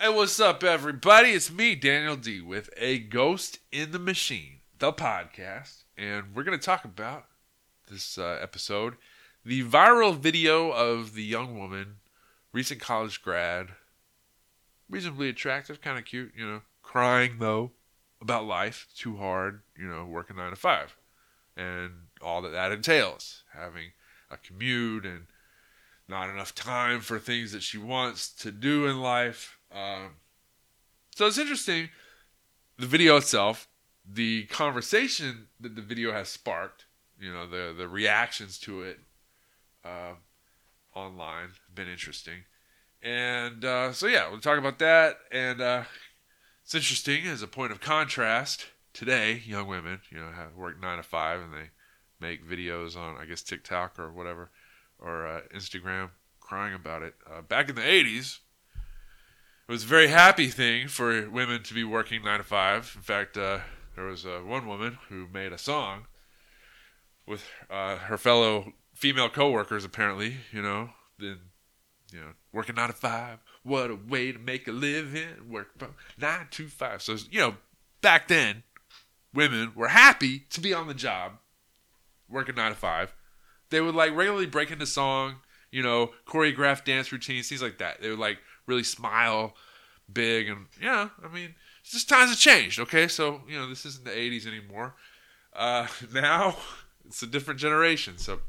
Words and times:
Hey, 0.00 0.10
what's 0.10 0.38
up, 0.38 0.62
everybody? 0.62 1.30
It's 1.30 1.50
me, 1.50 1.74
Daniel 1.74 2.14
D, 2.14 2.40
with 2.40 2.70
A 2.76 3.00
Ghost 3.00 3.58
in 3.72 3.90
the 3.90 3.98
Machine, 3.98 4.60
the 4.78 4.92
podcast. 4.92 5.82
And 5.96 6.36
we're 6.36 6.44
going 6.44 6.56
to 6.56 6.64
talk 6.64 6.84
about 6.84 7.24
this 7.90 8.16
uh, 8.16 8.38
episode 8.40 8.94
the 9.44 9.64
viral 9.64 10.16
video 10.16 10.70
of 10.70 11.14
the 11.14 11.24
young 11.24 11.58
woman, 11.58 11.96
recent 12.52 12.80
college 12.80 13.22
grad, 13.22 13.70
reasonably 14.88 15.28
attractive, 15.28 15.80
kind 15.80 15.98
of 15.98 16.04
cute, 16.04 16.30
you 16.36 16.46
know, 16.46 16.60
crying 16.80 17.38
though 17.40 17.72
about 18.20 18.46
life, 18.46 18.86
too 18.96 19.16
hard, 19.16 19.62
you 19.76 19.88
know, 19.88 20.04
working 20.04 20.36
nine 20.36 20.50
to 20.50 20.56
five, 20.56 20.96
and 21.56 21.90
all 22.22 22.40
that 22.42 22.52
that 22.52 22.70
entails, 22.70 23.42
having 23.52 23.90
a 24.30 24.36
commute 24.36 25.04
and 25.04 25.26
not 26.06 26.30
enough 26.30 26.54
time 26.54 27.00
for 27.00 27.18
things 27.18 27.50
that 27.50 27.64
she 27.64 27.78
wants 27.78 28.32
to 28.32 28.52
do 28.52 28.86
in 28.86 29.00
life. 29.00 29.57
Um, 29.72 30.16
so 31.14 31.26
it's 31.26 31.38
interesting. 31.38 31.90
The 32.78 32.86
video 32.86 33.16
itself, 33.16 33.68
the 34.08 34.44
conversation 34.44 35.48
that 35.60 35.74
the 35.74 35.82
video 35.82 36.12
has 36.12 36.28
sparked, 36.28 36.86
you 37.20 37.32
know, 37.32 37.46
the 37.46 37.74
the 37.76 37.88
reactions 37.88 38.58
to 38.60 38.82
it 38.82 39.00
uh, 39.84 40.14
online 40.94 41.48
have 41.48 41.74
been 41.74 41.88
interesting. 41.88 42.44
And 43.02 43.64
uh, 43.64 43.92
so 43.92 44.06
yeah, 44.06 44.28
we'll 44.28 44.40
talk 44.40 44.58
about 44.58 44.78
that. 44.78 45.18
And 45.30 45.60
uh, 45.60 45.84
it's 46.64 46.74
interesting 46.74 47.26
as 47.26 47.42
a 47.42 47.48
point 47.48 47.72
of 47.72 47.80
contrast. 47.80 48.66
Today, 48.92 49.42
young 49.44 49.68
women, 49.68 50.00
you 50.10 50.18
know, 50.18 50.30
have 50.32 50.54
work 50.56 50.80
nine 50.80 50.96
to 50.96 51.02
five, 51.02 51.40
and 51.40 51.52
they 51.52 51.70
make 52.20 52.48
videos 52.48 52.96
on, 52.96 53.16
I 53.16 53.26
guess, 53.26 53.42
TikTok 53.42 53.98
or 53.98 54.12
whatever, 54.12 54.50
or 54.98 55.26
uh, 55.26 55.40
Instagram, 55.54 56.10
crying 56.40 56.74
about 56.74 57.02
it. 57.02 57.14
Uh, 57.30 57.42
back 57.42 57.68
in 57.68 57.76
the 57.76 57.82
'80s, 57.82 58.38
it 59.68 59.72
was 59.72 59.84
a 59.84 59.86
very 59.86 60.08
happy 60.08 60.48
thing 60.48 60.88
for 60.88 61.28
women 61.28 61.62
to 61.62 61.74
be 61.74 61.84
working 61.84 62.24
nine 62.24 62.38
to 62.38 62.44
five. 62.44 62.90
In 62.96 63.02
fact, 63.02 63.36
uh, 63.36 63.58
there 63.94 64.06
was 64.06 64.24
uh, 64.24 64.40
one 64.42 64.66
woman 64.66 64.98
who 65.10 65.26
made 65.32 65.52
a 65.52 65.58
song 65.58 66.06
with 67.26 67.44
uh, 67.70 67.96
her 67.96 68.16
fellow 68.16 68.72
female 68.94 69.28
coworkers. 69.28 69.84
Apparently, 69.84 70.36
you 70.52 70.62
know, 70.62 70.90
then 71.18 71.38
you 72.10 72.18
know, 72.18 72.30
working 72.50 72.76
nine 72.76 72.88
to 72.88 72.94
five. 72.94 73.40
What 73.62 73.90
a 73.90 73.94
way 73.94 74.32
to 74.32 74.38
make 74.38 74.66
a 74.68 74.72
living. 74.72 75.50
Work 75.50 75.78
from 75.78 75.94
nine 76.18 76.46
to 76.52 76.68
five. 76.68 77.02
So 77.02 77.16
you 77.30 77.40
know, 77.40 77.56
back 78.00 78.28
then, 78.28 78.62
women 79.34 79.72
were 79.74 79.88
happy 79.88 80.46
to 80.48 80.62
be 80.62 80.72
on 80.72 80.88
the 80.88 80.94
job, 80.94 81.32
working 82.26 82.54
nine 82.54 82.70
to 82.70 82.78
five. 82.78 83.12
They 83.68 83.82
would 83.82 83.94
like 83.94 84.16
regularly 84.16 84.46
break 84.46 84.70
into 84.70 84.86
song, 84.86 85.40
you 85.70 85.82
know, 85.82 86.12
choreograph 86.26 86.84
dance 86.86 87.12
routines, 87.12 87.50
things 87.50 87.60
like 87.60 87.76
that. 87.78 88.00
They 88.00 88.08
would 88.08 88.18
like 88.18 88.38
really 88.68 88.84
smile 88.84 89.56
big 90.10 90.48
and 90.48 90.66
yeah, 90.80 91.10
I 91.24 91.28
mean, 91.28 91.54
just 91.84 92.08
times 92.08 92.30
have 92.30 92.38
changed, 92.38 92.80
okay? 92.80 93.08
So, 93.08 93.42
you 93.48 93.58
know, 93.58 93.68
this 93.68 93.84
isn't 93.84 94.04
the 94.04 94.10
80s 94.10 94.46
anymore. 94.46 94.94
Uh, 95.54 95.86
now 96.12 96.56
it's 97.06 97.22
a 97.22 97.26
different 97.26 97.58
generation. 97.58 98.18
So, 98.18 98.40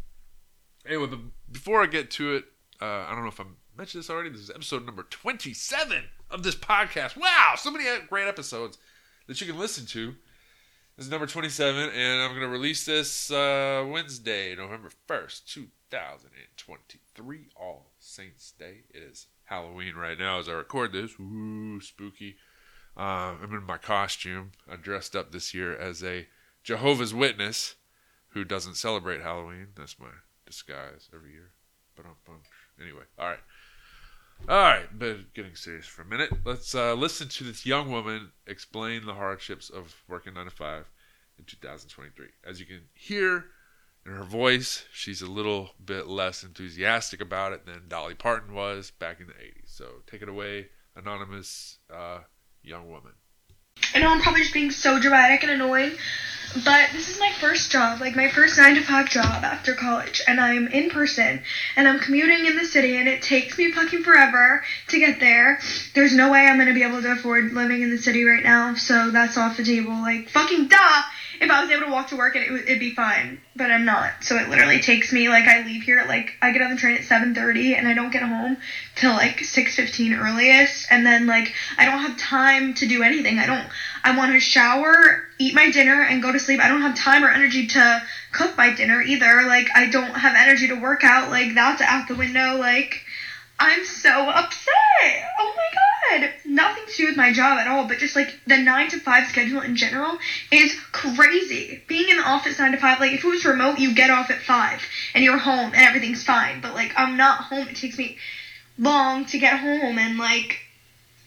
anyway, 0.86 1.08
before 1.52 1.82
I 1.82 1.88
get 1.88 2.12
to 2.12 2.36
it, 2.36 2.46
uh, 2.82 3.06
I 3.08 3.12
don't 3.14 3.24
know 3.24 3.30
if 3.30 3.40
I 3.40 3.46
mentioned 3.78 4.04
this 4.04 4.10
already. 4.10 4.30
This 4.30 4.42
is 4.42 4.50
episode 4.50 4.86
number 4.86 5.04
27 5.04 6.04
of 6.30 6.44
this 6.44 6.56
podcast. 6.56 7.18
Wow, 7.18 7.54
so 7.58 7.72
many 7.72 7.86
great 8.08 8.28
episodes 8.28 8.78
that 9.28 9.40
you 9.42 9.48
can 9.48 9.60
listen 9.60 9.86
to. 9.88 10.16
This 10.96 11.06
is 11.06 11.12
number 11.12 11.28
27, 11.28 11.92
and 11.92 12.22
I'm 12.22 12.32
going 12.32 12.42
to 12.42 12.50
release 12.50 12.86
this 12.86 13.32
uh, 13.32 13.88
Wednesday, 13.90 14.54
November 14.54 14.90
1st, 15.08 15.46
2023, 15.46 17.48
All 17.56 17.94
Saints 18.00 18.52
Day. 18.52 18.82
It 18.90 19.04
is 19.04 19.28
Halloween 19.50 19.96
right 19.96 20.18
now 20.18 20.40
as 20.40 20.48
I 20.48 20.54
record 20.54 20.94
this. 20.94 21.12
Ooh, 21.20 21.82
spooky. 21.82 22.36
Uh, 22.96 23.36
I'm 23.42 23.54
in 23.54 23.64
my 23.64 23.78
costume. 23.78 24.52
I 24.70 24.76
dressed 24.76 25.16
up 25.16 25.32
this 25.32 25.54
year 25.54 25.76
as 25.76 26.04
a 26.04 26.28
Jehovah's 26.64 27.14
Witness 27.14 27.76
who 28.30 28.44
doesn't 28.44 28.76
celebrate 28.76 29.22
Halloween. 29.22 29.70
That's 29.76 30.00
my 30.00 30.10
disguise 30.46 31.10
every 31.14 31.32
year. 31.32 31.52
But 31.96 32.06
anyway, 32.80 33.04
all 33.18 33.28
right. 33.28 33.40
All 34.48 34.56
right, 34.56 34.88
but 34.98 35.34
getting 35.34 35.56
serious 35.56 35.86
for 35.86 36.04
a 36.04 36.06
minute. 36.06 36.32
Let's 36.46 36.74
uh, 36.74 36.94
listen 36.94 37.28
to 37.30 37.44
this 37.44 37.66
young 37.66 37.92
woman 37.92 38.32
explain 38.48 39.06
the 39.06 39.14
hardships 39.16 39.70
of 39.70 39.96
working 40.08 40.36
nine 40.36 40.46
to 40.46 40.52
five 40.52 40.86
in 41.38 41.46
2023. 41.46 42.28
As 42.46 42.60
you 42.60 42.66
can 42.66 42.82
hear 42.94 43.46
in 44.10 44.16
her 44.16 44.24
voice, 44.24 44.86
she's 44.92 45.22
a 45.22 45.28
little 45.28 45.70
bit 45.84 46.08
less 46.08 46.44
enthusiastic 46.44 47.22
about 47.22 47.54
it 47.54 47.66
than 47.66 47.88
Dolly 47.88 48.16
Parton 48.16 48.54
was 48.56 48.92
back 48.92 49.20
in 49.20 49.28
the 49.28 49.34
80s. 49.34 49.68
So 49.68 49.86
take 50.08 50.24
it 50.24 50.30
away, 50.30 50.70
anonymous 50.96 51.78
uh, 51.94 52.20
young 52.64 52.90
woman. 52.90 53.12
I 53.94 54.00
know 54.00 54.10
I'm 54.10 54.22
probably 54.22 54.42
just 54.42 54.54
being 54.54 54.72
so 54.72 55.00
dramatic 55.00 55.44
and 55.44 55.52
annoying, 55.52 55.92
but 56.66 56.90
this 56.92 57.10
is 57.10 57.20
my 57.20 57.32
first 57.40 57.72
job, 57.72 58.02
like 58.02 58.16
my 58.16 58.30
first 58.30 58.58
nine 58.58 58.76
to 58.76 58.82
five 58.82 59.10
job 59.10 59.44
after 59.44 59.74
college, 59.74 60.22
and 60.28 60.42
I'm 60.42 60.68
in 60.68 60.90
person, 60.90 61.42
and 61.76 61.88
I'm 61.88 62.00
commuting 62.00 62.46
in 62.46 62.58
the 62.58 62.66
city, 62.66 62.98
and 62.98 63.08
it 63.08 63.22
takes 63.22 63.58
me 63.58 63.72
fucking 63.72 64.04
forever 64.04 64.64
to 64.90 65.00
get 65.00 65.20
there. 65.20 65.60
There's 65.94 66.16
no 66.16 66.32
way 66.32 66.48
I'm 66.48 66.58
gonna 66.58 66.74
be 66.74 66.84
able 66.84 67.02
to 67.02 67.12
afford 67.12 67.54
living 67.54 67.84
in 67.84 67.92
the 67.92 67.98
city 67.98 68.24
right 68.26 68.44
now, 68.44 68.74
so 68.76 69.12
that's 69.12 69.38
off 69.38 69.58
the 69.58 69.64
table. 69.64 69.94
Like, 69.94 70.30
fucking 70.30 70.68
duh! 70.68 71.04
If 71.42 71.50
I 71.50 71.62
was 71.62 71.72
able 71.72 71.86
to 71.86 71.92
walk 71.92 72.10
to 72.10 72.18
work, 72.18 72.36
it, 72.36 72.52
it'd 72.52 72.80
be 72.80 72.94
fine, 72.94 73.40
but 73.56 73.72
I'm 73.72 73.86
not. 73.86 74.12
So 74.22 74.38
it 74.38 74.50
literally 74.50 74.82
takes 74.82 75.14
me, 75.14 75.30
like, 75.30 75.46
I 75.46 75.64
leave 75.64 75.84
here 75.84 76.00
at, 76.00 76.08
like, 76.08 76.34
I 76.42 76.52
get 76.52 76.62
on 76.62 76.72
the 76.72 76.78
train 76.78 76.98
at 76.98 77.04
7.30, 77.04 77.78
and 77.78 77.88
I 77.88 77.94
don't 77.94 78.12
get 78.12 78.24
home 78.24 78.58
till, 78.96 79.14
like, 79.14 79.38
6.15 79.38 80.20
earliest, 80.20 80.88
and 80.92 81.06
then, 81.06 81.28
like, 81.28 81.54
I 81.78 81.86
don't 81.86 82.00
have 82.00 82.18
time 82.18 82.74
to 82.76 82.88
do 82.88 83.04
anything. 83.04 83.40
I 83.40 83.46
don't, 83.46 83.66
I 84.04 84.18
want 84.18 84.34
to 84.34 84.40
shower, 84.40 85.24
eat 85.38 85.54
my 85.56 85.72
dinner, 85.72 86.02
and 86.02 86.22
go 86.22 86.32
to 86.32 86.40
sleep. 86.40 86.60
I 86.60 86.68
don't 86.68 86.82
have 86.82 86.98
time 86.98 87.24
or 87.24 87.30
energy 87.30 87.68
to 87.68 88.04
cook 88.34 88.58
my 88.58 88.74
dinner 88.74 89.02
either. 89.02 89.44
Like, 89.48 89.68
I 89.74 89.90
don't 89.90 90.12
have 90.12 90.36
energy 90.38 90.68
to 90.68 90.76
work 90.76 91.04
out. 91.04 91.30
Like, 91.30 91.56
that's 91.56 91.82
out 91.82 92.08
the 92.10 92.16
window. 92.16 92.58
Like, 92.58 93.02
I'm 93.60 93.86
so 93.86 94.30
upset. 94.30 94.70
Nothing 96.46 96.84
to 96.88 96.96
do 96.96 97.06
with 97.08 97.18
my 97.18 97.32
job 97.32 97.60
at 97.60 97.68
all, 97.68 97.88
but 97.88 97.98
just 97.98 98.16
like 98.16 98.40
the 98.48 98.58
9 98.58 98.90
to 98.90 99.00
5 99.00 99.28
schedule 99.28 99.62
in 99.62 99.76
general 99.76 100.18
is 100.52 100.76
crazy. 100.92 101.84
Being 101.88 102.10
in 102.10 102.18
the 102.18 102.24
office 102.24 102.60
9 102.60 102.72
to 102.72 102.78
5, 102.78 103.00
like 103.00 103.14
if 103.14 103.24
it 103.24 103.28
was 103.28 103.46
remote, 103.46 103.80
you 103.80 103.94
get 103.94 104.10
off 104.10 104.32
at 104.32 104.42
5 104.42 104.82
and 105.14 105.24
you're 105.24 105.38
home 105.38 105.74
and 105.74 105.76
everything's 105.76 106.24
fine. 106.24 106.62
But 106.62 106.74
like 106.74 106.94
I'm 106.98 107.18
not 107.18 107.42
home. 107.42 107.68
It 107.68 107.76
takes 107.76 107.98
me 107.98 108.18
long 108.78 109.26
to 109.26 109.38
get 109.38 109.60
home 109.60 110.00
and 110.00 110.18
like 110.18 110.60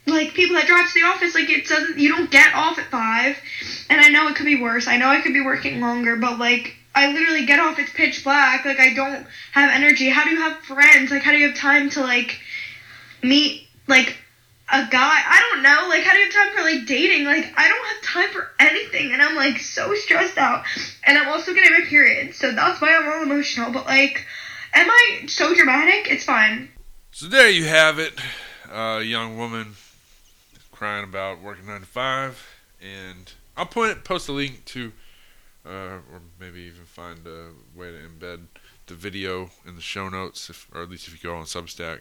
like 0.06 0.34
people 0.34 0.56
that 0.56 0.66
drive 0.66 0.88
to 0.88 0.94
the 0.94 1.06
office 1.06 1.34
like 1.34 1.48
it 1.50 1.68
doesn't 1.68 1.98
you 1.98 2.08
don't 2.08 2.30
get 2.30 2.54
off 2.54 2.78
at 2.78 2.86
5 2.86 3.36
and 3.90 4.00
I 4.00 4.08
know 4.08 4.26
it 4.28 4.34
could 4.34 4.46
be 4.46 4.60
worse. 4.60 4.88
I 4.88 4.96
know 4.96 5.08
I 5.08 5.20
could 5.20 5.34
be 5.34 5.44
working 5.44 5.80
longer, 5.80 6.16
but 6.16 6.38
like 6.38 6.76
I 6.94 7.12
literally 7.12 7.46
get 7.46 7.58
off, 7.60 7.78
it's 7.78 7.92
pitch 7.92 8.24
black, 8.24 8.64
like 8.64 8.80
I 8.80 8.94
don't 8.94 9.26
have 9.52 9.70
energy. 9.70 10.08
How 10.08 10.24
do 10.24 10.30
you 10.30 10.40
have 10.40 10.58
friends? 10.58 11.10
Like 11.10 11.22
how 11.22 11.30
do 11.30 11.38
you 11.38 11.48
have 11.48 11.56
time 11.56 11.88
to 11.90 12.00
like 12.00 12.38
meet 13.22 13.68
like 13.86 14.16
a 14.68 14.86
guy? 14.90 15.20
I 15.26 15.42
don't 15.50 15.62
know. 15.62 15.88
Like 15.88 16.04
how 16.04 16.12
do 16.12 16.18
you 16.18 16.24
have 16.24 16.34
time 16.34 16.56
for 16.56 16.62
like 16.62 16.86
dating? 16.86 17.24
Like 17.24 17.52
I 17.56 17.68
don't 17.68 17.86
have 17.86 18.02
time 18.02 18.30
for 18.30 18.50
anything 18.58 19.12
and 19.12 19.22
I'm 19.22 19.36
like 19.36 19.58
so 19.58 19.94
stressed 19.94 20.38
out. 20.38 20.64
And 21.04 21.18
I'm 21.18 21.28
also 21.28 21.52
getting 21.54 21.72
my 21.72 21.84
period. 21.86 22.34
So 22.34 22.52
that's 22.52 22.80
why 22.80 22.94
I'm 22.94 23.08
all 23.08 23.22
emotional, 23.22 23.72
but 23.72 23.86
like 23.86 24.26
am 24.74 24.88
I 24.90 25.26
so 25.26 25.54
dramatic? 25.54 26.10
It's 26.10 26.24
fine. 26.24 26.68
So 27.10 27.26
there 27.26 27.50
you 27.50 27.64
have 27.64 27.98
it. 27.98 28.14
A 28.70 28.78
uh, 28.78 28.98
young 29.00 29.36
woman 29.36 29.74
crying 30.70 31.04
about 31.04 31.42
working 31.42 31.66
9 31.66 31.80
to 31.80 31.86
5 31.86 32.48
and 32.80 33.32
I'll 33.56 33.66
point 33.66 34.02
post 34.02 34.28
a 34.28 34.32
link 34.32 34.64
to 34.66 34.92
uh, 35.64 35.98
or 36.12 36.22
maybe 36.40 36.60
even 36.60 36.84
find 36.84 37.26
a 37.26 37.50
way 37.78 37.90
to 37.92 37.98
embed 37.98 38.46
the 38.86 38.94
video 38.94 39.50
in 39.66 39.76
the 39.76 39.82
show 39.82 40.08
notes, 40.08 40.50
if, 40.50 40.68
or 40.74 40.82
at 40.82 40.90
least 40.90 41.06
if 41.06 41.14
you 41.14 41.30
go 41.30 41.36
on 41.36 41.44
Substack. 41.44 42.00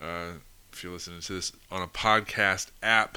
Uh, 0.00 0.38
if 0.76 0.84
you're 0.84 0.92
listening 0.92 1.20
to 1.20 1.32
this 1.32 1.52
on 1.70 1.80
a 1.80 1.86
podcast 1.86 2.66
app 2.82 3.16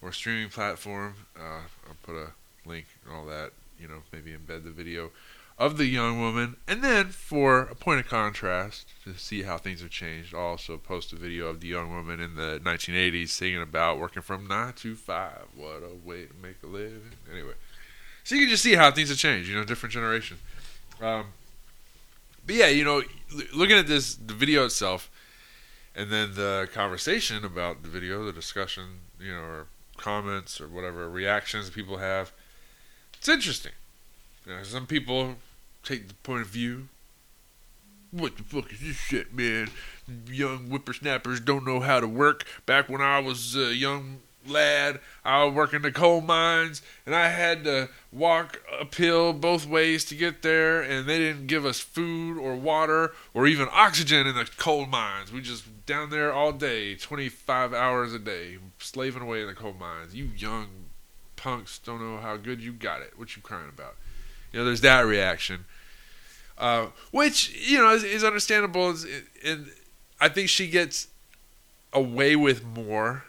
or 0.00 0.12
streaming 0.12 0.48
platform, 0.48 1.16
uh, 1.36 1.62
I'll 1.88 1.96
put 2.04 2.14
a 2.14 2.30
link 2.64 2.86
and 3.04 3.12
all 3.12 3.24
that. 3.26 3.50
You 3.80 3.88
know, 3.88 4.02
maybe 4.12 4.30
embed 4.30 4.62
the 4.62 4.70
video 4.70 5.10
of 5.58 5.76
the 5.76 5.86
young 5.86 6.20
woman, 6.20 6.54
and 6.68 6.84
then 6.84 7.06
for 7.06 7.62
a 7.62 7.74
point 7.74 7.98
of 7.98 8.06
contrast 8.06 8.86
to 9.02 9.14
see 9.14 9.42
how 9.42 9.58
things 9.58 9.80
have 9.80 9.90
changed, 9.90 10.36
I'll 10.36 10.42
also 10.42 10.76
post 10.76 11.12
a 11.12 11.16
video 11.16 11.48
of 11.48 11.60
the 11.60 11.66
young 11.66 11.90
woman 11.90 12.20
in 12.20 12.36
the 12.36 12.60
1980s 12.64 13.30
singing 13.30 13.60
about 13.60 13.98
working 13.98 14.22
from 14.22 14.46
nine 14.46 14.74
to 14.74 14.94
five. 14.94 15.46
What 15.56 15.82
a 15.82 16.08
way 16.08 16.26
to 16.26 16.34
make 16.40 16.56
a 16.62 16.68
living. 16.68 17.10
Anyway. 17.30 17.54
So 18.22 18.36
you 18.36 18.42
can 18.42 18.50
just 18.50 18.62
see 18.62 18.74
how 18.74 18.92
things 18.92 19.08
have 19.08 19.18
changed, 19.18 19.48
you 19.48 19.56
know, 19.56 19.64
different 19.64 19.92
generations. 19.92 20.40
Um, 21.02 21.26
but 22.46 22.54
yeah, 22.54 22.68
you 22.68 22.84
know, 22.84 23.02
looking 23.52 23.76
at 23.76 23.88
this, 23.88 24.14
the 24.14 24.34
video 24.34 24.64
itself, 24.64 25.10
and 25.94 26.10
then 26.10 26.34
the 26.34 26.68
conversation 26.72 27.44
about 27.44 27.82
the 27.82 27.88
video, 27.88 28.24
the 28.24 28.32
discussion, 28.32 29.00
you 29.20 29.32
know, 29.32 29.42
or 29.42 29.66
comments 29.96 30.60
or 30.60 30.66
whatever 30.66 31.08
reactions 31.08 31.70
people 31.70 31.98
have, 31.98 32.32
it's 33.16 33.28
interesting. 33.28 33.72
You 34.46 34.56
know, 34.56 34.62
some 34.62 34.86
people 34.86 35.36
take 35.82 36.08
the 36.08 36.14
point 36.14 36.42
of 36.42 36.48
view 36.48 36.88
what 38.14 38.36
the 38.36 38.44
fuck 38.44 38.72
is 38.72 38.80
this 38.80 38.96
shit, 38.96 39.34
man? 39.34 39.68
Young 40.28 40.68
whippersnappers 40.68 41.40
don't 41.40 41.66
know 41.66 41.80
how 41.80 41.98
to 42.00 42.06
work. 42.06 42.44
Back 42.64 42.88
when 42.88 43.00
I 43.00 43.18
was 43.18 43.56
a 43.56 43.74
young 43.74 44.20
lad, 44.46 45.00
I 45.24 45.44
was 45.44 45.54
working 45.54 45.82
the 45.82 45.92
coal 45.92 46.20
mines, 46.20 46.82
and 47.06 47.14
I 47.14 47.28
had 47.28 47.64
to 47.64 47.88
walk 48.12 48.60
uphill 48.80 49.32
both 49.32 49.66
ways 49.66 50.04
to 50.06 50.14
get 50.14 50.42
there, 50.42 50.82
and 50.82 51.08
they 51.08 51.18
didn't 51.18 51.46
give 51.46 51.64
us 51.64 51.80
food 51.80 52.38
or 52.38 52.54
water 52.56 53.12
or 53.32 53.46
even 53.46 53.68
oxygen 53.72 54.26
in 54.26 54.34
the 54.34 54.48
coal 54.56 54.86
mines. 54.86 55.32
We 55.32 55.40
just 55.40 55.64
down 55.86 56.10
there 56.10 56.32
all 56.32 56.52
day, 56.52 56.94
25 56.94 57.74
hours 57.74 58.14
a 58.14 58.18
day, 58.18 58.58
slaving 58.78 59.22
away 59.22 59.42
in 59.42 59.46
the 59.46 59.54
coal 59.54 59.74
mines. 59.78 60.14
You 60.14 60.30
young 60.36 60.68
punks 61.36 61.78
don't 61.78 62.00
know 62.00 62.18
how 62.18 62.36
good 62.36 62.60
you 62.60 62.72
got 62.72 63.02
it. 63.02 63.18
What 63.18 63.36
you 63.36 63.42
crying 63.42 63.68
about? 63.68 63.96
You 64.52 64.60
know, 64.60 64.64
there's 64.64 64.80
that 64.82 65.00
reaction, 65.00 65.64
uh, 66.56 66.86
which 67.10 67.54
you 67.68 67.78
know 67.78 67.90
is, 67.90 68.04
is 68.04 68.22
understandable, 68.22 68.94
and 69.44 69.70
I 70.20 70.28
think 70.28 70.48
she 70.48 70.68
gets 70.68 71.08
away 71.92 72.36
with 72.36 72.64
more. 72.64 73.24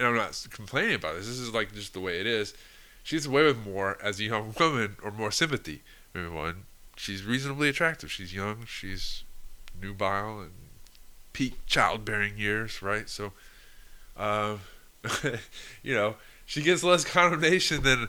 And 0.00 0.08
I'm 0.08 0.16
not 0.16 0.46
complaining 0.50 0.94
about 0.94 1.16
this. 1.16 1.26
This 1.26 1.38
is 1.38 1.52
like 1.52 1.74
just 1.74 1.92
the 1.92 2.00
way 2.00 2.20
it 2.20 2.26
is. 2.26 2.54
She 3.02 3.16
gets 3.16 3.26
away 3.26 3.44
with 3.44 3.66
more 3.66 3.98
as 4.02 4.18
a 4.18 4.24
young 4.24 4.54
woman, 4.58 4.96
or 5.02 5.10
more 5.10 5.30
sympathy. 5.30 5.82
Maybe 6.14 6.28
one, 6.28 6.64
she's 6.96 7.22
reasonably 7.22 7.68
attractive. 7.68 8.10
She's 8.10 8.34
young. 8.34 8.64
She's 8.66 9.24
nubile 9.78 10.40
and 10.40 10.52
peak 11.34 11.66
childbearing 11.66 12.38
years, 12.38 12.80
right? 12.80 13.10
So, 13.10 13.32
uh, 14.16 14.56
you 15.82 15.94
know, 15.94 16.16
she 16.46 16.62
gets 16.62 16.82
less 16.82 17.04
condemnation 17.04 17.82
than 17.82 18.08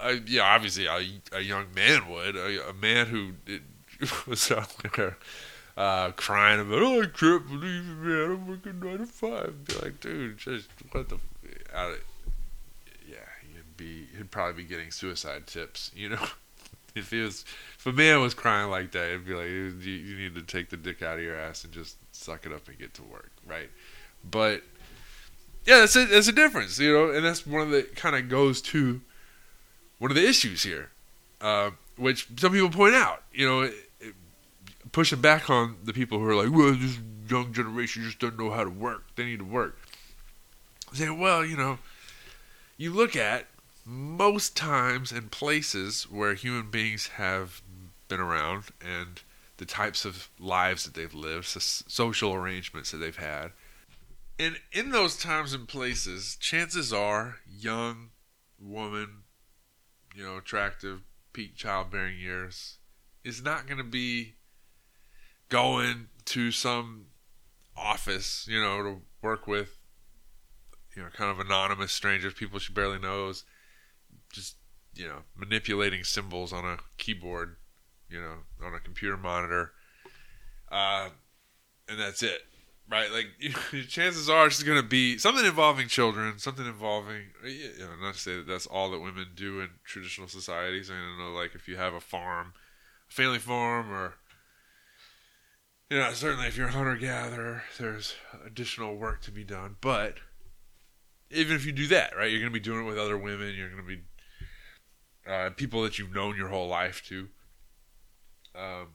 uh, 0.00 0.14
yeah, 0.26 0.42
obviously 0.42 0.86
a, 0.86 1.00
a 1.32 1.40
young 1.40 1.66
man 1.74 2.08
would, 2.08 2.36
a, 2.36 2.68
a 2.68 2.72
man 2.72 3.06
who 3.06 3.32
it, 3.46 3.62
was 4.28 4.48
out 4.52 4.72
there 4.94 5.16
uh, 5.76 6.10
crying 6.12 6.60
about, 6.60 6.82
oh, 6.82 7.02
I 7.02 7.06
can't 7.06 7.46
believe 7.46 7.88
it, 7.88 7.96
man, 7.98 8.30
I'm 8.30 8.46
working 8.46 8.80
nine 8.80 8.98
to 8.98 9.06
five. 9.06 9.64
Be 9.64 9.74
like, 9.74 10.00
dude, 10.00 10.38
just 10.38 10.68
what 10.90 11.08
the, 11.08 11.18
out 11.74 11.92
of, 11.92 11.98
yeah, 13.08 13.16
he'd 13.42 13.76
be, 13.76 14.06
he'd 14.16 14.30
probably 14.30 14.62
be 14.62 14.68
getting 14.68 14.90
suicide 14.90 15.46
tips, 15.46 15.90
you 15.94 16.08
know. 16.08 16.26
if 16.94 17.10
he 17.10 17.20
was, 17.20 17.44
if 17.78 17.86
a 17.86 17.92
man 17.92 18.20
was 18.20 18.34
crying 18.34 18.70
like 18.70 18.92
that, 18.92 19.08
it'd 19.08 19.26
be 19.26 19.34
like, 19.34 19.46
you, 19.46 19.72
you 19.80 20.16
need 20.16 20.34
to 20.34 20.42
take 20.42 20.70
the 20.70 20.76
dick 20.76 21.02
out 21.02 21.18
of 21.18 21.24
your 21.24 21.36
ass 21.36 21.64
and 21.64 21.72
just 21.72 21.96
suck 22.12 22.46
it 22.46 22.52
up 22.52 22.68
and 22.68 22.78
get 22.78 22.94
to 22.94 23.02
work, 23.02 23.30
right? 23.46 23.70
But 24.28 24.62
yeah, 25.64 25.80
that's 25.80 25.96
a, 25.96 26.06
that's 26.06 26.28
a 26.28 26.32
difference, 26.32 26.78
you 26.78 26.92
know, 26.92 27.10
and 27.10 27.24
that's 27.24 27.46
one 27.46 27.62
of 27.62 27.70
the 27.70 27.82
kind 27.82 28.16
of 28.16 28.28
goes 28.28 28.60
to 28.62 29.00
one 29.98 30.10
of 30.10 30.16
the 30.16 30.28
issues 30.28 30.64
here, 30.64 30.90
uh, 31.40 31.70
which 31.96 32.26
some 32.36 32.52
people 32.52 32.70
point 32.70 32.94
out. 32.94 33.22
You 33.32 33.48
know, 33.48 33.60
it, 33.62 33.74
it, 34.00 34.14
pushing 34.90 35.20
back 35.20 35.48
on 35.48 35.76
the 35.84 35.92
people 35.92 36.18
who 36.18 36.26
are 36.26 36.34
like, 36.34 36.52
"Well, 36.52 36.74
this 36.74 36.98
young 37.28 37.52
generation 37.52 38.02
just 38.02 38.18
doesn't 38.18 38.38
know 38.38 38.50
how 38.50 38.64
to 38.64 38.70
work. 38.70 39.04
They 39.14 39.24
need 39.24 39.38
to 39.38 39.44
work." 39.44 39.78
Saying, 40.94 41.18
"Well, 41.18 41.44
you 41.44 41.56
know, 41.56 41.78
you 42.76 42.92
look 42.92 43.16
at 43.16 43.46
most 43.84 44.56
times 44.56 45.10
and 45.10 45.30
places 45.30 46.04
where 46.04 46.34
human 46.34 46.70
beings 46.70 47.08
have 47.08 47.62
been 48.08 48.20
around 48.20 48.64
and 48.80 49.20
the 49.56 49.64
types 49.64 50.04
of 50.04 50.28
lives 50.38 50.84
that 50.84 50.94
they've 50.94 51.14
lived, 51.14 51.46
social 51.46 52.34
arrangements 52.34 52.90
that 52.90 52.98
they've 52.98 53.16
had." 53.16 53.52
And 54.38 54.58
in 54.72 54.90
those 54.90 55.16
times 55.16 55.52
and 55.52 55.68
places, 55.68 56.36
chances 56.36 56.92
are, 56.92 57.36
young 57.48 58.10
woman, 58.58 59.22
you 60.14 60.24
know, 60.24 60.36
attractive, 60.36 61.02
peak 61.32 61.54
childbearing 61.56 62.18
years, 62.18 62.78
is 63.24 63.42
not 63.42 63.66
going 63.66 63.78
to 63.78 63.84
be 63.84 64.34
going 65.48 66.08
to 66.24 66.50
some 66.50 67.06
office, 67.76 68.46
you 68.48 68.60
know, 68.60 68.82
to 68.82 69.02
work 69.20 69.46
with, 69.46 69.78
you 70.96 71.02
know, 71.02 71.08
kind 71.10 71.30
of 71.30 71.40
anonymous 71.40 71.92
strangers, 71.92 72.34
people 72.34 72.58
she 72.58 72.72
barely 72.72 72.98
knows, 72.98 73.44
just, 74.32 74.56
you 74.94 75.06
know, 75.06 75.22
manipulating 75.36 76.04
symbols 76.04 76.52
on 76.52 76.64
a 76.64 76.78
keyboard, 76.98 77.56
you 78.08 78.20
know, 78.20 78.38
on 78.64 78.74
a 78.74 78.80
computer 78.80 79.16
monitor. 79.16 79.72
Uh, 80.70 81.10
and 81.88 81.98
that's 81.98 82.22
it 82.22 82.42
right? 82.92 83.10
Like 83.10 83.26
chances 83.88 84.28
are 84.28 84.46
it's 84.46 84.62
going 84.62 84.80
to 84.80 84.86
be 84.86 85.18
something 85.18 85.44
involving 85.44 85.88
children, 85.88 86.38
something 86.38 86.66
involving 86.66 87.30
you 87.44 87.70
know, 87.78 87.96
not 88.00 88.14
to 88.14 88.20
say 88.20 88.36
that 88.36 88.46
that's 88.46 88.66
all 88.66 88.90
that 88.90 89.00
women 89.00 89.28
do 89.34 89.60
in 89.60 89.70
traditional 89.84 90.28
societies. 90.28 90.90
I 90.90 90.94
don't 90.94 91.18
know, 91.18 91.36
like 91.36 91.54
if 91.54 91.66
you 91.66 91.76
have 91.76 91.94
a 91.94 92.00
farm, 92.00 92.52
a 93.10 93.12
family 93.12 93.38
farm, 93.38 93.90
or 93.90 94.14
you 95.90 95.98
know, 95.98 96.12
certainly 96.12 96.46
if 96.46 96.56
you're 96.56 96.68
a 96.68 96.72
hunter 96.72 96.96
gatherer, 96.96 97.64
there's 97.78 98.14
additional 98.46 98.96
work 98.96 99.22
to 99.22 99.30
be 99.30 99.44
done. 99.44 99.76
But 99.80 100.18
even 101.32 101.56
if 101.56 101.66
you 101.66 101.72
do 101.72 101.86
that, 101.88 102.16
right, 102.16 102.30
you're 102.30 102.40
going 102.40 102.52
to 102.52 102.58
be 102.58 102.64
doing 102.64 102.84
it 102.84 102.88
with 102.88 102.98
other 102.98 103.18
women. 103.18 103.54
You're 103.54 103.70
going 103.70 103.82
to 103.82 103.88
be 103.88 104.02
uh, 105.26 105.50
people 105.50 105.82
that 105.82 105.98
you've 105.98 106.14
known 106.14 106.36
your 106.36 106.48
whole 106.48 106.68
life 106.68 107.02
to. 107.08 107.28
Um, 108.54 108.88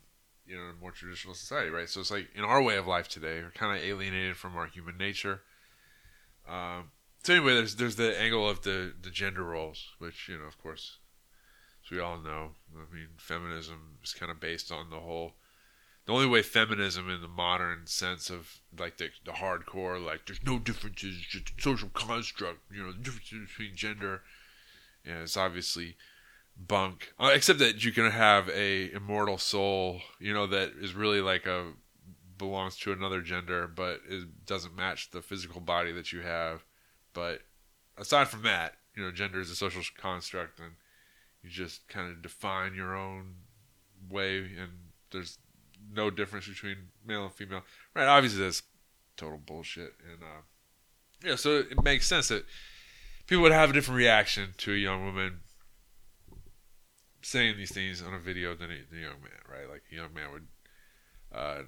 you 0.46 0.56
know, 0.56 0.70
in 0.70 0.80
more 0.80 0.92
traditional 0.92 1.34
society, 1.34 1.70
right? 1.70 1.90
So 1.90 2.00
it's 2.00 2.12
like 2.12 2.30
in 2.36 2.44
our 2.44 2.62
way 2.62 2.78
of 2.78 2.88
life 2.88 3.10
today, 3.10 3.42
we're 3.42 3.52
kind 3.52 3.78
of 3.78 3.84
alienated 3.84 4.38
from 4.38 4.56
our 4.56 4.68
human 4.68 4.98
nature. 4.98 5.42
Um, 6.48 6.92
so 7.24 7.34
anyway, 7.34 7.56
there's 7.56 7.76
there's 7.76 7.98
the 7.98 8.20
angle 8.20 8.50
of 8.50 8.62
the 8.62 8.94
the 9.02 9.10
gender 9.10 9.44
roles, 9.44 9.90
which 10.00 10.30
you 10.30 10.38
know, 10.38 10.46
of 10.46 10.58
course, 10.58 10.98
as 11.84 11.92
we 11.92 12.00
all 12.00 12.18
know, 12.18 12.52
I 12.74 12.94
mean, 12.94 13.08
feminism 13.18 13.98
is 14.04 14.14
kind 14.14 14.32
of 14.32 14.40
based 14.40 14.72
on 14.72 14.90
the 14.90 15.00
whole. 15.00 15.34
The 16.08 16.14
only 16.14 16.26
way 16.26 16.42
feminism, 16.42 17.10
in 17.10 17.22
the 17.22 17.28
modern 17.28 17.86
sense 17.86 18.30
of 18.30 18.62
like 18.80 18.98
the, 18.98 19.10
the 19.26 19.34
hardcore, 19.34 20.04
like 20.04 20.26
there's 20.26 20.44
no 20.44 20.58
differences, 20.58 21.18
just 21.18 21.52
social 21.60 21.90
construct, 21.90 22.60
you 22.72 22.82
know, 22.82 22.94
the 22.94 22.98
differences 22.98 23.50
between 23.50 23.76
gender, 23.76 24.22
and 25.06 25.18
it's 25.18 25.36
obviously 25.36 25.98
bunk. 26.58 27.14
Uh, 27.20 27.32
except 27.34 27.60
that 27.60 27.84
you 27.84 27.92
can 27.92 28.10
have 28.10 28.50
a 28.50 28.90
immortal 28.94 29.38
soul, 29.38 30.00
you 30.18 30.34
know, 30.34 30.48
that 30.48 30.72
is 30.80 30.94
really 30.96 31.20
like 31.20 31.46
a 31.46 31.74
belongs 32.38 32.78
to 32.78 32.94
another 32.94 33.22
gender, 33.22 33.68
but 33.68 34.00
it 34.08 34.46
doesn't 34.46 34.76
match 34.76 35.12
the 35.12 35.22
physical 35.22 35.60
body 35.60 35.92
that 35.92 36.14
you 36.14 36.22
have. 36.22 36.64
But 37.14 37.42
aside 37.98 38.30
from 38.30 38.44
that, 38.44 38.76
you 38.96 39.04
know, 39.04 39.12
gender 39.12 39.40
is 39.42 39.50
a 39.50 39.56
social 39.56 39.84
construct, 39.98 40.60
and 40.60 40.72
you 41.44 41.50
just 41.50 41.88
kind 41.90 42.10
of 42.10 42.22
define 42.22 42.76
your 42.76 42.96
own 42.96 43.36
way, 44.10 44.38
and 44.38 44.72
there's 45.12 45.38
no 45.92 46.10
difference 46.10 46.48
between 46.48 46.78
male 47.06 47.24
and 47.24 47.34
female. 47.34 47.64
Right? 47.96 48.08
Obviously, 48.08 48.44
that's 48.44 48.64
total 49.16 49.38
bullshit, 49.38 49.94
and 50.12 50.22
uh, 50.22 50.42
yeah, 51.24 51.36
so 51.36 51.58
it 51.58 51.82
makes 51.84 52.08
sense 52.08 52.28
that 52.28 52.46
people 53.26 53.44
would 53.44 53.52
have 53.52 53.72
a 53.72 53.74
different 53.74 53.98
reaction 53.98 54.54
to 54.60 54.74
a 54.74 54.78
young 54.78 55.04
woman 55.04 55.40
saying 57.22 57.58
these 57.58 57.74
things 57.74 58.02
on 58.02 58.14
a 58.14 58.20
video 58.20 58.56
than 58.56 58.72
a, 58.72 58.78
the 58.90 59.02
young 59.02 59.22
man, 59.22 59.42
right? 59.52 59.70
Like 59.70 59.84
a 59.92 59.96
young 59.96 60.14
man 60.14 60.32
would 60.32 60.48
uh, 61.34 61.62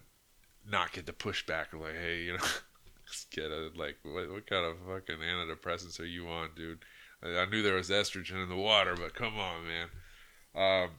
not 0.70 0.92
get 0.94 1.06
the 1.06 1.12
pushback 1.12 1.74
of 1.74 1.82
like, 1.82 1.96
hey, 1.96 2.24
you 2.24 2.34
know, 2.34 2.44
get 3.32 3.52
a 3.52 3.70
like, 3.76 3.98
what, 4.04 4.32
what 4.32 4.48
kind 4.48 4.66
of 4.66 4.78
fucking 4.88 5.18
antidepressants 5.18 6.00
are 6.00 6.06
you 6.06 6.28
on, 6.28 6.50
dude? 6.56 6.86
I, 7.24 7.40
I, 7.40 7.46
knew 7.46 7.62
there 7.62 7.76
was 7.76 7.90
estrogen 7.90 8.42
in 8.42 8.50
the 8.50 8.56
water, 8.56 8.96
but 8.96 9.14
come 9.14 9.38
on, 9.38 9.66
man. 9.68 9.88
Um, 10.56 10.90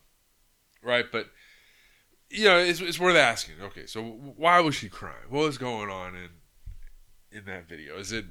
right, 0.83 1.07
but 1.11 1.27
you 2.31 2.45
know, 2.45 2.59
it's, 2.59 2.81
it's 2.81 3.01
worth 3.01 3.17
asking. 3.17 3.57
Okay, 3.61 3.87
so 3.87 4.03
why 4.03 4.61
was 4.61 4.75
she 4.75 4.89
crying? 4.89 5.29
What 5.29 5.41
was 5.41 5.59
going 5.59 5.91
on 5.91 6.15
in 6.15 6.29
in 7.33 7.45
that 7.47 7.69
video? 7.69 7.99
Is 7.99 8.13
it 8.13 8.25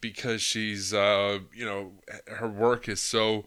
because 0.00 0.40
she's, 0.40 0.94
uh, 0.94 1.40
you 1.54 1.64
know, 1.64 1.92
her 2.26 2.48
work 2.48 2.88
is 2.88 3.00
so 3.00 3.46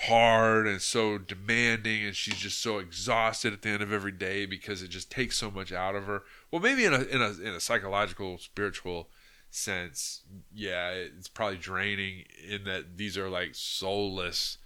hard 0.00 0.66
and 0.66 0.82
so 0.82 1.16
demanding 1.16 2.04
and 2.04 2.14
she's 2.14 2.36
just 2.36 2.60
so 2.60 2.78
exhausted 2.78 3.54
at 3.54 3.62
the 3.62 3.70
end 3.70 3.82
of 3.82 3.90
every 3.90 4.12
day 4.12 4.44
because 4.44 4.82
it 4.82 4.88
just 4.88 5.10
takes 5.10 5.38
so 5.38 5.50
much 5.50 5.72
out 5.72 5.94
of 5.94 6.04
her 6.04 6.22
well 6.52 6.60
maybe 6.60 6.84
in 6.84 6.92
a 6.92 7.00
in 7.04 7.22
a 7.22 7.30
in 7.40 7.54
a 7.54 7.60
psychological 7.60 8.36
spiritual 8.36 9.08
sense 9.48 10.20
yeah 10.54 10.90
it's 10.90 11.28
probably 11.28 11.56
draining 11.56 12.24
in 12.46 12.64
that 12.64 12.98
these 12.98 13.16
are 13.16 13.30
like 13.30 13.54
soulless 13.54 14.58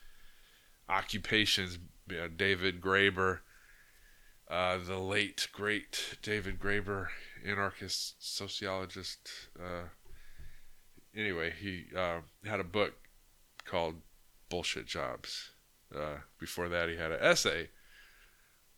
occupations 0.89 1.79
you 2.09 2.17
know, 2.17 2.27
david 2.27 2.81
graeber 2.81 3.39
uh, 4.51 4.79
the 4.79 4.99
late 4.99 5.49
great 5.53 6.19
david 6.23 6.59
graeber 6.59 7.09
anarchist 7.47 8.15
sociologist 8.19 9.31
uh, 9.59 9.89
anyway 11.15 11.53
he 11.59 11.85
uh, 11.97 12.19
had 12.45 12.61
a 12.61 12.65
book 12.65 12.95
called 13.65 13.97
bullshit 14.51 14.87
jobs. 14.87 15.51
Uh, 15.95 16.19
before 16.39 16.69
that, 16.69 16.91
he 16.91 16.97
had 16.97 17.13
an 17.13 17.21
essay 17.23 17.71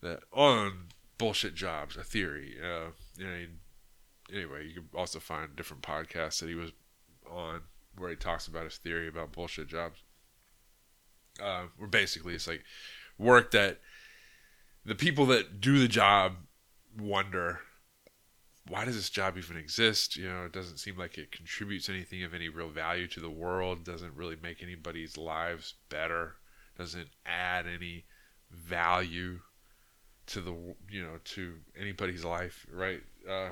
that 0.03 0.21
on 0.33 0.89
bullshit 1.19 1.55
jobs, 1.55 1.97
a 1.97 2.05
theory. 2.05 2.57
Uh, 2.63 2.91
know, 3.19 3.47
anyway, 4.33 4.67
you 4.67 4.75
can 4.75 4.89
also 4.95 5.19
find 5.19 5.57
different 5.57 5.83
podcasts 5.83 6.41
that 6.41 6.49
he 6.49 6.55
was 6.55 6.71
on 7.29 7.63
where 7.97 8.11
he 8.11 8.17
talks 8.17 8.47
about 8.47 8.65
his 8.65 8.77
theory 8.77 9.09
about 9.09 9.33
bullshit 9.33 9.69
jobs. 9.69 10.03
Where 11.39 11.89
basically 11.89 12.35
it's 12.35 12.47
like 12.47 12.63
work 13.19 13.51
that 13.53 13.81
the 14.85 14.95
people 14.95 15.27
that 15.27 15.61
do 15.61 15.79
the 15.79 15.89
job 15.89 16.35
wonder 16.99 17.61
why 18.69 18.85
does 18.85 18.95
this 18.95 19.11
job 19.11 19.37
even 19.37 19.57
exist? 19.57 20.17
You 20.17 20.29
know, 20.29 20.45
it 20.45 20.53
doesn't 20.53 20.79
seem 20.79 20.97
like 20.97 21.19
it 21.19 21.33
contributes 21.33 21.89
anything 21.89 22.23
of 22.23 22.33
any 22.33 22.49
real 22.49 22.69
value 22.69 23.09
to 23.09 23.21
the 23.21 23.31
world, 23.31 23.85
doesn't 23.85 24.15
really 24.15 24.37
make 24.41 24.63
anybody's 24.63 25.17
lives 25.17 25.75
better, 25.89 26.37
doesn't 26.79 27.09
add 27.27 27.67
any 27.67 28.05
value 28.51 29.41
to 30.27 30.41
the 30.41 30.53
you 30.91 31.03
know 31.03 31.19
to 31.25 31.55
anybody's 31.79 32.25
life, 32.25 32.65
right? 32.73 33.03
Uh, 33.29 33.51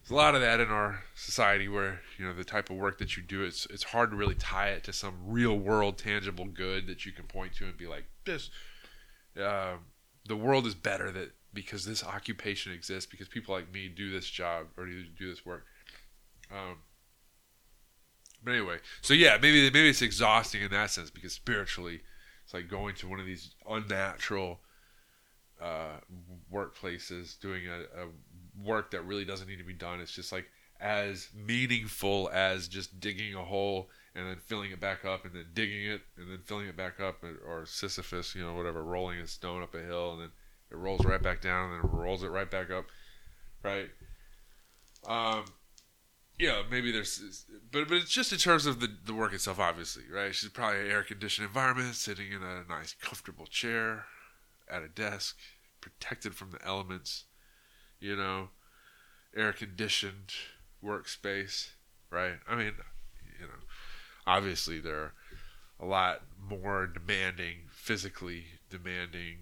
there's 0.00 0.10
a 0.10 0.14
lot 0.14 0.34
of 0.34 0.40
that 0.40 0.60
in 0.60 0.68
our 0.68 1.02
society 1.14 1.68
where 1.68 2.00
you 2.18 2.26
know 2.26 2.32
the 2.32 2.44
type 2.44 2.70
of 2.70 2.76
work 2.76 2.98
that 2.98 3.16
you 3.16 3.22
do 3.22 3.42
it's 3.42 3.66
it's 3.66 3.84
hard 3.84 4.10
to 4.10 4.16
really 4.16 4.34
tie 4.34 4.68
it 4.68 4.84
to 4.84 4.92
some 4.92 5.14
real 5.26 5.58
world 5.58 5.98
tangible 5.98 6.46
good 6.46 6.86
that 6.86 7.04
you 7.04 7.12
can 7.12 7.26
point 7.26 7.54
to 7.54 7.66
and 7.66 7.76
be 7.76 7.86
like 7.86 8.06
this 8.24 8.50
uh, 9.40 9.74
the 10.26 10.36
world 10.36 10.66
is 10.66 10.74
better 10.74 11.10
that 11.10 11.32
because 11.52 11.84
this 11.84 12.04
occupation 12.04 12.72
exists 12.72 13.10
because 13.10 13.28
people 13.28 13.54
like 13.54 13.72
me 13.72 13.88
do 13.88 14.10
this 14.10 14.28
job 14.28 14.66
or 14.76 14.86
do, 14.86 15.04
this 15.18 15.44
work 15.44 15.64
um, 16.52 16.76
but 18.44 18.52
anyway 18.52 18.76
so 19.02 19.14
yeah 19.14 19.36
maybe 19.40 19.70
maybe 19.70 19.88
it's 19.88 20.02
exhausting 20.02 20.62
in 20.62 20.70
that 20.70 20.90
sense 20.90 21.10
because 21.10 21.32
spiritually 21.32 22.00
it's 22.44 22.54
like 22.54 22.68
going 22.68 22.94
to 22.94 23.08
one 23.08 23.20
of 23.20 23.26
these 23.26 23.54
unnatural 23.68 24.60
uh, 25.60 25.98
workplaces 26.52 27.38
doing 27.38 27.68
a, 27.68 28.02
a 28.02 28.08
work 28.62 28.90
that 28.90 29.02
really 29.02 29.24
doesn't 29.24 29.48
need 29.48 29.58
to 29.58 29.64
be 29.64 29.74
done. 29.74 30.00
It's 30.00 30.12
just 30.12 30.32
like 30.32 30.46
as 30.80 31.28
meaningful 31.34 32.30
as 32.32 32.68
just 32.68 33.00
digging 33.00 33.34
a 33.34 33.44
hole 33.44 33.88
and 34.14 34.26
then 34.26 34.36
filling 34.36 34.70
it 34.70 34.80
back 34.80 35.04
up 35.04 35.24
and 35.24 35.34
then 35.34 35.46
digging 35.54 35.86
it 35.86 36.02
and 36.16 36.30
then 36.30 36.38
filling 36.44 36.66
it 36.66 36.76
back 36.76 37.00
up 37.00 37.22
or 37.46 37.64
Sisyphus, 37.66 38.34
you 38.34 38.42
know, 38.42 38.54
whatever, 38.54 38.82
rolling 38.82 39.18
a 39.18 39.26
stone 39.26 39.62
up 39.62 39.74
a 39.74 39.82
hill 39.82 40.12
and 40.12 40.22
then 40.22 40.30
it 40.70 40.76
rolls 40.76 41.04
right 41.04 41.22
back 41.22 41.40
down 41.40 41.72
and 41.72 41.82
then 41.82 41.90
rolls 41.90 42.22
it 42.22 42.28
right 42.28 42.50
back 42.50 42.70
up, 42.70 42.86
right? 43.62 43.90
Um, 45.06 45.44
yeah, 46.38 46.62
maybe 46.70 46.90
there's, 46.90 47.44
but 47.70 47.88
but 47.88 47.98
it's 47.98 48.10
just 48.10 48.32
in 48.32 48.38
terms 48.38 48.66
of 48.66 48.80
the 48.80 48.88
the 49.04 49.14
work 49.14 49.34
itself, 49.34 49.58
obviously, 49.58 50.04
right? 50.12 50.34
She's 50.34 50.48
probably 50.48 50.80
an 50.80 50.90
air 50.90 51.02
conditioned 51.02 51.46
environment, 51.46 51.94
sitting 51.94 52.32
in 52.32 52.42
a 52.42 52.64
nice, 52.68 52.94
comfortable 52.94 53.46
chair, 53.46 54.06
at 54.70 54.82
a 54.82 54.88
desk, 54.88 55.36
protected 55.80 56.34
from 56.34 56.50
the 56.50 56.64
elements 56.64 57.24
you 58.00 58.16
know, 58.16 58.48
air 59.36 59.52
conditioned 59.52 60.32
workspace, 60.84 61.70
right? 62.10 62.34
I 62.48 62.56
mean, 62.56 62.72
you 63.38 63.46
know, 63.46 63.60
obviously 64.26 64.80
they're 64.80 65.12
a 65.78 65.86
lot 65.86 66.22
more 66.40 66.86
demanding, 66.86 67.68
physically 67.70 68.44
demanding 68.68 69.38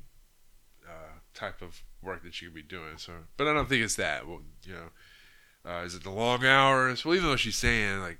uh, 0.86 1.18
type 1.34 1.60
of 1.62 1.82
work 2.02 2.22
that 2.22 2.40
you 2.40 2.48
could 2.48 2.54
be 2.54 2.62
doing. 2.62 2.96
So, 2.96 3.12
but 3.36 3.48
I 3.48 3.52
don't 3.52 3.68
think 3.68 3.82
it's 3.82 3.96
that. 3.96 4.26
Well, 4.26 4.40
you 4.64 4.74
know, 4.74 5.70
uh, 5.70 5.82
is 5.84 5.94
it 5.94 6.04
the 6.04 6.10
long 6.10 6.44
hours? 6.44 7.04
Well, 7.04 7.14
even 7.14 7.28
though 7.28 7.36
she's 7.36 7.56
saying 7.56 8.00
like 8.00 8.18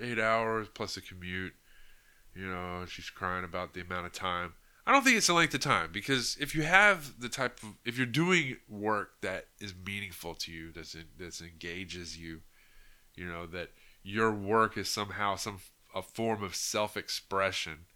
eight 0.00 0.18
hours 0.18 0.68
plus 0.72 0.96
a 0.96 1.00
commute, 1.00 1.54
you 2.34 2.46
know, 2.46 2.84
she's 2.86 3.10
crying 3.10 3.44
about 3.44 3.74
the 3.74 3.80
amount 3.80 4.06
of 4.06 4.12
time. 4.12 4.54
I 4.86 4.92
don't 4.92 5.02
think 5.02 5.16
it's 5.16 5.26
the 5.26 5.34
length 5.34 5.52
of 5.54 5.60
time 5.60 5.90
because 5.92 6.36
if 6.40 6.54
you 6.54 6.62
have 6.62 7.18
the 7.18 7.28
type 7.28 7.60
of 7.62 7.70
if 7.84 7.96
you're 7.96 8.06
doing 8.06 8.58
work 8.68 9.20
that 9.20 9.46
is 9.58 9.74
meaningful 9.84 10.34
to 10.34 10.52
you, 10.52 10.70
that's 10.70 10.96
that 11.18 11.40
engages 11.40 12.16
you, 12.16 12.42
you 13.16 13.26
know 13.26 13.46
that 13.46 13.70
your 14.02 14.32
work 14.32 14.76
is 14.76 14.88
somehow 14.88 15.36
some 15.36 15.58
a 15.94 16.02
form 16.02 16.42
of 16.42 16.54
self-expression. 16.54 17.86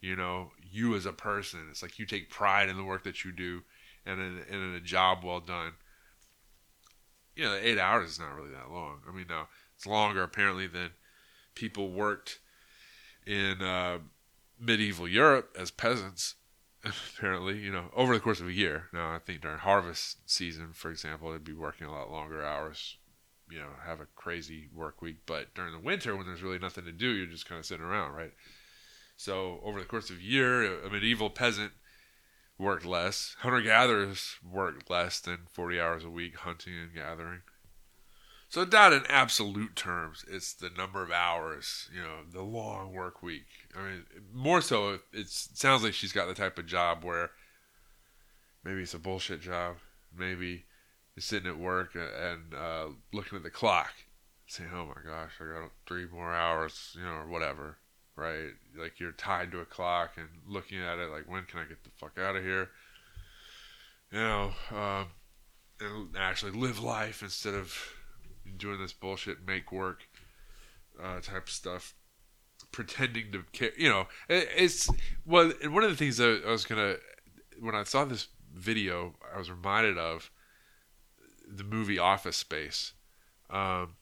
You 0.00 0.14
know, 0.14 0.52
you 0.62 0.94
as 0.94 1.06
a 1.06 1.12
person, 1.12 1.66
it's 1.70 1.82
like 1.82 1.98
you 1.98 2.06
take 2.06 2.30
pride 2.30 2.68
in 2.68 2.76
the 2.76 2.84
work 2.84 3.02
that 3.04 3.24
you 3.24 3.32
do, 3.32 3.62
and 4.06 4.20
in, 4.20 4.44
and 4.48 4.62
in 4.62 4.74
a 4.74 4.80
job 4.80 5.24
well 5.24 5.40
done. 5.40 5.72
You 7.34 7.44
know, 7.44 7.58
eight 7.60 7.78
hours 7.78 8.10
is 8.10 8.20
not 8.20 8.34
really 8.34 8.50
that 8.50 8.70
long. 8.70 9.00
I 9.08 9.12
mean, 9.12 9.26
now 9.28 9.48
it's 9.74 9.86
longer 9.86 10.22
apparently 10.22 10.66
than 10.68 10.90
people 11.54 11.90
worked 11.90 12.38
in. 13.26 13.60
Uh, 13.60 13.98
medieval 14.58 15.08
Europe 15.08 15.56
as 15.58 15.70
peasants, 15.70 16.34
apparently, 16.84 17.58
you 17.58 17.72
know, 17.72 17.90
over 17.94 18.14
the 18.14 18.20
course 18.20 18.40
of 18.40 18.48
a 18.48 18.52
year. 18.52 18.86
Now, 18.92 19.12
I 19.14 19.18
think 19.18 19.40
during 19.40 19.58
harvest 19.58 20.18
season, 20.26 20.72
for 20.72 20.90
example, 20.90 21.30
they'd 21.32 21.44
be 21.44 21.52
working 21.52 21.86
a 21.86 21.92
lot 21.92 22.10
longer 22.10 22.44
hours, 22.44 22.96
you 23.50 23.58
know, 23.58 23.70
have 23.84 24.00
a 24.00 24.06
crazy 24.16 24.68
work 24.74 25.02
week. 25.02 25.18
But 25.26 25.54
during 25.54 25.72
the 25.72 25.78
winter, 25.78 26.16
when 26.16 26.26
there's 26.26 26.42
really 26.42 26.58
nothing 26.58 26.84
to 26.84 26.92
do, 26.92 27.10
you're 27.10 27.26
just 27.26 27.48
kind 27.48 27.58
of 27.58 27.66
sitting 27.66 27.84
around, 27.84 28.14
right? 28.14 28.32
So, 29.16 29.60
over 29.64 29.80
the 29.80 29.86
course 29.86 30.10
of 30.10 30.18
a 30.18 30.22
year, 30.22 30.84
a 30.84 30.90
medieval 30.90 31.30
peasant 31.30 31.72
worked 32.58 32.84
less. 32.84 33.36
Hunter 33.40 33.60
gatherers 33.60 34.36
worked 34.48 34.90
less 34.90 35.20
than 35.20 35.38
40 35.52 35.80
hours 35.80 36.04
a 36.04 36.10
week 36.10 36.36
hunting 36.36 36.74
and 36.78 36.94
gathering. 36.94 37.42
So 38.50 38.64
not 38.64 38.94
in 38.94 39.04
absolute 39.08 39.76
terms, 39.76 40.24
it's 40.26 40.54
the 40.54 40.70
number 40.70 41.02
of 41.02 41.10
hours, 41.10 41.90
you 41.94 42.00
know, 42.00 42.20
the 42.32 42.42
long 42.42 42.94
work 42.94 43.22
week. 43.22 43.46
I 43.76 43.82
mean, 43.82 44.04
more 44.32 44.62
so, 44.62 45.00
it 45.12 45.28
sounds 45.28 45.82
like 45.84 45.92
she's 45.92 46.12
got 46.12 46.28
the 46.28 46.34
type 46.34 46.58
of 46.58 46.64
job 46.64 47.04
where 47.04 47.30
maybe 48.64 48.82
it's 48.82 48.94
a 48.94 48.98
bullshit 48.98 49.42
job. 49.42 49.76
Maybe 50.16 50.64
sitting 51.20 51.48
at 51.48 51.58
work 51.58 51.94
and 51.94 52.54
uh, 52.54 52.86
looking 53.12 53.36
at 53.36 53.42
the 53.42 53.50
clock, 53.50 53.92
saying, 54.46 54.70
"Oh 54.72 54.86
my 54.86 55.02
gosh, 55.04 55.32
I 55.40 55.60
got 55.60 55.70
three 55.86 56.06
more 56.06 56.34
hours," 56.34 56.96
you 56.96 57.04
know, 57.04 57.12
or 57.12 57.26
whatever. 57.26 57.78
Right? 58.16 58.50
Like 58.76 58.98
you're 58.98 59.12
tied 59.12 59.52
to 59.52 59.60
a 59.60 59.64
clock 59.64 60.12
and 60.16 60.28
looking 60.46 60.80
at 60.80 60.98
it, 60.98 61.10
like, 61.10 61.30
when 61.30 61.44
can 61.44 61.60
I 61.60 61.64
get 61.64 61.84
the 61.84 61.90
fuck 61.96 62.18
out 62.18 62.34
of 62.34 62.42
here? 62.42 62.70
You 64.10 64.18
know, 64.18 64.52
um, 64.72 65.06
and 65.80 66.16
actually 66.16 66.52
live 66.52 66.80
life 66.80 67.22
instead 67.22 67.54
of 67.54 67.76
doing 68.56 68.80
this 68.80 68.92
bullshit 68.92 69.46
make 69.46 69.70
work 69.70 70.08
uh, 71.02 71.20
type 71.20 71.48
stuff, 71.48 71.94
pretending 72.72 73.30
to 73.32 73.44
care. 73.52 73.70
You 73.76 73.88
know, 73.88 74.08
it, 74.28 74.48
it's 74.56 74.90
well. 75.24 75.52
One 75.66 75.84
of 75.84 75.90
the 75.90 75.96
things 75.96 76.16
that 76.16 76.42
I 76.46 76.50
was 76.50 76.64
gonna 76.64 76.96
when 77.60 77.74
I 77.74 77.84
saw 77.84 78.04
this 78.04 78.28
video, 78.54 79.14
I 79.34 79.38
was 79.38 79.50
reminded 79.50 79.98
of 79.98 80.30
the 81.48 81.64
movie 81.64 81.98
Office 81.98 82.36
Space. 82.36 82.92
Um, 83.50 83.94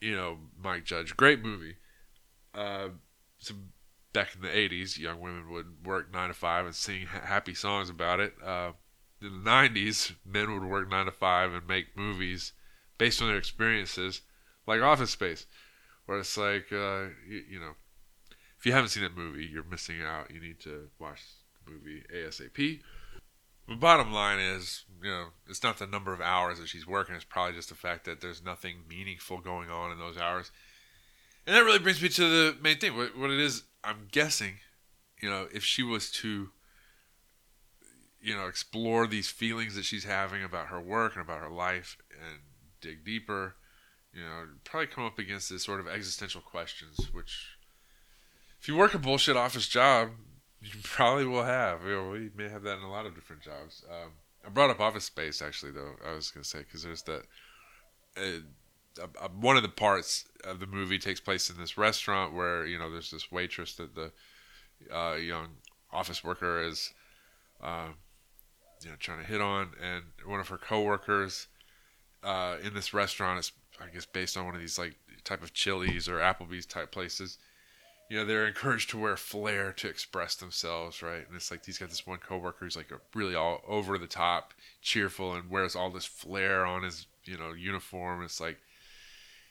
you 0.00 0.14
know, 0.14 0.38
Mike 0.62 0.84
Judge, 0.84 1.16
great 1.16 1.42
movie. 1.42 1.76
Uh, 2.54 2.88
so 3.38 3.54
back 4.12 4.34
in 4.34 4.42
the 4.42 4.48
'80s, 4.48 4.98
young 4.98 5.20
women 5.20 5.50
would 5.50 5.86
work 5.86 6.12
nine 6.12 6.28
to 6.28 6.34
five 6.34 6.66
and 6.66 6.74
sing 6.74 7.06
happy 7.06 7.54
songs 7.54 7.90
about 7.90 8.20
it. 8.20 8.34
Uh, 8.44 8.72
in 9.20 9.44
the 9.44 9.50
'90s, 9.50 10.14
men 10.24 10.52
would 10.52 10.68
work 10.68 10.88
nine 10.88 11.06
to 11.06 11.12
five 11.12 11.52
and 11.52 11.66
make 11.66 11.96
movies 11.96 12.52
based 12.98 13.22
on 13.22 13.28
their 13.28 13.38
experiences, 13.38 14.22
like 14.66 14.80
Office 14.80 15.10
Space, 15.10 15.46
where 16.06 16.18
it's 16.18 16.36
like, 16.36 16.66
uh, 16.72 17.06
you, 17.28 17.44
you, 17.50 17.60
know, 17.60 17.72
if 18.58 18.66
you 18.66 18.72
haven't 18.72 18.90
seen 18.90 19.04
that 19.04 19.16
movie, 19.16 19.44
you're 19.44 19.64
missing 19.64 20.02
out. 20.02 20.30
You 20.30 20.40
need 20.40 20.60
to 20.60 20.88
watch 20.98 21.22
the 21.64 21.72
movie 21.72 22.02
ASAP. 22.12 22.80
The 23.68 23.76
bottom 23.76 24.12
line 24.12 24.38
is, 24.38 24.84
you 25.02 25.10
know, 25.10 25.26
it's 25.46 25.62
not 25.62 25.78
the 25.78 25.86
number 25.86 26.14
of 26.14 26.22
hours 26.22 26.58
that 26.58 26.68
she's 26.68 26.86
working. 26.86 27.14
It's 27.14 27.24
probably 27.24 27.54
just 27.54 27.68
the 27.68 27.74
fact 27.74 28.06
that 28.06 28.22
there's 28.22 28.42
nothing 28.42 28.78
meaningful 28.88 29.40
going 29.40 29.68
on 29.68 29.92
in 29.92 29.98
those 29.98 30.16
hours. 30.16 30.50
And 31.46 31.54
that 31.54 31.64
really 31.64 31.78
brings 31.78 32.02
me 32.02 32.08
to 32.08 32.22
the 32.22 32.56
main 32.62 32.78
thing. 32.78 32.96
What, 32.96 33.16
what 33.16 33.30
it 33.30 33.38
is, 33.38 33.64
I'm 33.84 34.08
guessing, 34.10 34.54
you 35.20 35.28
know, 35.28 35.48
if 35.52 35.64
she 35.64 35.82
was 35.82 36.10
to, 36.12 36.48
you 38.22 38.34
know, 38.34 38.46
explore 38.46 39.06
these 39.06 39.28
feelings 39.28 39.74
that 39.74 39.84
she's 39.84 40.04
having 40.04 40.42
about 40.42 40.68
her 40.68 40.80
work 40.80 41.12
and 41.14 41.22
about 41.22 41.40
her 41.40 41.50
life 41.50 41.98
and 42.10 42.40
dig 42.80 43.04
deeper, 43.04 43.56
you 44.14 44.22
know, 44.22 44.46
probably 44.64 44.86
come 44.86 45.04
up 45.04 45.18
against 45.18 45.50
this 45.50 45.62
sort 45.62 45.80
of 45.80 45.86
existential 45.86 46.40
questions, 46.40 47.10
which 47.12 47.58
if 48.60 48.66
you 48.66 48.76
work 48.76 48.94
a 48.94 48.98
bullshit 48.98 49.36
office 49.36 49.68
job, 49.68 50.10
you 50.60 50.70
probably 50.82 51.24
will 51.24 51.44
have. 51.44 51.82
We 51.84 52.30
may 52.36 52.48
have 52.48 52.62
that 52.62 52.78
in 52.78 52.84
a 52.84 52.90
lot 52.90 53.06
of 53.06 53.14
different 53.14 53.42
jobs. 53.42 53.84
Um, 53.90 54.12
I 54.44 54.50
brought 54.50 54.70
up 54.70 54.80
Office 54.80 55.04
Space 55.04 55.42
actually, 55.42 55.72
though. 55.72 55.94
I 56.06 56.14
was 56.14 56.30
gonna 56.30 56.44
say 56.44 56.60
because 56.60 56.82
there's 56.82 57.02
that. 57.02 57.22
Uh, 58.16 58.40
uh, 59.00 59.28
one 59.28 59.56
of 59.56 59.62
the 59.62 59.68
parts 59.68 60.24
of 60.42 60.58
the 60.58 60.66
movie 60.66 60.98
takes 60.98 61.20
place 61.20 61.50
in 61.50 61.56
this 61.56 61.78
restaurant 61.78 62.34
where 62.34 62.66
you 62.66 62.78
know 62.78 62.90
there's 62.90 63.10
this 63.10 63.30
waitress 63.30 63.74
that 63.74 63.94
the 63.94 64.10
uh, 64.92 65.14
young 65.14 65.48
office 65.92 66.22
worker 66.24 66.62
is, 66.62 66.92
uh, 67.62 67.88
you 68.82 68.90
know, 68.90 68.96
trying 68.98 69.20
to 69.20 69.26
hit 69.26 69.40
on, 69.40 69.70
and 69.82 70.04
one 70.26 70.40
of 70.40 70.48
her 70.48 70.58
coworkers 70.58 71.46
uh, 72.24 72.56
in 72.62 72.74
this 72.74 72.92
restaurant. 72.92 73.38
It's 73.38 73.52
I 73.80 73.88
guess 73.92 74.06
based 74.06 74.36
on 74.36 74.46
one 74.46 74.54
of 74.54 74.60
these 74.60 74.78
like 74.78 74.96
type 75.24 75.42
of 75.42 75.52
Chili's 75.52 76.08
or 76.08 76.18
Applebee's 76.18 76.66
type 76.66 76.90
places. 76.90 77.38
You 78.08 78.18
know, 78.18 78.24
they're 78.24 78.46
encouraged 78.46 78.90
to 78.90 78.98
wear 78.98 79.16
flair 79.16 79.72
to 79.74 79.88
express 79.88 80.34
themselves, 80.34 81.02
right? 81.02 81.26
And 81.26 81.36
it's 81.36 81.50
like 81.50 81.66
he's 81.66 81.76
got 81.76 81.90
this 81.90 82.06
one 82.06 82.18
coworker 82.18 82.64
who's 82.64 82.76
like 82.76 82.90
really 83.14 83.34
all 83.34 83.60
over 83.68 83.98
the 83.98 84.06
top, 84.06 84.54
cheerful, 84.80 85.34
and 85.34 85.50
wears 85.50 85.76
all 85.76 85.90
this 85.90 86.06
flair 86.06 86.64
on 86.64 86.84
his 86.84 87.06
you 87.24 87.36
know 87.36 87.52
uniform. 87.52 88.22
It's 88.22 88.40
like, 88.40 88.58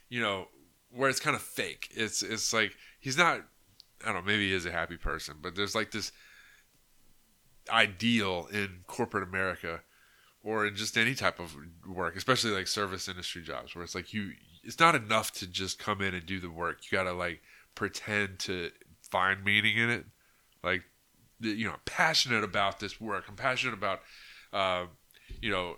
you 0.09 0.21
know, 0.21 0.47
where 0.91 1.09
it's 1.09 1.19
kind 1.19 1.35
of 1.35 1.41
fake. 1.41 1.89
It's 1.91 2.23
it's 2.23 2.51
like 2.51 2.75
he's 2.99 3.17
not. 3.17 3.41
I 4.03 4.11
don't 4.11 4.15
know. 4.15 4.31
Maybe 4.31 4.49
he 4.49 4.53
is 4.53 4.65
a 4.65 4.71
happy 4.71 4.97
person, 4.97 5.35
but 5.41 5.55
there's 5.55 5.75
like 5.75 5.91
this 5.91 6.11
ideal 7.69 8.47
in 8.51 8.79
corporate 8.87 9.27
America 9.27 9.81
or 10.43 10.65
in 10.65 10.75
just 10.75 10.97
any 10.97 11.15
type 11.15 11.39
of 11.39 11.55
work, 11.87 12.15
especially 12.15 12.51
like 12.51 12.67
service 12.67 13.07
industry 13.07 13.41
jobs, 13.41 13.75
where 13.75 13.83
it's 13.83 13.95
like 13.95 14.13
you, 14.13 14.31
it's 14.63 14.79
not 14.79 14.95
enough 14.95 15.31
to 15.33 15.47
just 15.47 15.79
come 15.79 16.01
in 16.01 16.13
and 16.13 16.25
do 16.25 16.39
the 16.39 16.49
work. 16.49 16.79
You 16.83 16.97
gotta 16.97 17.13
like 17.13 17.41
pretend 17.77 18.39
to 18.39 18.71
find 19.03 19.45
meaning 19.45 19.77
in 19.77 19.89
it. 19.89 20.05
Like, 20.63 20.83
you 21.39 21.65
know, 21.65 21.73
I'm 21.73 21.79
passionate 21.85 22.43
about 22.43 22.79
this 22.79 22.99
work. 22.99 23.25
I'm 23.29 23.35
passionate 23.35 23.75
about, 23.75 24.01
uh, 24.51 24.87
you 25.39 25.51
know, 25.51 25.75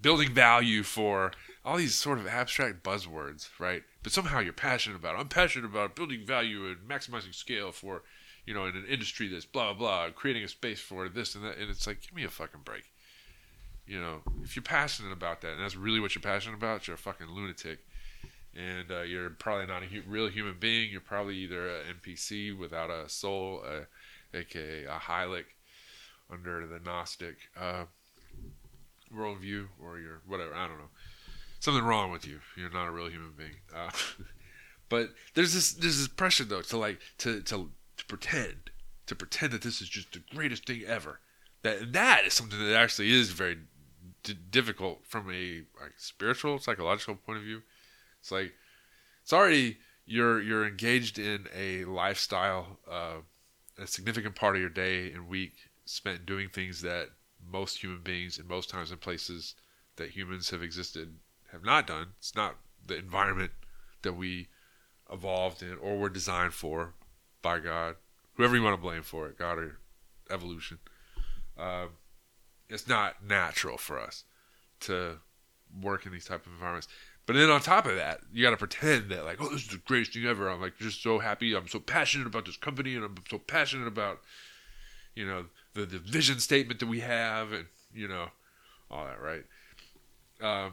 building 0.00 0.32
value 0.32 0.84
for 0.84 1.32
all 1.64 1.76
these 1.76 1.96
sort 1.96 2.18
of 2.18 2.28
abstract 2.28 2.84
buzzwords, 2.84 3.48
right? 3.58 3.82
But 4.04 4.12
somehow 4.12 4.38
you're 4.38 4.52
passionate 4.52 4.96
about 4.96 5.16
it. 5.16 5.18
I'm 5.18 5.28
passionate 5.28 5.66
about 5.66 5.96
building 5.96 6.24
value 6.24 6.66
and 6.68 6.88
maximizing 6.88 7.34
scale 7.34 7.72
for, 7.72 8.02
you 8.46 8.54
know, 8.54 8.66
in 8.66 8.76
an 8.76 8.86
industry 8.88 9.26
that's 9.26 9.44
blah 9.44 9.72
blah 9.72 10.06
blah, 10.06 10.10
creating 10.14 10.44
a 10.44 10.48
space 10.48 10.80
for 10.80 11.08
this 11.08 11.34
and 11.34 11.44
that. 11.44 11.58
And 11.58 11.68
it's 11.68 11.86
like, 11.86 12.00
give 12.02 12.14
me 12.14 12.22
a 12.22 12.28
fucking 12.28 12.60
break. 12.64 12.84
You 13.86 14.00
know, 14.00 14.22
if 14.44 14.54
you're 14.54 14.62
passionate 14.62 15.12
about 15.12 15.40
that, 15.40 15.54
and 15.54 15.60
that's 15.60 15.76
really 15.76 16.00
what 16.00 16.14
you're 16.14 16.22
passionate 16.22 16.54
about, 16.54 16.86
you're 16.86 16.94
a 16.94 16.98
fucking 16.98 17.28
lunatic. 17.28 17.80
And 18.56 18.90
uh, 18.90 19.02
you're 19.02 19.30
probably 19.30 19.66
not 19.66 19.82
a 19.82 19.86
hu- 19.86 20.02
real 20.06 20.28
human 20.28 20.56
being. 20.58 20.90
You're 20.90 21.00
probably 21.00 21.36
either 21.36 21.68
an 21.68 21.96
NPC 22.00 22.56
without 22.56 22.90
a 22.90 23.08
soul, 23.08 23.62
uh, 23.66 23.84
aka 24.32 24.84
a 24.84 24.98
Hylic, 24.98 25.44
under 26.30 26.66
the 26.66 26.78
Gnostic 26.78 27.36
uh, 27.60 27.84
worldview, 29.12 29.66
or 29.82 29.98
you're 29.98 30.20
whatever. 30.26 30.54
I 30.54 30.68
don't 30.68 30.78
know. 30.78 30.90
Something 31.60 31.84
wrong 31.84 32.12
with 32.12 32.26
you. 32.26 32.40
You're 32.56 32.70
not 32.70 32.86
a 32.86 32.90
real 32.90 33.08
human 33.08 33.32
being. 33.36 33.56
Uh, 33.74 33.90
but 34.88 35.10
there's 35.34 35.54
this 35.54 35.72
there's 35.72 35.98
this 35.98 36.08
pressure 36.08 36.44
though 36.44 36.62
to 36.62 36.76
like 36.76 37.00
to 37.18 37.40
to 37.42 37.70
to 37.96 38.04
pretend 38.06 38.70
to 39.06 39.14
pretend 39.14 39.52
that 39.52 39.62
this 39.62 39.80
is 39.80 39.88
just 39.88 40.12
the 40.12 40.22
greatest 40.34 40.66
thing 40.66 40.82
ever. 40.86 41.20
That 41.62 41.92
that 41.92 42.22
is 42.26 42.34
something 42.34 42.58
that 42.58 42.76
actually 42.76 43.10
is 43.10 43.30
very 43.30 43.58
d- 44.22 44.36
difficult 44.50 45.06
from 45.06 45.30
a 45.30 45.62
like 45.80 45.94
spiritual 45.96 46.58
psychological 46.58 47.14
point 47.16 47.38
of 47.38 47.44
view. 47.44 47.62
It's 48.24 48.32
like 48.32 48.54
it's 49.22 49.34
already 49.34 49.76
you're 50.06 50.40
you're 50.40 50.66
engaged 50.66 51.18
in 51.18 51.46
a 51.54 51.84
lifestyle, 51.84 52.78
uh, 52.90 53.16
a 53.76 53.86
significant 53.86 54.34
part 54.34 54.56
of 54.56 54.62
your 54.62 54.70
day 54.70 55.12
and 55.12 55.28
week 55.28 55.52
spent 55.84 56.24
doing 56.24 56.48
things 56.48 56.80
that 56.80 57.10
most 57.46 57.82
human 57.82 58.00
beings 58.00 58.38
in 58.38 58.48
most 58.48 58.70
times 58.70 58.90
and 58.90 58.98
places 58.98 59.56
that 59.96 60.08
humans 60.08 60.48
have 60.48 60.62
existed 60.62 61.16
have 61.52 61.62
not 61.62 61.86
done. 61.86 62.12
It's 62.18 62.34
not 62.34 62.56
the 62.86 62.96
environment 62.96 63.50
that 64.00 64.14
we 64.14 64.48
evolved 65.12 65.62
in 65.62 65.76
or 65.76 65.98
were 65.98 66.08
designed 66.08 66.54
for 66.54 66.94
by 67.42 67.58
God, 67.58 67.96
whoever 68.36 68.56
you 68.56 68.62
want 68.62 68.74
to 68.74 68.80
blame 68.80 69.02
for 69.02 69.28
it, 69.28 69.38
God 69.38 69.58
or 69.58 69.80
evolution. 70.30 70.78
Um, 71.58 71.90
it's 72.70 72.88
not 72.88 73.22
natural 73.22 73.76
for 73.76 74.00
us 74.00 74.24
to 74.80 75.18
work 75.82 76.06
in 76.06 76.12
these 76.12 76.24
type 76.24 76.46
of 76.46 76.52
environments. 76.52 76.88
But 77.26 77.36
then 77.36 77.48
on 77.48 77.60
top 77.60 77.86
of 77.86 77.96
that, 77.96 78.20
you 78.32 78.42
got 78.42 78.50
to 78.50 78.56
pretend 78.56 79.10
that 79.10 79.24
like, 79.24 79.40
oh, 79.40 79.48
this 79.48 79.62
is 79.62 79.68
the 79.68 79.78
greatest 79.78 80.12
thing 80.12 80.26
ever. 80.26 80.48
I'm 80.48 80.60
like 80.60 80.78
just 80.78 81.02
so 81.02 81.18
happy. 81.18 81.54
I'm 81.54 81.68
so 81.68 81.80
passionate 81.80 82.26
about 82.26 82.44
this 82.44 82.56
company, 82.56 82.94
and 82.94 83.04
I'm 83.04 83.16
so 83.30 83.38
passionate 83.38 83.86
about, 83.86 84.20
you 85.14 85.26
know, 85.26 85.46
the 85.72 85.86
the 85.86 85.98
vision 85.98 86.38
statement 86.38 86.80
that 86.80 86.86
we 86.86 87.00
have, 87.00 87.52
and 87.52 87.66
you 87.94 88.08
know, 88.08 88.28
all 88.90 89.06
that, 89.06 89.20
right? 89.22 89.44
Um, 90.42 90.72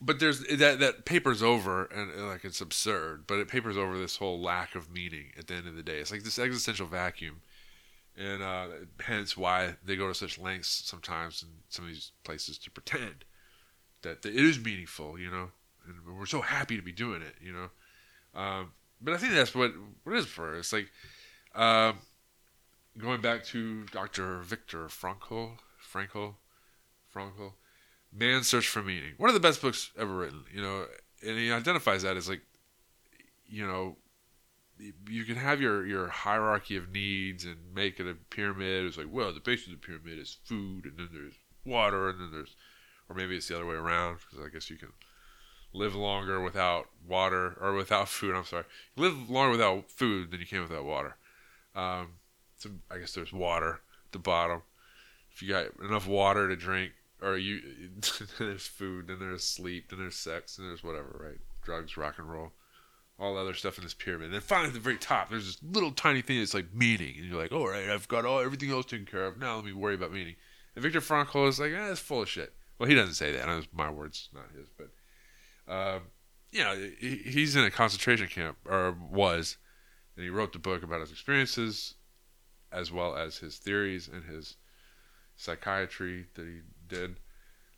but 0.00 0.20
there's 0.20 0.46
that 0.46 0.78
that 0.78 1.04
papers 1.04 1.42
over, 1.42 1.84
and, 1.86 2.28
like 2.28 2.44
it's 2.44 2.60
absurd, 2.60 3.24
but 3.26 3.38
it 3.38 3.48
papers 3.48 3.76
over 3.76 3.98
this 3.98 4.16
whole 4.16 4.40
lack 4.40 4.76
of 4.76 4.92
meaning 4.92 5.32
at 5.36 5.48
the 5.48 5.54
end 5.54 5.66
of 5.66 5.74
the 5.74 5.82
day. 5.82 5.98
It's 5.98 6.12
like 6.12 6.22
this 6.22 6.38
existential 6.38 6.86
vacuum, 6.86 7.40
and 8.16 8.42
uh, 8.42 8.68
hence 9.00 9.36
why 9.36 9.74
they 9.84 9.96
go 9.96 10.06
to 10.06 10.14
such 10.14 10.38
lengths 10.38 10.82
sometimes 10.86 11.42
in 11.42 11.48
some 11.68 11.84
of 11.86 11.90
these 11.90 12.12
places 12.22 12.58
to 12.58 12.70
pretend 12.70 13.24
that 14.02 14.24
it 14.24 14.34
is 14.34 14.58
meaningful, 14.58 15.18
you 15.18 15.30
know, 15.30 15.50
and 15.86 16.18
we're 16.18 16.26
so 16.26 16.40
happy 16.40 16.76
to 16.76 16.82
be 16.82 16.92
doing 16.92 17.22
it, 17.22 17.34
you 17.40 17.52
know. 17.52 18.40
Um, 18.40 18.72
but 19.00 19.14
I 19.14 19.16
think 19.16 19.32
that's 19.32 19.54
what 19.54 19.72
what 20.04 20.14
it 20.14 20.18
is 20.18 20.26
for. 20.26 20.56
It's 20.56 20.72
like 20.72 20.88
um, 21.54 21.98
going 22.98 23.20
back 23.20 23.44
to 23.46 23.84
Dr. 23.86 24.40
Viktor 24.40 24.86
Frankl, 24.86 25.58
Frankl, 25.92 26.34
Frankl, 27.14 27.54
Man's 28.12 28.48
Search 28.48 28.68
for 28.68 28.82
Meaning. 28.82 29.14
One 29.16 29.30
of 29.30 29.34
the 29.34 29.40
best 29.40 29.62
books 29.62 29.90
ever 29.98 30.14
written, 30.14 30.44
you 30.52 30.62
know, 30.62 30.86
and 31.26 31.38
he 31.38 31.52
identifies 31.52 32.02
that 32.02 32.16
as 32.16 32.28
like, 32.28 32.42
you 33.46 33.66
know, 33.66 33.96
you 35.08 35.24
can 35.24 35.36
have 35.36 35.60
your 35.60 35.86
your 35.86 36.08
hierarchy 36.08 36.76
of 36.76 36.90
needs 36.90 37.44
and 37.44 37.56
make 37.74 38.00
it 38.00 38.06
a 38.06 38.14
pyramid. 38.14 38.86
It's 38.86 38.96
like, 38.96 39.08
well, 39.10 39.32
the 39.32 39.40
base 39.40 39.66
of 39.66 39.72
the 39.72 39.78
pyramid 39.78 40.18
is 40.18 40.38
food, 40.44 40.84
and 40.84 40.96
then 40.96 41.08
there's 41.12 41.34
water, 41.64 42.08
and 42.08 42.20
then 42.20 42.30
there's 42.32 42.54
or 43.10 43.16
maybe 43.16 43.36
it's 43.36 43.48
the 43.48 43.56
other 43.56 43.66
way 43.66 43.74
around 43.74 44.18
because 44.18 44.46
I 44.46 44.48
guess 44.48 44.70
you 44.70 44.76
can 44.76 44.92
live 45.74 45.94
longer 45.94 46.40
without 46.40 46.86
water 47.06 47.56
or 47.60 47.74
without 47.74 48.08
food. 48.08 48.36
I'm 48.36 48.44
sorry, 48.44 48.64
you 48.94 49.02
live 49.02 49.28
longer 49.28 49.50
without 49.50 49.90
food 49.90 50.30
than 50.30 50.40
you 50.40 50.46
can 50.46 50.62
without 50.62 50.84
water. 50.84 51.16
Um, 51.74 52.14
so 52.56 52.70
I 52.90 52.98
guess 52.98 53.12
there's 53.12 53.32
water 53.32 53.80
at 54.06 54.12
the 54.12 54.18
bottom. 54.18 54.62
If 55.32 55.42
you 55.42 55.48
got 55.48 55.66
enough 55.84 56.06
water 56.06 56.48
to 56.48 56.56
drink, 56.56 56.92
or 57.20 57.36
you 57.36 57.60
there's 58.38 58.66
food, 58.66 59.08
then 59.08 59.18
there's 59.18 59.44
sleep, 59.44 59.90
then 59.90 59.98
there's 59.98 60.16
sex, 60.16 60.56
and 60.56 60.68
there's 60.68 60.84
whatever, 60.84 61.20
right? 61.20 61.38
Drugs, 61.62 61.96
rock 61.96 62.18
and 62.18 62.30
roll, 62.30 62.52
all 63.18 63.34
the 63.34 63.40
other 63.40 63.54
stuff 63.54 63.76
in 63.76 63.84
this 63.84 63.94
pyramid. 63.94 64.26
And 64.26 64.34
then 64.34 64.40
finally 64.40 64.68
at 64.68 64.74
the 64.74 64.80
very 64.80 64.98
top, 64.98 65.30
there's 65.30 65.46
this 65.46 65.58
little 65.62 65.92
tiny 65.92 66.22
thing 66.22 66.38
that's 66.38 66.54
like 66.54 66.72
meaning, 66.72 67.14
and 67.18 67.26
you're 67.26 67.40
like, 67.40 67.52
all 67.52 67.68
right, 67.68 67.88
I've 67.90 68.08
got 68.08 68.24
all 68.24 68.40
everything 68.40 68.70
else 68.70 68.86
taken 68.86 69.06
care 69.06 69.26
of. 69.26 69.38
Now 69.38 69.56
let 69.56 69.64
me 69.64 69.72
worry 69.72 69.94
about 69.94 70.12
meaning. 70.12 70.36
And 70.74 70.82
Viktor 70.82 71.00
Frankl 71.00 71.48
is 71.48 71.58
like, 71.58 71.72
eh, 71.72 71.90
it's 71.90 72.00
full 72.00 72.22
of 72.22 72.28
shit. 72.28 72.52
Well, 72.80 72.88
he 72.88 72.94
doesn't 72.94 73.14
say 73.14 73.30
that. 73.32 73.46
It's 73.46 73.68
my 73.74 73.90
words, 73.90 74.30
not 74.32 74.46
his. 74.56 74.68
But, 74.70 75.70
um, 75.70 76.04
you 76.50 76.64
know, 76.64 76.74
he, 76.98 77.16
he's 77.16 77.54
in 77.54 77.62
a 77.62 77.70
concentration 77.70 78.26
camp, 78.26 78.56
or 78.64 78.96
was, 79.12 79.58
and 80.16 80.24
he 80.24 80.30
wrote 80.30 80.54
the 80.54 80.58
book 80.58 80.82
about 80.82 81.02
his 81.02 81.10
experiences, 81.10 81.96
as 82.72 82.90
well 82.90 83.14
as 83.14 83.36
his 83.36 83.58
theories 83.58 84.08
and 84.08 84.24
his 84.24 84.56
psychiatry 85.36 86.24
that 86.34 86.46
he 86.46 86.60
did. 86.88 87.16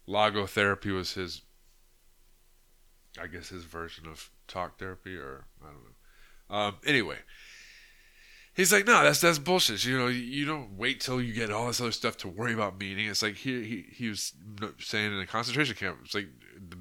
Logotherapy 0.08 0.94
was 0.94 1.14
his, 1.14 1.42
I 3.20 3.26
guess, 3.26 3.48
his 3.48 3.64
version 3.64 4.06
of 4.06 4.30
talk 4.46 4.78
therapy, 4.78 5.16
or 5.16 5.46
I 5.60 5.66
don't 5.66 5.82
know. 5.82 6.56
Um, 6.56 6.76
anyway, 6.86 7.18
he's 8.54 8.72
like, 8.72 8.86
no, 8.86 9.02
that's 9.02 9.20
that's 9.20 9.38
bullshit. 9.38 9.84
You 9.84 9.98
know, 9.98 10.06
you 10.08 10.44
don't 10.44 10.76
wait 10.76 11.00
till 11.00 11.20
you 11.20 11.32
get 11.32 11.50
all 11.50 11.66
this 11.66 11.80
other 11.80 11.92
stuff 11.92 12.16
to 12.18 12.28
worry 12.28 12.52
about 12.52 12.78
meaning. 12.78 13.08
It's 13.08 13.22
like 13.22 13.36
he 13.36 13.64
he, 13.64 13.84
he 13.92 14.08
was 14.08 14.32
saying 14.78 15.12
in 15.12 15.20
a 15.20 15.26
concentration 15.26 15.76
camp. 15.76 15.98
It's 16.04 16.14
like, 16.14 16.28
the, 16.68 16.76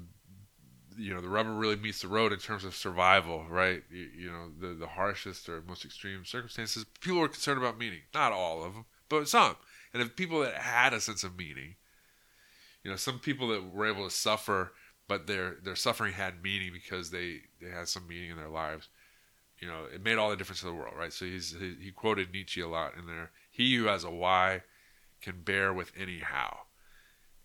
you 0.98 1.14
know, 1.14 1.20
the 1.20 1.28
rubber 1.28 1.52
really 1.52 1.76
meets 1.76 2.02
the 2.02 2.08
road 2.08 2.32
in 2.32 2.38
terms 2.38 2.64
of 2.64 2.74
survival, 2.74 3.44
right? 3.48 3.82
You, 3.90 4.08
you 4.16 4.30
know, 4.30 4.50
the 4.60 4.74
the 4.74 4.88
harshest 4.88 5.48
or 5.48 5.62
most 5.62 5.84
extreme 5.84 6.24
circumstances, 6.24 6.84
people 7.00 7.20
were 7.20 7.28
concerned 7.28 7.58
about 7.58 7.78
meaning. 7.78 8.00
Not 8.14 8.32
all 8.32 8.64
of 8.64 8.74
them, 8.74 8.84
but 9.08 9.28
some. 9.28 9.56
And 9.92 10.02
if 10.02 10.16
people 10.16 10.40
that 10.40 10.54
had 10.54 10.94
a 10.94 11.00
sense 11.00 11.22
of 11.22 11.36
meaning, 11.36 11.76
you 12.82 12.90
know, 12.90 12.96
some 12.96 13.18
people 13.18 13.48
that 13.48 13.72
were 13.72 13.86
able 13.86 14.04
to 14.04 14.14
suffer, 14.14 14.72
but 15.08 15.26
their 15.26 15.56
their 15.62 15.76
suffering 15.76 16.14
had 16.14 16.42
meaning 16.42 16.70
because 16.72 17.10
they 17.10 17.42
they 17.60 17.70
had 17.70 17.88
some 17.88 18.06
meaning 18.06 18.30
in 18.30 18.36
their 18.36 18.48
lives 18.48 18.88
you 19.62 19.68
know, 19.68 19.84
it 19.94 20.02
made 20.02 20.18
all 20.18 20.28
the 20.28 20.36
difference 20.36 20.64
in 20.64 20.68
the 20.68 20.74
world, 20.74 20.94
right? 20.98 21.12
So 21.12 21.24
he's 21.24 21.54
he, 21.56 21.76
he 21.80 21.90
quoted 21.92 22.32
Nietzsche 22.32 22.60
a 22.60 22.66
lot 22.66 22.94
in 22.98 23.06
there. 23.06 23.30
He 23.48 23.76
who 23.76 23.84
has 23.84 24.02
a 24.02 24.10
why 24.10 24.62
can 25.20 25.42
bear 25.42 25.72
with 25.72 25.92
any 25.96 26.18
how. 26.18 26.62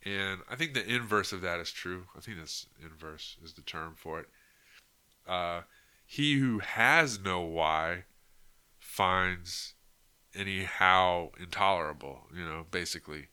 And 0.04 0.42
I 0.50 0.56
think 0.56 0.74
the 0.74 0.84
inverse 0.84 1.32
of 1.32 1.42
that 1.42 1.60
is 1.60 1.72
true. 1.72 2.06
I 2.18 2.22
think 2.22 2.40
this 2.40 2.66
inverse 2.82 3.38
is 3.44 3.54
the 3.54 3.62
term 3.62 3.94
for 3.96 4.22
it. 4.22 4.26
Uh, 5.28 5.62
he 6.08 6.40
who 6.40 6.58
has 6.58 7.20
no 7.20 7.42
why 7.42 8.06
finds 8.80 9.76
any 10.34 10.64
how 10.64 11.34
intolerable, 11.40 12.22
you 12.36 12.44
know, 12.44 12.66
basically. 12.72 13.28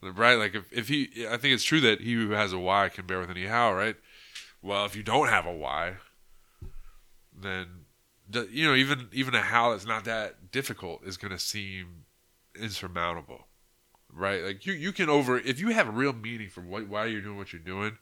Right? 0.00 0.36
Like 0.36 0.54
if, 0.54 0.72
if 0.72 0.86
he 0.86 1.26
I 1.28 1.38
think 1.38 1.54
it's 1.54 1.64
true 1.64 1.80
that 1.80 2.02
he 2.02 2.12
who 2.12 2.30
has 2.30 2.52
a 2.52 2.58
why 2.58 2.88
can 2.88 3.04
bear 3.04 3.18
with 3.18 3.30
any 3.30 3.46
how, 3.46 3.74
right? 3.74 3.96
Well, 4.62 4.84
if 4.84 4.94
you 4.94 5.02
don't 5.02 5.28
have 5.28 5.44
a 5.44 5.52
why, 5.52 5.94
then 7.36 7.86
you 8.50 8.66
know 8.66 8.74
even 8.74 9.08
even 9.12 9.34
a 9.34 9.40
how 9.40 9.70
that's 9.70 9.86
not 9.86 10.04
that 10.04 10.50
difficult 10.50 11.04
is 11.04 11.16
going 11.16 11.32
to 11.32 11.38
seem 11.38 12.04
insurmountable 12.54 13.46
right? 14.12 14.42
Like 14.42 14.66
you 14.66 14.72
you 14.72 14.92
can 14.92 15.08
over 15.08 15.38
if 15.38 15.60
you 15.60 15.68
have 15.68 15.88
a 15.88 15.92
real 15.92 16.12
meaning 16.12 16.48
for 16.48 16.60
what 16.60 16.88
why 16.88 17.06
you're 17.06 17.20
doing 17.20 17.36
what 17.36 17.52
you're 17.52 17.60
doing 17.60 17.98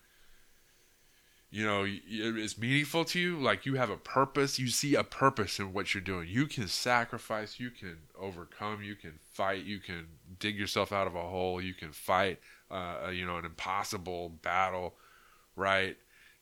you 1.51 1.65
know 1.65 1.87
it's 1.87 2.59
meaningful 2.59 3.05
to 3.05 3.21
you 3.21 3.39
like 3.39 3.65
you 3.65 3.75
have 3.75 3.89
a 3.89 3.97
purpose 3.97 4.59
you 4.59 4.69
see 4.69 4.95
a 4.95 5.05
purpose 5.05 5.59
in 5.59 5.73
what 5.73 5.95
you're 5.95 6.03
doing. 6.03 6.29
You 6.29 6.47
can 6.47 6.67
sacrifice 6.69 7.61
you 7.61 7.71
can 7.71 7.99
overcome 8.19 8.83
you 8.83 8.97
can 8.97 9.15
fight 9.33 9.65
you 9.65 9.79
can 9.79 10.07
dig 10.39 10.57
yourself 10.57 10.93
out 10.93 11.07
of 11.07 11.15
a 11.15 11.23
hole 11.23 11.61
you 11.61 11.75
can 11.75 11.93
fight 11.93 12.41
uh, 12.71 13.11
you 13.13 13.25
know 13.25 13.37
an 13.37 13.45
impossible 13.45 14.31
battle 14.43 14.95
right 15.55 15.97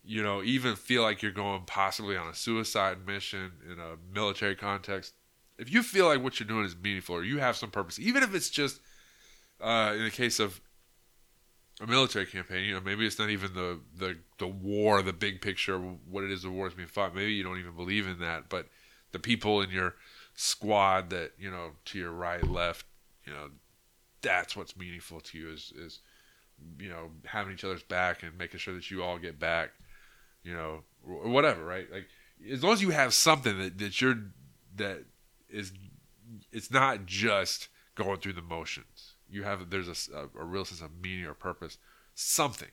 you 0.04 0.22
know, 0.22 0.42
even 0.42 0.76
feel 0.76 1.02
like 1.02 1.22
you're 1.22 1.32
going 1.32 1.62
possibly 1.66 2.16
on 2.16 2.28
a 2.28 2.34
suicide 2.34 3.06
mission 3.06 3.52
in 3.70 3.78
a 3.78 3.96
military 4.12 4.54
context, 4.54 5.14
if 5.58 5.72
you 5.72 5.82
feel 5.82 6.06
like 6.06 6.22
what 6.22 6.38
you're 6.38 6.48
doing 6.48 6.64
is 6.64 6.76
meaningful 6.76 7.16
or 7.16 7.24
you 7.24 7.38
have 7.38 7.56
some 7.56 7.70
purpose, 7.70 7.98
even 7.98 8.22
if 8.22 8.34
it's 8.34 8.50
just 8.50 8.80
uh, 9.60 9.92
in 9.96 10.04
the 10.04 10.10
case 10.10 10.40
of 10.40 10.60
a 11.80 11.86
military 11.86 12.26
campaign. 12.26 12.64
You 12.64 12.74
know, 12.74 12.80
maybe 12.80 13.06
it's 13.06 13.18
not 13.18 13.30
even 13.30 13.54
the 13.54 13.80
the 13.96 14.18
the 14.38 14.46
war, 14.46 15.02
the 15.02 15.12
big 15.12 15.40
picture, 15.40 15.78
what 15.78 16.24
it 16.24 16.30
is 16.30 16.42
the 16.42 16.50
war 16.50 16.66
is 16.66 16.74
being 16.74 16.88
fought. 16.88 17.14
Maybe 17.14 17.32
you 17.32 17.42
don't 17.42 17.58
even 17.58 17.74
believe 17.74 18.06
in 18.06 18.18
that, 18.20 18.48
but 18.48 18.68
the 19.12 19.18
people 19.18 19.60
in 19.60 19.70
your 19.70 19.94
squad 20.34 21.10
that 21.10 21.32
you 21.38 21.50
know 21.50 21.70
to 21.86 21.98
your 21.98 22.12
right, 22.12 22.46
left, 22.46 22.86
you 23.24 23.32
know, 23.32 23.50
that's 24.22 24.56
what's 24.56 24.76
meaningful 24.76 25.20
to 25.20 25.38
you 25.38 25.50
is 25.50 25.72
is 25.76 26.00
you 26.78 26.88
know 26.88 27.10
having 27.24 27.52
each 27.52 27.64
other's 27.64 27.82
back 27.82 28.22
and 28.22 28.36
making 28.38 28.60
sure 28.60 28.74
that 28.74 28.90
you 28.90 29.02
all 29.02 29.18
get 29.18 29.38
back, 29.38 29.72
you 30.44 30.54
know, 30.54 30.84
or 31.06 31.28
whatever, 31.28 31.64
right? 31.64 31.90
Like 31.90 32.06
as 32.50 32.62
long 32.62 32.74
as 32.74 32.82
you 32.82 32.90
have 32.90 33.12
something 33.14 33.58
that 33.58 33.78
that 33.78 34.00
you're 34.00 34.18
that 34.76 35.04
is 35.48 35.72
it's 36.52 36.70
not 36.70 37.06
just 37.06 37.68
going 37.94 38.18
through 38.20 38.34
the 38.34 38.42
motions. 38.42 39.14
You 39.28 39.42
have 39.44 39.70
there's 39.70 39.88
a, 39.88 40.16
a, 40.16 40.42
a 40.42 40.44
real 40.44 40.64
sense 40.64 40.80
of 40.80 40.90
meaning 41.00 41.26
or 41.26 41.34
purpose, 41.34 41.78
something. 42.14 42.70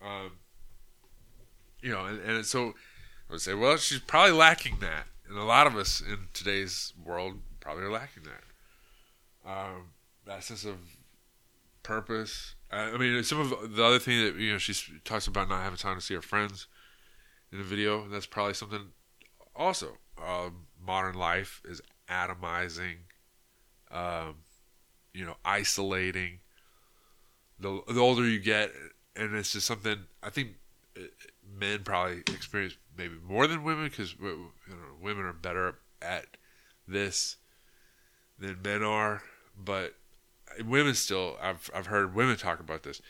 Um, 0.00 0.32
you 1.80 1.90
know, 1.90 2.04
and, 2.04 2.20
and 2.20 2.46
so 2.46 2.74
I 3.28 3.32
would 3.32 3.40
say, 3.40 3.54
well, 3.54 3.76
she's 3.76 3.98
probably 3.98 4.32
lacking 4.32 4.78
that, 4.80 5.06
and 5.28 5.36
a 5.38 5.44
lot 5.44 5.66
of 5.66 5.76
us 5.76 6.00
in 6.00 6.28
today's 6.32 6.92
world 7.02 7.34
probably 7.60 7.84
are 7.84 7.90
lacking 7.90 8.24
that. 8.24 9.50
Um, 9.50 9.90
that 10.26 10.44
sense 10.44 10.64
of 10.64 10.76
purpose. 11.82 12.54
I 12.70 12.96
mean, 12.98 13.22
some 13.24 13.40
of 13.40 13.74
the 13.74 13.84
other 13.84 13.98
thing 13.98 14.24
that 14.24 14.36
you 14.36 14.52
know 14.52 14.58
she 14.58 14.74
talks 15.04 15.26
about 15.26 15.48
not 15.48 15.62
having 15.62 15.78
time 15.78 15.96
to 15.96 16.02
see 16.02 16.14
her 16.14 16.22
friends 16.22 16.66
in 17.50 17.58
the 17.58 17.64
video. 17.64 18.06
That's 18.08 18.26
probably 18.26 18.54
something 18.54 18.88
also. 19.56 19.98
Uh, 20.22 20.50
modern 20.84 21.14
life 21.14 21.62
is 21.64 21.80
atomizing, 22.10 22.96
um, 23.90 24.36
you 25.14 25.24
know, 25.24 25.36
isolating. 25.44 26.40
The 27.58 27.82
the 27.88 28.00
older 28.00 28.26
you 28.28 28.38
get, 28.38 28.70
and 29.16 29.34
it's 29.34 29.52
just 29.52 29.66
something 29.66 30.00
I 30.22 30.30
think 30.30 30.50
uh, 30.96 31.02
men 31.58 31.82
probably 31.84 32.18
experience 32.28 32.76
maybe 32.96 33.14
more 33.26 33.46
than 33.46 33.64
women 33.64 33.84
because 33.84 34.14
you 34.20 34.50
know, 34.68 34.76
women 35.00 35.24
are 35.24 35.32
better 35.32 35.76
at 36.02 36.26
this 36.86 37.36
than 38.38 38.60
men 38.62 38.82
are, 38.82 39.22
but 39.56 39.94
women 40.64 40.94
still 40.94 41.36
I've 41.40 41.70
I've 41.74 41.86
heard 41.86 42.14
women 42.14 42.36
talk 42.36 42.60
about 42.60 42.82
this 42.82 43.00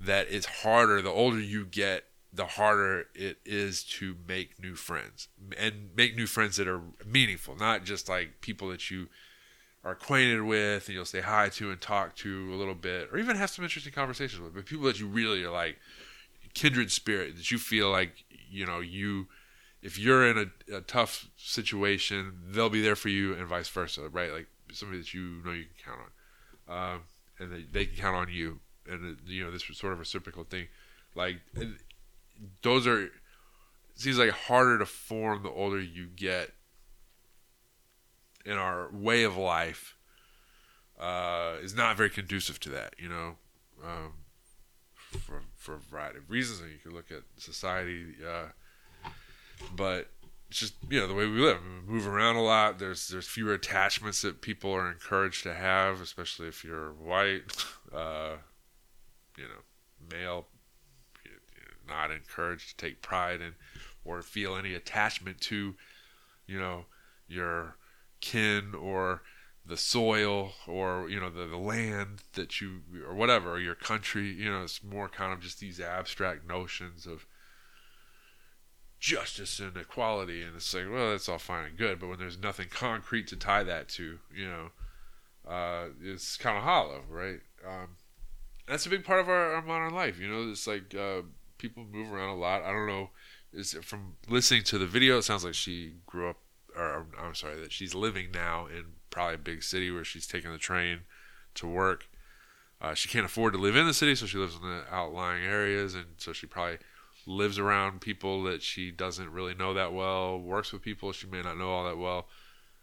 that 0.00 0.26
it's 0.30 0.46
harder 0.46 1.00
the 1.02 1.10
older 1.10 1.40
you 1.40 1.64
get 1.64 2.04
the 2.34 2.46
harder 2.46 3.06
it 3.14 3.38
is 3.44 3.84
to 3.84 4.16
make 4.26 4.60
new 4.60 4.74
friends. 4.74 5.28
And 5.56 5.90
make 5.96 6.16
new 6.16 6.26
friends 6.26 6.56
that 6.56 6.66
are 6.66 6.80
meaningful, 7.06 7.54
not 7.54 7.84
just 7.84 8.08
like 8.08 8.40
people 8.40 8.68
that 8.68 8.90
you 8.90 9.08
are 9.84 9.92
acquainted 9.92 10.42
with 10.42 10.88
and 10.88 10.94
you'll 10.94 11.04
say 11.04 11.20
hi 11.20 11.48
to 11.50 11.70
and 11.70 11.80
talk 11.80 12.16
to 12.16 12.52
a 12.52 12.56
little 12.56 12.74
bit, 12.74 13.08
or 13.12 13.18
even 13.18 13.36
have 13.36 13.50
some 13.50 13.64
interesting 13.64 13.92
conversations 13.92 14.40
with, 14.40 14.54
but 14.54 14.66
people 14.66 14.84
that 14.86 14.98
you 14.98 15.06
really 15.06 15.44
are 15.44 15.52
like 15.52 15.78
kindred 16.54 16.90
spirit 16.90 17.36
that 17.36 17.50
you 17.50 17.58
feel 17.58 17.90
like 17.90 18.24
you 18.48 18.64
know 18.64 18.78
you 18.78 19.26
if 19.82 19.98
you're 19.98 20.24
in 20.24 20.38
a, 20.38 20.76
a 20.76 20.80
tough 20.80 21.28
situation 21.36 22.32
they'll 22.50 22.70
be 22.70 22.80
there 22.80 22.94
for 22.94 23.08
you 23.08 23.34
and 23.34 23.46
vice 23.48 23.68
versa 23.68 24.08
right? 24.08 24.32
Like 24.32 24.46
somebody 24.72 25.00
that 25.00 25.12
you 25.12 25.42
know 25.44 25.52
you 25.52 25.64
can 25.64 25.84
count 25.84 26.00
on 26.00 26.06
um, 26.68 27.00
and 27.38 27.52
they, 27.52 27.64
they 27.70 27.86
can 27.86 27.96
count 27.96 28.16
on 28.16 28.28
you. 28.30 28.60
And 28.88 29.16
you 29.26 29.44
know 29.44 29.50
this 29.50 29.68
was 29.68 29.78
sort 29.78 29.92
of 29.92 29.98
a 29.98 30.00
reciprocal 30.00 30.44
thing. 30.44 30.66
Like 31.14 31.40
those 32.62 32.86
are 32.86 33.08
seems 33.94 34.18
like 34.18 34.30
harder 34.30 34.78
to 34.78 34.86
form 34.86 35.42
the 35.42 35.50
older 35.50 35.80
you 35.80 36.06
get 36.06 36.50
in 38.44 38.58
our 38.58 38.90
way 38.92 39.22
of 39.22 39.36
life 39.36 39.96
uh, 41.00 41.54
is 41.62 41.74
not 41.74 41.96
very 41.96 42.10
conducive 42.10 42.60
to 42.60 42.68
that 42.70 42.94
you 42.98 43.08
know 43.08 43.36
um, 43.82 44.12
for, 45.20 45.42
for 45.56 45.74
a 45.74 45.78
variety 45.78 46.18
of 46.18 46.30
reasons. 46.30 46.60
And 46.60 46.70
you 46.70 46.78
can 46.78 46.92
look 46.92 47.10
at 47.10 47.22
society 47.38 48.16
uh, 48.26 48.48
but 49.74 50.10
it's 50.54 50.60
just 50.60 50.74
you 50.88 51.00
know 51.00 51.08
the 51.08 51.14
way 51.14 51.26
we 51.26 51.40
live. 51.40 51.58
We 51.86 51.94
move 51.94 52.06
around 52.06 52.36
a 52.36 52.42
lot. 52.42 52.78
There's 52.78 53.08
there's 53.08 53.26
fewer 53.26 53.54
attachments 53.54 54.22
that 54.22 54.40
people 54.40 54.72
are 54.72 54.88
encouraged 54.88 55.42
to 55.42 55.54
have 55.54 56.00
especially 56.00 56.46
if 56.46 56.62
you're 56.62 56.92
white 56.92 57.42
uh, 57.92 58.36
you 59.36 59.44
know 59.44 60.12
male 60.12 60.46
not 61.88 62.10
encouraged 62.10 62.70
to 62.70 62.76
take 62.76 63.02
pride 63.02 63.40
in 63.40 63.54
or 64.04 64.22
feel 64.22 64.56
any 64.56 64.74
attachment 64.74 65.40
to, 65.40 65.74
you 66.46 66.58
know, 66.58 66.86
your 67.26 67.76
kin 68.20 68.74
or 68.74 69.22
the 69.66 69.76
soil 69.76 70.52
or 70.66 71.08
you 71.08 71.18
know 71.18 71.30
the, 71.30 71.46
the 71.46 71.56
land 71.56 72.22
that 72.34 72.60
you 72.60 72.80
or 73.06 73.14
whatever 73.14 73.52
or 73.52 73.58
your 73.58 73.74
country. 73.74 74.28
You 74.28 74.50
know 74.50 74.62
it's 74.62 74.84
more 74.84 75.08
kind 75.08 75.32
of 75.32 75.40
just 75.40 75.58
these 75.58 75.80
abstract 75.80 76.46
notions 76.46 77.06
of 77.06 77.26
justice 79.04 79.60
and 79.60 79.76
equality 79.76 80.42
and 80.42 80.56
it's 80.56 80.72
like 80.72 80.90
well 80.90 81.10
that's 81.10 81.28
all 81.28 81.36
fine 81.38 81.66
and 81.66 81.76
good 81.76 82.00
but 82.00 82.08
when 82.08 82.18
there's 82.18 82.38
nothing 82.38 82.68
concrete 82.70 83.26
to 83.26 83.36
tie 83.36 83.62
that 83.62 83.86
to 83.86 84.18
you 84.34 84.48
know 84.48 84.70
uh, 85.46 85.88
it's 86.02 86.38
kind 86.38 86.56
of 86.56 86.62
hollow 86.62 87.02
right 87.10 87.40
um, 87.68 87.88
that's 88.66 88.86
a 88.86 88.88
big 88.88 89.04
part 89.04 89.20
of 89.20 89.28
our, 89.28 89.56
our 89.56 89.62
modern 89.62 89.92
life 89.92 90.18
you 90.18 90.26
know 90.26 90.50
it's 90.50 90.66
like 90.66 90.94
uh, 90.94 91.20
people 91.64 91.84
move 91.90 92.12
around 92.12 92.28
a 92.28 92.36
lot. 92.36 92.62
I 92.62 92.72
don't 92.72 92.86
know. 92.86 93.10
Is 93.52 93.76
from 93.82 94.16
listening 94.28 94.64
to 94.64 94.78
the 94.78 94.86
video, 94.86 95.18
it 95.18 95.22
sounds 95.22 95.44
like 95.44 95.54
she 95.54 95.94
grew 96.06 96.28
up, 96.28 96.38
or 96.76 97.06
I'm 97.18 97.34
sorry, 97.34 97.60
that 97.60 97.72
she's 97.72 97.94
living 97.94 98.30
now 98.32 98.66
in 98.66 98.84
probably 99.10 99.36
a 99.36 99.38
big 99.38 99.62
city 99.62 99.90
where 99.90 100.04
she's 100.04 100.26
taking 100.26 100.50
the 100.50 100.58
train 100.58 101.00
to 101.54 101.66
work. 101.68 102.08
Uh, 102.80 102.94
she 102.94 103.08
can't 103.08 103.24
afford 103.24 103.52
to 103.52 103.58
live 103.60 103.76
in 103.76 103.86
the 103.86 103.94
city, 103.94 104.16
so 104.16 104.26
she 104.26 104.38
lives 104.38 104.56
in 104.56 104.62
the 104.62 104.82
outlying 104.90 105.44
areas, 105.44 105.94
and 105.94 106.06
so 106.16 106.32
she 106.32 106.46
probably 106.46 106.78
lives 107.26 107.58
around 107.58 108.00
people 108.00 108.42
that 108.44 108.62
she 108.62 108.90
doesn't 108.90 109.30
really 109.30 109.54
know 109.54 109.74
that 109.74 109.92
well. 109.92 110.38
Works 110.38 110.72
with 110.72 110.82
people 110.82 111.12
she 111.12 111.26
may 111.26 111.42
not 111.42 111.58
know 111.58 111.70
all 111.70 111.84
that 111.84 111.98
well. 111.98 112.26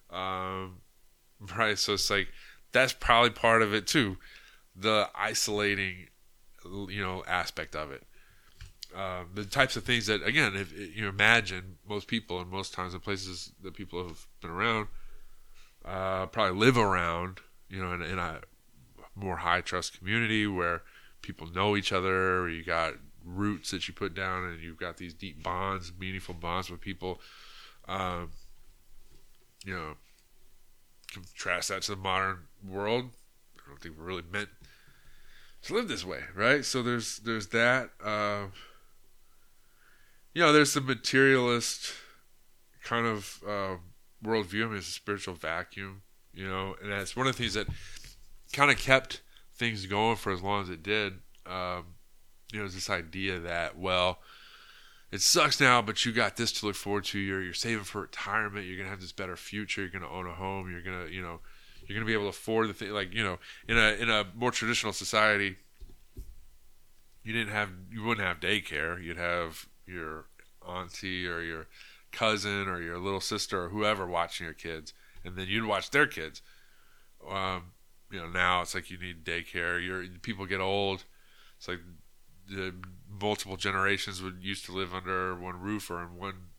Um, 0.10 0.77
right, 1.58 1.77
so 1.77 1.93
it's 1.93 2.10
like 2.10 2.27
that's 2.71 2.93
probably 2.93 3.32
part 3.32 3.62
of 3.62 3.73
it 3.73 3.88
too, 3.88 4.17
the 4.75 5.10
isolating, 5.15 6.08
you 6.65 7.01
know, 7.01 7.23
aspect 7.27 7.75
of 7.75 7.91
it. 7.91 8.04
Um, 8.93 9.30
the 9.34 9.45
types 9.45 9.77
of 9.77 9.86
things 9.86 10.08
that 10.08 10.21
again 10.21 10.54
if 10.54 10.73
you 10.73 11.08
imagine 11.08 11.77
most 11.88 12.08
people 12.08 12.41
and 12.41 12.51
most 12.51 12.73
times 12.73 12.91
the 12.91 12.99
places 12.99 13.54
that 13.63 13.73
people 13.73 14.06
have 14.06 14.27
been 14.41 14.51
around 14.51 14.88
uh, 15.86 16.25
probably 16.25 16.60
live 16.60 16.77
around 16.77 17.39
you 17.69 17.82
know 17.82 17.93
in, 17.93 18.01
in, 18.01 18.19
a 18.19 18.41
more 19.15 19.38
high 19.38 19.62
trust 19.62 19.97
community 19.97 20.45
where 20.45 20.82
people 21.21 21.47
know 21.47 21.77
each 21.77 21.93
other 21.93 22.49
you 22.49 22.65
got 22.65 22.95
roots 23.25 23.71
that 23.71 23.88
you 23.88 23.93
put 23.93 24.13
down 24.13 24.43
and 24.43 24.62
you've 24.62 24.77
got 24.77 24.97
these 24.97 25.13
deep 25.13 25.43
bonds 25.43 25.91
meaningful 25.99 26.34
bonds 26.34 26.69
with 26.69 26.81
people 26.81 27.19
um, 27.88 28.31
you 29.65 29.73
know 29.73 29.93
contrast 31.13 31.69
that 31.69 31.81
to 31.81 31.91
the 31.91 31.97
modern 31.97 32.38
world 32.67 33.05
i 33.57 33.69
don't 33.69 33.81
think 33.81 33.97
we're 33.97 34.05
really 34.05 34.23
meant 34.31 34.49
to 35.62 35.73
live 35.73 35.88
this 35.88 36.05
way 36.05 36.21
right 36.36 36.65
so 36.65 36.81
there's 36.81 37.19
there's 37.19 37.47
that 37.47 37.89
uh, 38.03 38.45
you 40.34 40.41
know, 40.41 40.53
there's 40.53 40.73
the 40.73 40.81
materialist 40.81 41.93
kind 42.84 43.05
of 43.05 43.41
uh, 43.45 43.75
worldview. 44.23 44.65
I 44.65 44.67
mean, 44.67 44.77
it's 44.77 44.88
a 44.88 44.91
spiritual 44.91 45.36
vacuum, 45.36 46.03
you 46.34 46.47
know, 46.47 46.75
and 46.81 46.91
that's 46.91 47.15
one 47.15 47.27
of 47.27 47.36
the 47.36 47.43
things 47.43 47.53
that 47.55 47.67
kind 48.53 48.71
of 48.71 48.77
kept 48.77 49.21
things 49.55 49.86
going 49.86 50.15
for 50.15 50.31
as 50.31 50.41
long 50.41 50.62
as 50.62 50.69
it 50.69 50.84
did. 50.84 51.13
Um, 51.45 51.95
you 52.51 52.59
know, 52.59 52.67
this 52.67 52.89
idea 52.89 53.39
that, 53.39 53.77
well, 53.77 54.19
it 55.11 55.21
sucks 55.21 55.59
now, 55.59 55.81
but 55.81 56.05
you 56.05 56.11
got 56.13 56.37
this 56.37 56.51
to 56.53 56.65
look 56.65 56.75
forward 56.75 57.03
to. 57.05 57.19
You're 57.19 57.41
you're 57.41 57.53
saving 57.53 57.83
for 57.83 58.01
retirement. 58.01 58.65
You're 58.65 58.77
gonna 58.77 58.89
have 58.89 59.01
this 59.01 59.11
better 59.11 59.35
future. 59.35 59.81
You're 59.81 59.89
gonna 59.89 60.09
own 60.09 60.25
a 60.25 60.33
home. 60.33 60.71
You're 60.71 60.81
gonna, 60.81 61.07
you 61.09 61.21
know, 61.21 61.41
you're 61.85 61.97
gonna 61.97 62.05
be 62.05 62.13
able 62.13 62.23
to 62.23 62.29
afford 62.29 62.69
the 62.69 62.73
thing. 62.73 62.91
Like, 62.91 63.13
you 63.13 63.23
know, 63.23 63.37
in 63.67 63.77
a 63.77 63.91
in 64.01 64.09
a 64.09 64.25
more 64.35 64.51
traditional 64.51 64.93
society, 64.93 65.57
you 67.23 67.33
didn't 67.33 67.51
have 67.51 67.69
you 67.91 68.03
wouldn't 68.03 68.25
have 68.25 68.39
daycare. 68.39 69.03
You'd 69.03 69.17
have 69.17 69.67
your 69.85 70.27
auntie 70.65 71.27
or 71.27 71.41
your 71.41 71.67
cousin 72.13 72.67
or 72.67 72.81
your 72.81 72.97
little 72.97 73.21
sister 73.21 73.65
or 73.65 73.69
whoever 73.69 74.07
watching 74.07 74.45
your 74.45 74.53
kids, 74.53 74.93
and 75.25 75.35
then 75.35 75.47
you'd 75.47 75.65
watch 75.65 75.91
their 75.91 76.07
kids. 76.07 76.41
Um, 77.29 77.73
you 78.09 78.19
know, 78.19 78.29
now 78.29 78.61
it's 78.61 78.73
like 78.73 78.89
you 78.89 78.97
need 78.97 79.25
daycare. 79.25 79.85
Your 79.85 80.05
people 80.21 80.45
get 80.45 80.61
old. 80.61 81.03
It's 81.57 81.67
like 81.67 81.79
the 82.51 82.73
multiple 83.09 83.57
generations 83.57 84.21
would 84.21 84.43
used 84.43 84.65
to 84.65 84.71
live 84.71 84.93
under 84.93 85.35
one 85.35 85.59
roof 85.59 85.89
or 85.89 86.01
in 86.01 86.17
one 86.17 86.49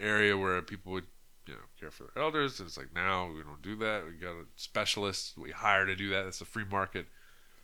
area 0.00 0.36
where 0.36 0.60
people 0.62 0.92
would 0.92 1.06
you 1.46 1.54
know 1.54 1.60
care 1.78 1.90
for 1.90 2.04
their 2.04 2.24
elders. 2.24 2.58
And 2.58 2.66
it's 2.66 2.76
like 2.76 2.94
now 2.94 3.28
we 3.28 3.42
don't 3.42 3.62
do 3.62 3.76
that. 3.76 4.04
We 4.06 4.12
got 4.12 4.32
a 4.32 4.44
specialist 4.56 5.36
we 5.36 5.50
hire 5.50 5.86
to 5.86 5.96
do 5.96 6.10
that. 6.10 6.24
That's 6.24 6.40
a 6.40 6.46
free 6.46 6.64
market 6.64 7.06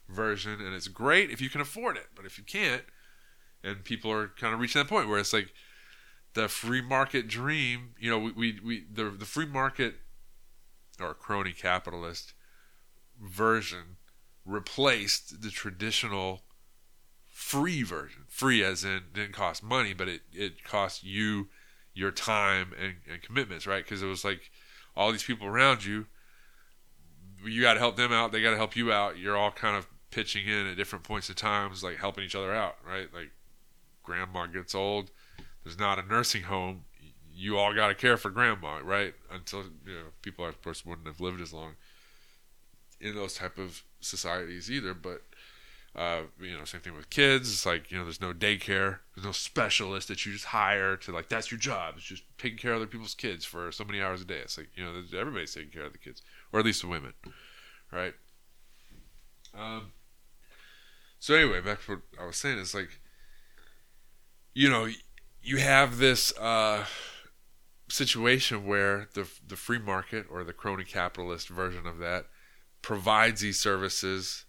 version, 0.09 0.61
and 0.61 0.75
it's 0.75 0.89
great 0.89 1.31
if 1.31 1.41
you 1.41 1.51
can 1.51 1.61
afford 1.61 1.97
it. 1.97 2.09
But 2.15 2.27
if 2.27 2.39
you 2.39 2.45
can't, 2.45 2.83
and 3.63 3.85
people 3.85 4.11
are 4.11 4.29
kind 4.29 4.55
of 4.55 4.61
reaching 4.61 4.81
that 4.81 4.89
point 4.89 5.09
where 5.09 5.19
it's 5.19 5.33
like 5.33 5.53
the 6.35 6.49
free 6.49 6.83
market 6.83 7.27
dream, 7.29 7.95
you 7.99 8.11
know, 8.11 8.19
we, 8.19 8.33
we, 8.33 8.61
we 8.65 8.85
the, 8.93 9.11
the 9.11 9.25
free 9.25 9.47
market 9.47 9.95
or 11.01 11.15
crony 11.15 11.53
capitalist 11.53 12.35
version 13.21 13.97
replaced 14.45 15.43
the 15.43 15.51
traditional 15.51 16.43
free 17.41 17.83
version. 17.83 18.25
Free 18.29 18.63
as 18.63 18.85
in 18.85 19.01
didn't 19.15 19.33
cost 19.33 19.63
money, 19.63 19.95
but 19.95 20.09
it 20.09 20.21
it 20.33 20.63
cost 20.63 21.03
you 21.03 21.49
your 21.95 22.11
time 22.11 22.73
and, 22.79 22.97
and 23.11 23.23
commitments, 23.23 23.67
right? 23.67 23.83
Because 23.83 24.03
it 24.03 24.07
was 24.07 24.25
like 24.25 24.51
all 24.95 25.11
these 25.11 25.23
people 25.23 25.47
around 25.47 25.85
you. 25.85 26.07
You 27.43 27.63
got 27.63 27.75
to 27.75 27.81
help 27.81 27.97
them 27.97 28.13
out. 28.13 28.31
They 28.31 28.43
got 28.43 28.51
to 28.51 28.59
help 28.59 28.77
you 28.77 28.93
out. 28.93 29.19
You're 29.19 29.39
all 29.39 29.51
kind 29.51 29.75
of 29.75 29.87
pitching 30.11 30.47
in 30.47 30.67
at 30.67 30.77
different 30.77 31.03
points 31.03 31.31
in 31.31 31.35
times, 31.35 31.83
like 31.83 31.97
helping 31.97 32.25
each 32.25 32.35
other 32.35 32.55
out, 32.55 32.77
right? 32.87 33.09
Like 33.13 33.31
grandma 34.03 34.47
gets 34.47 34.75
old, 34.75 35.11
there's 35.65 35.79
not 35.79 35.99
a 35.99 36.03
nursing 36.03 36.43
home. 36.43 36.85
You 37.33 37.57
all 37.57 37.73
got 37.73 37.89
to 37.89 37.95
care 37.95 38.19
for 38.19 38.31
grandma, 38.31 38.81
right? 38.85 39.15
Until 39.31 39.63
you 39.87 39.95
know 39.95 40.05
people, 40.21 40.45
of 40.45 40.63
course, 40.63 40.85
wouldn't 40.85 41.07
have 41.07 41.21
lived 41.21 41.41
as 41.41 41.55
long 41.55 41.77
in 43.01 43.15
those 43.15 43.35
type 43.35 43.57
of 43.57 43.83
societies 44.01 44.71
either. 44.71 44.93
But 44.93 45.23
uh, 45.97 46.23
you 46.41 46.57
know, 46.57 46.65
same 46.65 46.81
thing 46.81 46.95
with 46.95 47.11
kids. 47.11 47.53
It's 47.53 47.67
like 47.67 47.91
you 47.91 47.99
know, 47.99 48.05
there's 48.05 48.21
no 48.21 48.33
daycare, 48.33 48.99
there's 49.15 49.25
no 49.25 49.33
specialist 49.33 50.09
that 50.09 50.25
you 50.25 50.33
just 50.33 50.47
hire 50.47 50.97
to 50.99 51.13
like 51.13 51.29
that's 51.29 51.51
your 51.51 51.59
job. 51.59 51.95
It's 51.97 52.07
just 52.07 52.23
taking 52.39 52.59
care 52.59 52.73
of 52.73 52.77
other 52.77 52.87
people's 52.87 53.15
kids 53.15 53.45
for 53.45 53.73
so 53.73 53.85
many 53.85 54.01
hours 54.01 54.23
a 54.23 54.25
day. 54.25 54.39
It's 54.39 54.57
like 54.57 54.69
you 54.75 54.85
know, 54.85 55.03
everybody's 55.19 55.55
taking 55.55 55.71
care 55.71 55.85
of 55.85 55.93
the 55.93 55.99
kids, 55.99 56.23
or 56.53 56.61
at 56.61 56.67
least 56.67 56.83
the 56.83 56.89
women, 56.89 57.13
right? 57.93 58.15
Um. 59.53 59.93
So 61.19 61.35
anyway, 61.35 61.61
back 61.61 61.85
to 61.85 61.93
what 61.93 62.01
I 62.21 62.25
was 62.25 62.37
saying 62.37 62.59
is 62.59 62.75
like, 62.75 63.01
you 64.55 64.71
know, 64.71 64.89
you 65.43 65.57
have 65.57 65.99
this 65.99 66.37
uh, 66.39 66.85
situation 67.89 68.65
where 68.65 69.09
the 69.15 69.29
the 69.47 69.57
free 69.57 69.79
market 69.79 70.27
or 70.31 70.45
the 70.45 70.53
crony 70.53 70.85
capitalist 70.85 71.49
version 71.49 71.87
of 71.87 71.99
that 71.99 72.27
provides 72.81 73.41
these 73.41 73.59
services 73.59 74.45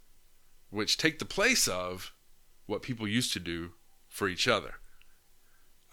which 0.71 0.97
take 0.97 1.19
the 1.19 1.25
place 1.25 1.67
of 1.67 2.13
what 2.65 2.81
people 2.81 3.07
used 3.07 3.33
to 3.33 3.39
do 3.39 3.73
for 4.07 4.27
each 4.27 4.47
other. 4.47 4.75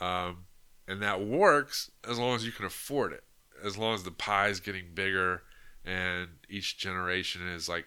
Um, 0.01 0.47
and 0.87 1.03
that 1.03 1.21
works 1.21 1.91
as 2.09 2.19
long 2.19 2.35
as 2.35 2.47
you 2.47 2.53
can 2.53 2.64
afford 2.64 3.12
it, 3.12 3.25
as 3.62 3.77
long 3.77 3.95
as 3.95 4.05
the 4.05 4.11
pie 4.11 4.49
is 4.49 4.61
getting 4.61 4.95
bigger 4.95 5.43
and 5.85 6.29
each 6.49 6.79
generation 6.79 7.47
is 7.47 7.69
like, 7.69 7.87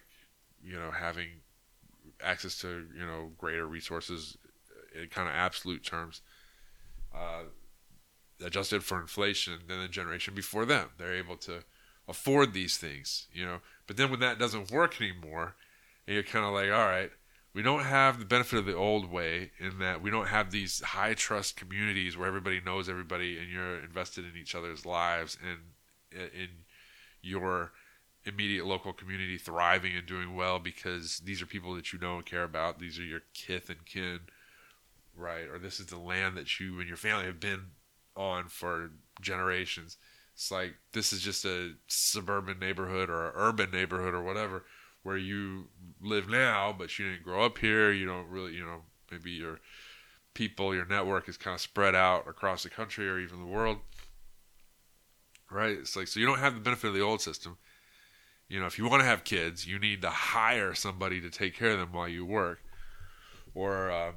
you 0.64 0.74
know, 0.74 0.92
having 0.92 1.28
access 2.22 2.58
to, 2.60 2.86
you 2.96 3.06
know, 3.06 3.32
greater 3.38 3.66
resources 3.66 4.38
in 4.94 5.08
kind 5.08 5.28
of 5.28 5.34
absolute 5.34 5.84
terms. 5.84 6.22
Uh, 7.14 7.44
adjusted 8.44 8.84
for 8.84 9.00
inflation 9.00 9.60
than 9.68 9.82
the 9.82 9.88
generation 9.88 10.34
before 10.34 10.66
them. 10.66 10.90
They're 10.98 11.14
able 11.14 11.38
to 11.38 11.64
afford 12.08 12.54
these 12.54 12.78
things, 12.78 13.28
you 13.32 13.46
know. 13.46 13.60
But 13.88 13.98
then 13.98 14.10
when 14.10 14.20
that 14.20 14.40
doesn't 14.40 14.72
work 14.72 15.00
anymore, 15.00 15.56
and 16.08 16.14
you're 16.16 16.24
kind 16.24 16.46
of 16.46 16.54
like, 16.54 16.72
all 16.72 16.86
right, 16.86 17.12
we 17.54 17.62
don't 17.62 17.84
have 17.84 18.20
the 18.20 18.26
benefit 18.26 18.60
of 18.60 18.66
the 18.66 18.76
old 18.76 19.12
way 19.12 19.52
in 19.60 19.80
that 19.80 20.02
we 20.02 20.10
don't 20.10 20.28
have 20.28 20.52
these 20.52 20.82
high 20.82 21.14
trust 21.14 21.58
communities 21.58 22.18
where 22.18 22.28
everybody 22.28 22.62
knows 22.62 22.88
everybody 22.88 23.38
and 23.38 23.50
you're 23.50 23.80
invested 23.80 24.26
in 24.26 24.40
each 24.40 24.56
other's 24.56 24.86
lives 24.86 25.38
and 25.42 25.60
in 26.34 26.48
your 27.22 27.72
immediate 28.26 28.66
local 28.66 28.94
community 28.94 29.38
thriving 29.38 29.96
and 29.96 30.06
doing 30.06 30.36
well 30.36 30.60
because 30.60 31.22
these 31.26 31.42
are 31.42 31.46
people 31.46 31.74
that 31.76 31.92
you 31.92 32.00
know 32.00 32.18
and 32.18 32.26
care 32.26 32.44
about. 32.44 32.80
These 32.80 33.00
are 33.00 33.04
your 33.04 33.22
kith 33.34 33.70
and 33.70 33.86
kin, 33.86 34.20
right? 35.16 35.48
Or 35.52 35.60
this 35.60 35.80
is 35.80 35.88
the 35.88 35.98
land 35.98 36.38
that 36.38 36.60
you 36.60 36.80
and 36.80 36.88
your 36.88 36.98
family 36.98 37.26
have 37.26 37.40
been 37.40 37.72
on 38.16 38.48
for 38.48 38.92
generations. 39.20 39.98
It's 40.36 40.52
like 40.52 40.76
this 40.94 41.12
is 41.12 41.22
just 41.22 41.44
a 41.44 41.74
suburban 41.88 42.60
neighborhood 42.60 43.10
or 43.10 43.28
an 43.28 43.34
urban 43.36 43.72
neighborhood 43.72 44.14
or 44.14 44.22
whatever 44.22 44.64
where 45.04 45.18
you 45.18 45.68
live 46.02 46.30
now, 46.30 46.74
but 46.78 46.98
you 46.98 47.10
didn't 47.10 47.24
grow 47.24 47.44
up 47.44 47.58
here. 47.58 47.92
You 47.92 48.06
don't 48.06 48.28
really, 48.28 48.54
you 48.54 48.66
know, 48.66 48.82
maybe 49.12 49.32
your 49.32 49.60
people, 50.34 50.76
your 50.76 50.86
network 50.86 51.28
is 51.28 51.38
kind 51.38 51.56
of 51.56 51.62
spread 51.62 51.96
out 51.96 52.28
across 52.28 52.64
the 52.64 52.70
country 52.70 53.10
or 53.10 53.20
even 53.20 53.40
the 53.40 53.46
world. 53.46 53.80
Right? 55.50 55.78
It's 55.78 55.96
like, 55.96 56.08
so 56.08 56.20
you 56.20 56.26
don't 56.26 56.40
have 56.40 56.54
the 56.54 56.62
benefit 56.62 56.88
of 56.88 56.94
the 56.94 57.02
old 57.02 57.22
system. 57.22 57.58
You 58.48 58.60
know, 58.60 58.66
if 58.66 58.78
you 58.78 58.88
want 58.88 59.02
to 59.02 59.08
have 59.08 59.24
kids, 59.24 59.66
you 59.66 59.80
need 59.80 60.02
to 60.02 60.10
hire 60.10 60.74
somebody 60.74 61.20
to 61.22 61.30
take 61.30 61.56
care 61.56 61.72
of 61.72 61.80
them 61.80 61.94
while 61.94 62.08
you 62.08 62.26
work. 62.26 62.60
Or, 63.54 63.92
uh, 63.92 64.12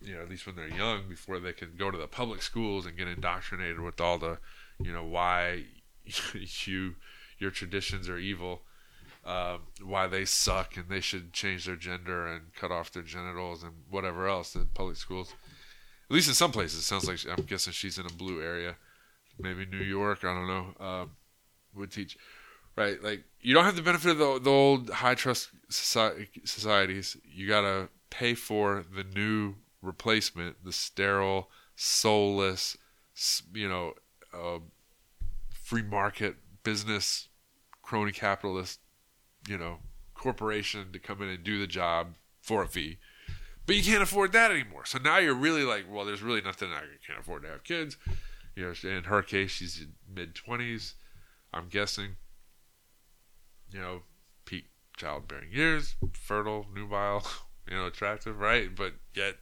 you 0.00 0.14
know, 0.14 0.22
at 0.22 0.28
least 0.28 0.46
when 0.46 0.56
they're 0.56 0.68
young, 0.68 1.08
before 1.08 1.40
they 1.40 1.52
can 1.52 1.72
go 1.76 1.90
to 1.90 1.98
the 1.98 2.06
public 2.06 2.42
schools 2.42 2.86
and 2.86 2.96
get 2.96 3.08
indoctrinated 3.08 3.80
with 3.80 4.00
all 4.00 4.18
the, 4.18 4.38
you 4.78 4.92
know, 4.92 5.04
why 5.04 5.64
you, 6.64 6.94
your 7.38 7.50
traditions 7.50 8.08
are 8.08 8.18
evil 8.18 8.62
um, 9.26 9.62
why 9.84 10.06
they 10.06 10.24
suck 10.24 10.76
and 10.76 10.88
they 10.88 11.00
should 11.00 11.32
change 11.32 11.66
their 11.66 11.74
gender 11.76 12.26
and 12.26 12.54
cut 12.54 12.70
off 12.70 12.92
their 12.92 13.02
genitals 13.02 13.64
and 13.64 13.72
whatever 13.90 14.28
else 14.28 14.54
in 14.54 14.66
public 14.66 14.96
schools. 14.96 15.34
At 16.08 16.14
least 16.14 16.28
in 16.28 16.34
some 16.34 16.52
places, 16.52 16.78
it 16.78 16.82
sounds 16.82 17.08
like 17.08 17.18
I'm 17.26 17.44
guessing 17.44 17.72
she's 17.72 17.98
in 17.98 18.06
a 18.06 18.12
blue 18.12 18.40
area, 18.40 18.76
maybe 19.38 19.66
New 19.66 19.82
York. 19.82 20.20
I 20.22 20.32
don't 20.32 20.46
know. 20.46 20.84
Um, 20.86 21.10
would 21.74 21.90
teach, 21.90 22.16
right? 22.76 23.02
Like 23.02 23.24
you 23.40 23.52
don't 23.52 23.64
have 23.64 23.74
the 23.74 23.82
benefit 23.82 24.12
of 24.12 24.18
the, 24.18 24.38
the 24.38 24.50
old 24.50 24.90
high 24.90 25.16
trust 25.16 25.50
societies. 25.68 27.16
You 27.24 27.48
gotta 27.48 27.88
pay 28.10 28.34
for 28.34 28.84
the 28.94 29.02
new 29.02 29.56
replacement, 29.82 30.64
the 30.64 30.72
sterile, 30.72 31.50
soulless, 31.74 32.76
you 33.52 33.68
know, 33.68 33.94
uh, 34.32 34.60
free 35.50 35.82
market 35.82 36.36
business 36.62 37.28
crony 37.82 38.12
capitalist 38.12 38.80
you 39.48 39.58
know, 39.58 39.78
corporation 40.14 40.92
to 40.92 40.98
come 40.98 41.22
in 41.22 41.28
and 41.28 41.44
do 41.44 41.58
the 41.58 41.66
job 41.66 42.14
for 42.40 42.62
a 42.62 42.68
fee. 42.68 42.98
But 43.66 43.76
you 43.76 43.82
can't 43.82 44.02
afford 44.02 44.32
that 44.32 44.50
anymore. 44.50 44.84
So 44.84 44.98
now 44.98 45.18
you're 45.18 45.34
really 45.34 45.64
like, 45.64 45.84
well, 45.90 46.04
there's 46.04 46.22
really 46.22 46.40
nothing 46.40 46.68
I 46.70 46.82
can't 47.04 47.18
afford 47.18 47.42
to 47.42 47.48
have 47.48 47.64
kids. 47.64 47.96
You 48.54 48.64
know, 48.64 48.88
in 48.88 49.04
her 49.04 49.22
case, 49.22 49.50
she's 49.50 49.80
in 49.80 49.94
mid 50.12 50.34
20s. 50.34 50.94
I'm 51.52 51.68
guessing, 51.68 52.16
you 53.70 53.80
know, 53.80 54.02
peak 54.44 54.66
childbearing 54.96 55.50
years, 55.52 55.96
fertile, 56.12 56.66
nubile, 56.74 57.26
you 57.70 57.76
know, 57.76 57.86
attractive, 57.86 58.38
right? 58.38 58.74
But 58.74 58.94
yet, 59.14 59.36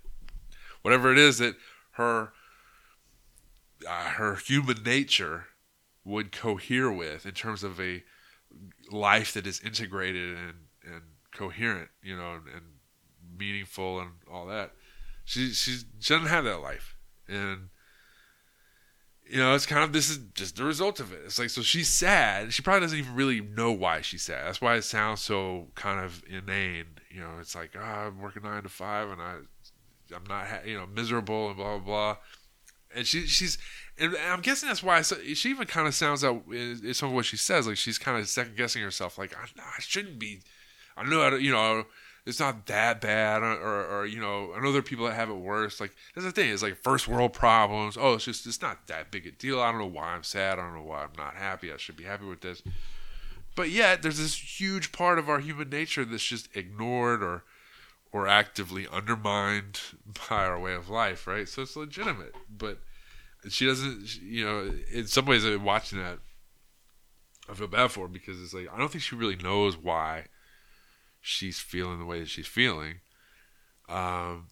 whatever 0.82 1.12
it 1.12 1.18
is 1.18 1.38
that 1.38 1.56
her 1.92 2.32
uh, 3.86 4.08
her 4.10 4.36
human 4.36 4.82
nature 4.82 5.46
would 6.04 6.32
cohere 6.32 6.90
with 6.90 7.26
in 7.26 7.32
terms 7.32 7.62
of 7.62 7.80
a 7.80 8.02
life 8.90 9.32
that 9.34 9.46
is 9.46 9.60
integrated 9.60 10.36
and, 10.36 10.54
and 10.84 11.02
coherent, 11.32 11.90
you 12.02 12.16
know, 12.16 12.34
and, 12.34 12.46
and 12.54 12.64
meaningful 13.38 14.00
and 14.00 14.10
all 14.30 14.46
that. 14.46 14.72
She 15.24 15.50
she 15.52 15.78
doesn't 16.06 16.26
have 16.26 16.44
that 16.44 16.60
life, 16.60 16.96
and 17.26 17.70
you 19.26 19.38
know, 19.38 19.54
it's 19.54 19.64
kind 19.64 19.82
of 19.82 19.92
this 19.92 20.10
is 20.10 20.18
just 20.34 20.56
the 20.56 20.64
result 20.64 21.00
of 21.00 21.12
it. 21.12 21.20
It's 21.24 21.38
like 21.38 21.50
so 21.50 21.62
she's 21.62 21.88
sad. 21.88 22.52
She 22.52 22.62
probably 22.62 22.80
doesn't 22.80 22.98
even 22.98 23.14
really 23.14 23.40
know 23.40 23.72
why 23.72 24.02
she's 24.02 24.22
sad. 24.22 24.46
That's 24.46 24.60
why 24.60 24.76
it 24.76 24.82
sounds 24.82 25.22
so 25.22 25.68
kind 25.74 25.98
of 26.04 26.22
inane. 26.28 26.86
You 27.10 27.20
know, 27.20 27.38
it's 27.40 27.54
like 27.54 27.74
oh, 27.74 27.82
I'm 27.82 28.20
working 28.20 28.42
nine 28.42 28.62
to 28.64 28.68
five 28.68 29.08
and 29.08 29.20
I 29.20 29.36
I'm 30.14 30.24
not 30.28 30.46
ha- 30.46 30.60
you 30.66 30.76
know 30.76 30.86
miserable 30.86 31.48
and 31.48 31.56
blah 31.56 31.78
blah 31.78 31.84
blah. 31.86 32.16
And 32.94 33.06
she 33.06 33.26
she's 33.26 33.58
and 33.98 34.16
I'm 34.28 34.40
guessing 34.40 34.68
that's 34.68 34.82
why 34.82 35.02
she 35.02 35.50
even 35.50 35.66
kind 35.66 35.86
of 35.86 35.94
sounds 35.94 36.24
out 36.24 36.42
in 36.50 36.94
some 36.94 37.10
of 37.10 37.14
what 37.14 37.24
she 37.24 37.36
says. 37.36 37.66
Like 37.66 37.76
she's 37.76 37.98
kind 37.98 38.18
of 38.18 38.28
second 38.28 38.56
guessing 38.56 38.82
herself. 38.82 39.18
Like 39.18 39.34
I, 39.36 39.44
I 39.60 39.80
shouldn't 39.80 40.18
be. 40.18 40.40
I 40.96 41.04
know 41.04 41.30
to, 41.30 41.42
you 41.42 41.52
know 41.52 41.84
it's 42.26 42.40
not 42.40 42.66
that 42.66 43.02
bad, 43.02 43.42
or, 43.42 43.52
or, 43.52 43.86
or, 43.86 44.06
you 44.06 44.18
know 44.18 44.52
I 44.56 44.60
know 44.60 44.72
there 44.72 44.78
are 44.78 44.82
people 44.82 45.06
that 45.06 45.14
have 45.14 45.28
it 45.28 45.34
worse. 45.34 45.80
Like 45.80 45.94
that's 46.14 46.24
the 46.24 46.32
thing. 46.32 46.50
It's 46.50 46.62
like 46.62 46.82
first 46.82 47.06
world 47.06 47.32
problems. 47.32 47.96
Oh, 47.98 48.14
it's 48.14 48.24
just 48.24 48.46
it's 48.46 48.62
not 48.62 48.86
that 48.86 49.10
big 49.10 49.26
a 49.26 49.30
deal. 49.30 49.60
I 49.60 49.70
don't 49.70 49.80
know 49.80 49.86
why 49.86 50.14
I'm 50.14 50.24
sad. 50.24 50.58
I 50.58 50.62
don't 50.62 50.74
know 50.74 50.82
why 50.82 51.02
I'm 51.02 51.12
not 51.16 51.34
happy. 51.34 51.72
I 51.72 51.76
should 51.76 51.96
be 51.96 52.04
happy 52.04 52.24
with 52.24 52.40
this. 52.40 52.62
But 53.54 53.70
yet 53.70 54.02
there's 54.02 54.18
this 54.18 54.60
huge 54.60 54.90
part 54.90 55.18
of 55.18 55.28
our 55.28 55.38
human 55.38 55.68
nature 55.68 56.04
that's 56.04 56.24
just 56.24 56.48
ignored 56.56 57.22
or 57.22 57.44
or 58.14 58.28
actively 58.28 58.86
undermined 58.92 59.80
by 60.30 60.46
our 60.46 60.58
way 60.58 60.72
of 60.72 60.88
life, 60.88 61.26
right? 61.26 61.48
So 61.48 61.62
it's 61.62 61.76
legitimate, 61.76 62.32
but 62.48 62.78
she 63.50 63.66
doesn't. 63.66 64.22
You 64.22 64.46
know, 64.46 64.74
in 64.90 65.06
some 65.08 65.26
ways, 65.26 65.44
watching 65.58 65.98
that, 65.98 66.20
I 67.50 67.54
feel 67.54 67.66
bad 67.66 67.90
for 67.90 68.02
her 68.02 68.08
because 68.08 68.40
it's 68.40 68.54
like 68.54 68.68
I 68.72 68.78
don't 68.78 68.90
think 68.90 69.02
she 69.02 69.16
really 69.16 69.36
knows 69.36 69.76
why 69.76 70.26
she's 71.20 71.58
feeling 71.58 71.98
the 71.98 72.06
way 72.06 72.20
that 72.20 72.28
she's 72.28 72.46
feeling. 72.46 73.00
Um, 73.88 74.46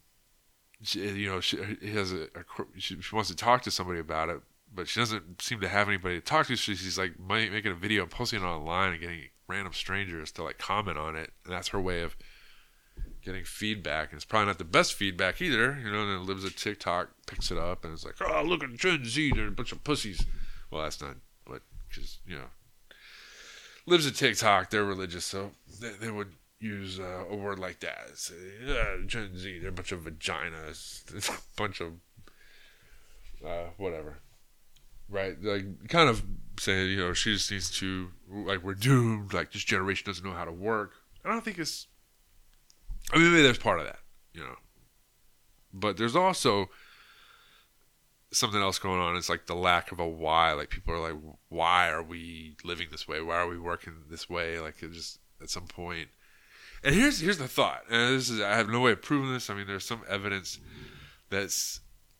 she, 0.83 0.99
you 0.99 1.29
know, 1.29 1.39
she 1.39 1.57
has 1.87 2.11
a, 2.11 2.23
a 2.23 2.43
she, 2.77 3.01
she, 3.01 3.15
wants 3.15 3.29
to 3.29 3.35
talk 3.35 3.61
to 3.63 3.71
somebody 3.71 3.99
about 3.99 4.27
it, 4.27 4.41
but 4.75 4.89
she 4.89 4.99
doesn't 4.99 5.41
seem 5.41 5.61
to 5.61 5.69
have 5.69 5.87
anybody 5.87 6.15
to 6.15 6.21
talk 6.21 6.47
to. 6.47 6.55
She's 6.57 6.97
like 6.97 7.13
making 7.17 7.71
a 7.71 7.75
video 7.75 8.03
and 8.03 8.11
posting 8.11 8.41
it 8.41 8.45
online 8.45 8.91
and 8.91 9.01
getting 9.01 9.21
random 9.47 9.73
strangers 9.73 10.33
to 10.33 10.43
like 10.43 10.57
comment 10.57 10.97
on 10.97 11.15
it, 11.15 11.31
and 11.45 11.53
that's 11.53 11.69
her 11.69 11.79
way 11.79 12.01
of 12.01 12.17
getting 13.23 13.43
feedback. 13.43 14.09
And 14.09 14.17
it's 14.17 14.25
probably 14.25 14.47
not 14.47 14.57
the 14.57 14.63
best 14.63 14.93
feedback 14.93 15.41
either. 15.41 15.79
You 15.83 15.91
know, 15.91 16.01
and 16.01 16.11
then 16.11 16.25
Libs 16.25 16.43
of 16.43 16.55
TikTok, 16.55 17.09
picks 17.27 17.51
it 17.51 17.57
up, 17.57 17.83
and 17.83 17.93
it's 17.93 18.05
like, 18.05 18.15
oh, 18.21 18.43
look 18.43 18.63
at 18.63 18.73
Gen 18.75 19.05
Z, 19.05 19.31
they're 19.35 19.47
a 19.47 19.51
bunch 19.51 19.71
of 19.71 19.83
pussies. 19.83 20.25
Well, 20.71 20.83
that's 20.83 21.01
not 21.01 21.15
what, 21.45 21.61
because, 21.87 22.19
you 22.27 22.35
know, 22.35 22.47
Libs 23.85 24.05
of 24.05 24.17
TikTok, 24.17 24.69
they're 24.69 24.83
religious, 24.83 25.25
so 25.25 25.51
they, 25.79 25.91
they 25.91 26.11
would, 26.11 26.33
use 26.63 26.99
uh, 26.99 27.25
a 27.29 27.35
word 27.35 27.59
like 27.59 27.81
that. 27.81 28.05
It's, 28.09 28.31
uh, 28.31 28.97
Gen 29.05 29.37
Z, 29.37 29.59
they're 29.59 29.69
a 29.69 29.73
bunch 29.73 29.91
of 29.91 30.01
vaginas, 30.01 31.29
a 31.29 31.41
bunch 31.57 31.81
of 31.81 31.93
uh, 33.45 33.69
whatever, 33.77 34.19
right? 35.09 35.35
Like 35.41 35.89
kind 35.89 36.09
of 36.09 36.23
saying, 36.59 36.89
you 36.91 36.97
know, 36.97 37.13
she 37.13 37.33
just 37.33 37.51
needs 37.51 37.69
to 37.79 38.09
like 38.29 38.63
we're 38.63 38.73
doomed. 38.73 39.33
Like 39.33 39.51
this 39.51 39.63
generation 39.63 40.05
doesn't 40.05 40.25
know 40.25 40.33
how 40.33 40.45
to 40.45 40.51
work. 40.51 40.93
I 41.25 41.29
don't 41.29 41.43
think 41.43 41.59
it's. 41.59 41.87
I 43.11 43.17
mean, 43.17 43.31
maybe 43.31 43.43
there's 43.43 43.57
part 43.57 43.79
of 43.79 43.85
that, 43.85 43.99
you 44.33 44.41
know, 44.41 44.55
but 45.73 45.97
there's 45.97 46.15
also 46.15 46.69
something 48.31 48.61
else 48.61 48.79
going 48.79 48.99
on. 48.99 49.15
It's 49.15 49.29
like 49.29 49.45
the 49.45 49.55
lack 49.55 49.91
of 49.91 49.99
a 49.99 50.07
why. 50.07 50.53
Like 50.53 50.69
people 50.69 50.93
are 50.93 51.11
like, 51.11 51.21
why 51.49 51.89
are 51.89 52.03
we 52.03 52.55
living 52.63 52.87
this 52.91 53.07
way? 53.07 53.21
Why 53.21 53.37
are 53.37 53.47
we 53.47 53.59
working 53.59 53.93
this 54.09 54.29
way? 54.29 54.59
Like 54.59 54.81
it 54.81 54.91
just 54.91 55.19
at 55.41 55.49
some 55.49 55.67
point. 55.67 56.09
And 56.83 56.95
here's 56.95 57.19
here's 57.19 57.37
the 57.37 57.47
thought. 57.47 57.83
And 57.89 58.17
this 58.17 58.29
is 58.29 58.41
I 58.41 58.55
have 58.55 58.69
no 58.69 58.81
way 58.81 58.91
of 58.91 59.01
proving 59.01 59.33
this. 59.33 59.49
I 59.49 59.53
mean, 59.53 59.67
there's 59.67 59.85
some 59.85 60.01
evidence 60.09 60.59
that 61.29 61.51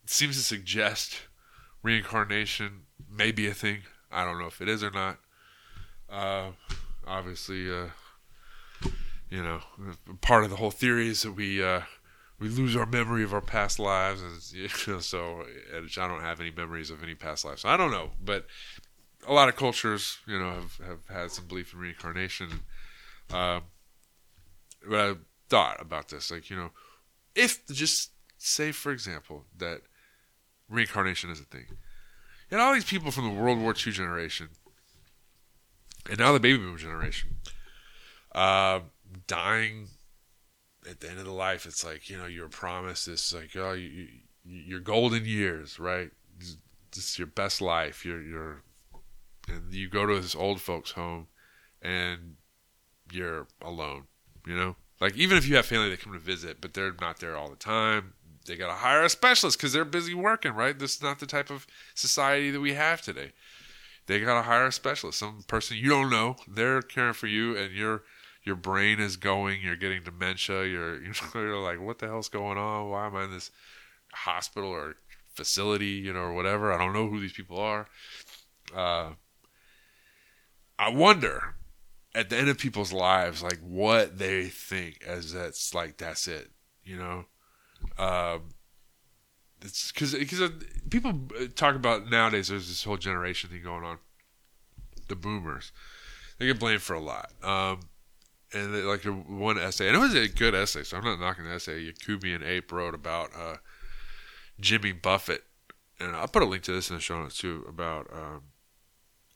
seems 0.06 0.38
to 0.38 0.44
suggest 0.44 1.22
reincarnation 1.82 2.84
may 3.10 3.32
be 3.32 3.48
a 3.48 3.54
thing. 3.54 3.80
I 4.12 4.24
don't 4.24 4.40
know 4.40 4.48
if 4.48 4.62
it 4.62 4.70
is 4.70 4.84
or 4.84 4.92
not. 4.92 5.18
Uh, 6.10 6.52
obviously, 7.06 7.72
uh, 7.72 7.88
you 9.34 9.42
know, 9.42 9.62
part 10.22 10.44
of 10.44 10.52
the 10.52 10.58
whole 10.58 10.70
theory 10.70 11.08
is 11.10 11.24
that 11.24 11.32
we 11.32 11.64
uh, 11.64 11.82
we 12.40 12.50
lose 12.50 12.76
our 12.76 12.86
memory 12.86 13.24
of 13.24 13.34
our 13.34 13.42
past 13.42 13.80
lives, 13.80 14.22
and 14.22 14.40
you 14.54 14.70
know, 14.86 15.00
so 15.00 15.44
I 15.76 16.08
don't 16.08 16.22
have 16.22 16.40
any 16.40 16.52
memories 16.52 16.92
of 16.92 17.02
any 17.02 17.16
past 17.16 17.44
lives. 17.44 17.64
So 17.64 17.70
I 17.70 17.76
don't 17.76 17.90
know, 17.90 18.12
but 18.24 18.46
a 19.28 19.34
lot 19.34 19.50
of 19.50 19.56
cultures, 19.56 20.20
you 20.28 20.38
know, 20.38 20.52
have, 20.52 20.78
have 20.86 21.08
had 21.10 21.32
some 21.32 21.48
belief 21.48 21.74
in 21.74 21.80
reincarnation. 21.80 22.48
Uh, 23.34 23.62
but 24.88 25.00
I 25.00 25.16
thought 25.50 25.82
about 25.82 26.10
this, 26.10 26.30
like 26.30 26.52
you 26.52 26.56
know, 26.56 26.70
if 27.34 27.66
just 27.66 28.12
say 28.38 28.72
for 28.72 28.92
example 28.92 29.46
that 29.58 29.82
reincarnation 30.70 31.32
is 31.32 31.40
a 31.40 31.46
thing, 31.46 31.66
and 32.52 32.62
all 32.62 32.76
these 32.76 32.86
people 32.86 33.10
from 33.10 33.24
the 33.24 33.42
World 33.42 33.58
War 33.58 33.74
II 33.74 33.94
generation, 33.94 34.50
and 36.08 36.20
now 36.20 36.34
the 36.34 36.40
baby 36.40 36.60
boom 36.60 36.78
generation, 36.78 37.38
uh, 38.36 38.82
dying 39.28 39.90
at 40.90 41.00
the 41.00 41.10
end 41.10 41.20
of 41.20 41.26
the 41.26 41.32
life, 41.32 41.66
it's 41.66 41.84
like 41.84 42.10
you 42.10 42.18
know 42.18 42.26
you're 42.26 42.50
promised 42.50 43.06
this 43.06 43.34
like 43.34 43.52
oh 43.56 43.74
you, 43.74 43.88
you, 43.88 44.08
your 44.44 44.80
golden 44.80 45.26
years, 45.26 45.80
right? 45.80 46.12
This, 46.40 46.58
is 46.96 47.18
your 47.18 47.28
best 47.28 47.62
life. 47.62 48.06
You're 48.06 48.22
you're 48.22 48.64
and 49.48 49.74
you 49.74 49.90
go 49.90 50.06
to 50.06 50.20
this 50.20 50.36
old 50.36 50.62
folks 50.62 50.92
home, 50.92 51.28
and 51.82 52.36
you're 53.12 53.48
alone. 53.62 54.04
You 54.46 54.56
know, 54.56 54.76
like 55.00 55.16
even 55.16 55.38
if 55.38 55.48
you 55.48 55.56
have 55.56 55.66
family 55.66 55.90
that 55.90 56.02
come 56.02 56.14
to 56.14 56.20
visit, 56.20 56.62
but 56.62 56.74
they're 56.74 56.94
not 57.00 57.20
there 57.20 57.38
all 57.38 57.50
the 57.50 57.56
time. 57.56 58.14
They 58.46 58.58
got 58.58 58.68
to 58.68 58.74
hire 58.74 59.04
a 59.04 59.10
specialist 59.10 59.58
because 59.58 59.72
they're 59.72 59.86
busy 59.86 60.14
working, 60.14 60.52
right? 60.54 60.78
This 60.78 60.96
is 60.96 61.02
not 61.02 61.20
the 61.20 61.26
type 61.26 61.50
of 61.50 61.66
society 61.96 62.52
that 62.52 62.60
we 62.60 62.74
have 62.74 63.02
today. 63.02 63.32
They 64.06 64.20
got 64.20 64.36
to 64.36 64.42
hire 64.42 64.68
a 64.68 64.72
specialist, 64.74 65.20
some 65.20 65.44
person 65.48 65.78
you 65.78 65.88
don't 65.88 66.10
know. 66.10 66.36
They're 66.46 66.82
caring 66.82 67.14
for 67.14 67.28
you, 67.28 67.56
and 67.56 67.74
you're 67.74 68.04
your 68.44 68.56
brain 68.56 69.00
is 69.00 69.18
going, 69.18 69.62
you're 69.62 69.76
getting 69.76 70.04
dementia, 70.04 70.66
you're 70.66 71.02
you're 71.34 71.58
like, 71.58 71.80
what 71.80 72.00
the 72.00 72.08
hell's 72.08 72.30
going 72.30 72.58
on? 72.58 72.90
Why 72.90 73.08
am 73.08 73.16
I 73.16 73.26
in 73.26 73.32
this 73.32 73.52
hospital 74.12 74.70
or 74.70 74.96
facility, 75.34 75.88
you 75.88 76.14
know, 76.14 76.22
or 76.22 76.34
whatever? 76.34 76.72
I 76.74 76.78
don't 76.78 76.94
know 76.94 77.08
who 77.08 77.20
these 77.20 77.34
people 77.34 77.60
are. 77.60 77.88
Uh, 78.76 79.12
I 80.78 80.90
wonder 80.90 81.56
at 82.16 82.30
the 82.30 82.38
end 82.38 82.50
of 82.50 82.58
people's 82.58 82.94
lives, 82.94 83.42
like 83.42 83.60
what 83.62 84.18
they 84.18 84.46
think 84.46 85.04
as 85.06 85.34
that's 85.34 85.74
like 85.74 85.98
that's 85.98 86.28
it, 86.28 86.52
you 86.84 86.98
know. 86.98 87.26
Um, 87.98 88.50
it's 89.62 89.92
because 89.92 90.14
because 90.14 90.52
people 90.90 91.14
talk 91.56 91.76
about 91.76 92.10
nowadays. 92.10 92.50
There's 92.50 92.68
this 92.68 92.84
whole 92.84 92.98
generation 92.98 93.50
thing 93.50 93.64
going 93.64 93.84
on. 93.84 94.00
The 95.08 95.16
boomers, 95.16 95.72
they 96.38 96.48
get 96.48 96.60
blamed 96.60 96.82
for 96.82 96.94
a 96.94 97.00
lot. 97.00 97.32
Um, 97.44 97.80
and 98.54 98.74
they, 98.74 98.82
like 98.82 99.04
one 99.04 99.58
essay, 99.58 99.88
and 99.88 99.96
it 99.96 100.00
was 100.00 100.14
a 100.14 100.28
good 100.28 100.56
essay, 100.56 100.84
so 100.84 100.98
I'm 100.98 101.04
not 101.04 101.20
knocking 101.20 101.46
the 101.46 101.52
essay. 101.52 101.92
Yakubian 101.92 102.46
Ape 102.46 102.72
wrote 102.72 102.94
about 102.94 103.32
uh, 103.36 103.56
Jimmy 104.60 104.92
Buffett, 104.92 105.44
and 106.00 106.16
I'll 106.16 106.28
put 106.28 106.44
a 106.44 106.46
link 106.46 106.64
to 106.64 106.74
this 106.74 106.90
in 106.90 106.96
the 106.96 107.02
show 107.02 107.22
notes 107.22 107.38
too 107.38 107.66
about 107.68 108.10
um, 108.14 108.44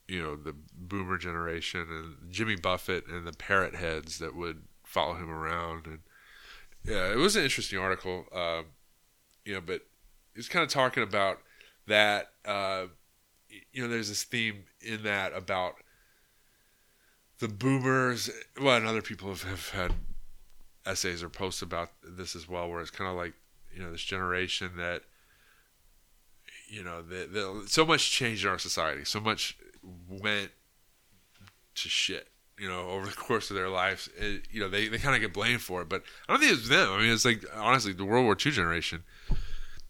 you 0.08 0.22
know 0.22 0.36
the 0.36 0.54
Boomer 0.74 1.18
generation 1.18 1.88
and 1.90 2.32
Jimmy 2.32 2.56
Buffett 2.56 3.08
and 3.08 3.26
the 3.26 3.34
parrot 3.34 3.76
heads 3.76 4.20
that 4.20 4.36
would 4.36 4.64
follow 4.84 5.16
him 5.16 5.30
around, 5.30 5.86
and 5.86 6.00
yeah, 6.84 7.12
it 7.12 7.18
was 7.18 7.36
an 7.36 7.44
interesting 7.44 7.80
article, 7.80 8.26
uh, 8.34 8.62
you 9.46 9.54
know, 9.54 9.62
but 9.62 9.82
it's 10.36 10.48
kind 10.48 10.64
of 10.64 10.70
talking 10.70 11.04
about 11.04 11.40
that. 11.88 12.32
Uh, 12.46 12.86
you 13.72 13.82
know, 13.82 13.88
there's 13.88 14.10
this 14.10 14.24
theme 14.24 14.66
in 14.82 15.04
that 15.04 15.34
about 15.34 15.76
the 17.40 17.48
boomers, 17.48 18.30
well, 18.60 18.78
and 18.78 18.88
other 18.88 19.02
people 19.02 19.30
have, 19.30 19.44
have 19.44 19.70
had 19.70 19.94
essays 20.86 21.22
or 21.22 21.30
posts 21.30 21.62
about 21.62 21.92
this 22.04 22.36
as 22.36 22.48
well, 22.50 22.70
where 22.70 22.82
it's 22.82 22.90
kind 22.90 23.10
of 23.10 23.16
like, 23.16 23.34
you 23.74 23.84
know, 23.84 23.92
this 23.92 24.02
generation 24.02 24.72
that, 24.78 25.04
you 26.68 26.84
know, 26.84 27.02
the, 27.02 27.28
the, 27.32 27.64
so 27.68 27.86
much 27.86 28.12
changed 28.12 28.44
in 28.44 28.50
our 28.50 28.58
society, 28.58 29.06
so 29.06 29.20
much 29.20 29.58
went 30.10 30.52
to 31.76 31.90
shit, 31.90 32.30
you 32.58 32.68
know, 32.68 32.90
over 32.90 33.06
the 33.06 33.16
course 33.16 33.52
of 33.52 33.56
their 33.56 33.70
lives. 33.70 34.10
It, 34.18 34.44
you 34.52 34.60
know, 34.60 34.70
they, 34.70 34.88
they 34.88 34.98
kind 34.98 35.16
of 35.16 35.22
get 35.22 35.34
blamed 35.34 35.62
for 35.62 35.82
it, 35.82 35.90
but 35.90 36.04
I 36.28 36.34
don't 36.34 36.42
think 36.42 36.54
it's 36.54 36.70
them. 36.70 36.92
I 36.92 37.00
mean, 37.00 37.12
it's 37.12 37.26
like, 37.26 37.46
honestly, 37.54 37.94
the 37.94 38.06
World 38.06 38.26
War 38.26 38.36
II 38.44 38.52
generation, 38.52 39.04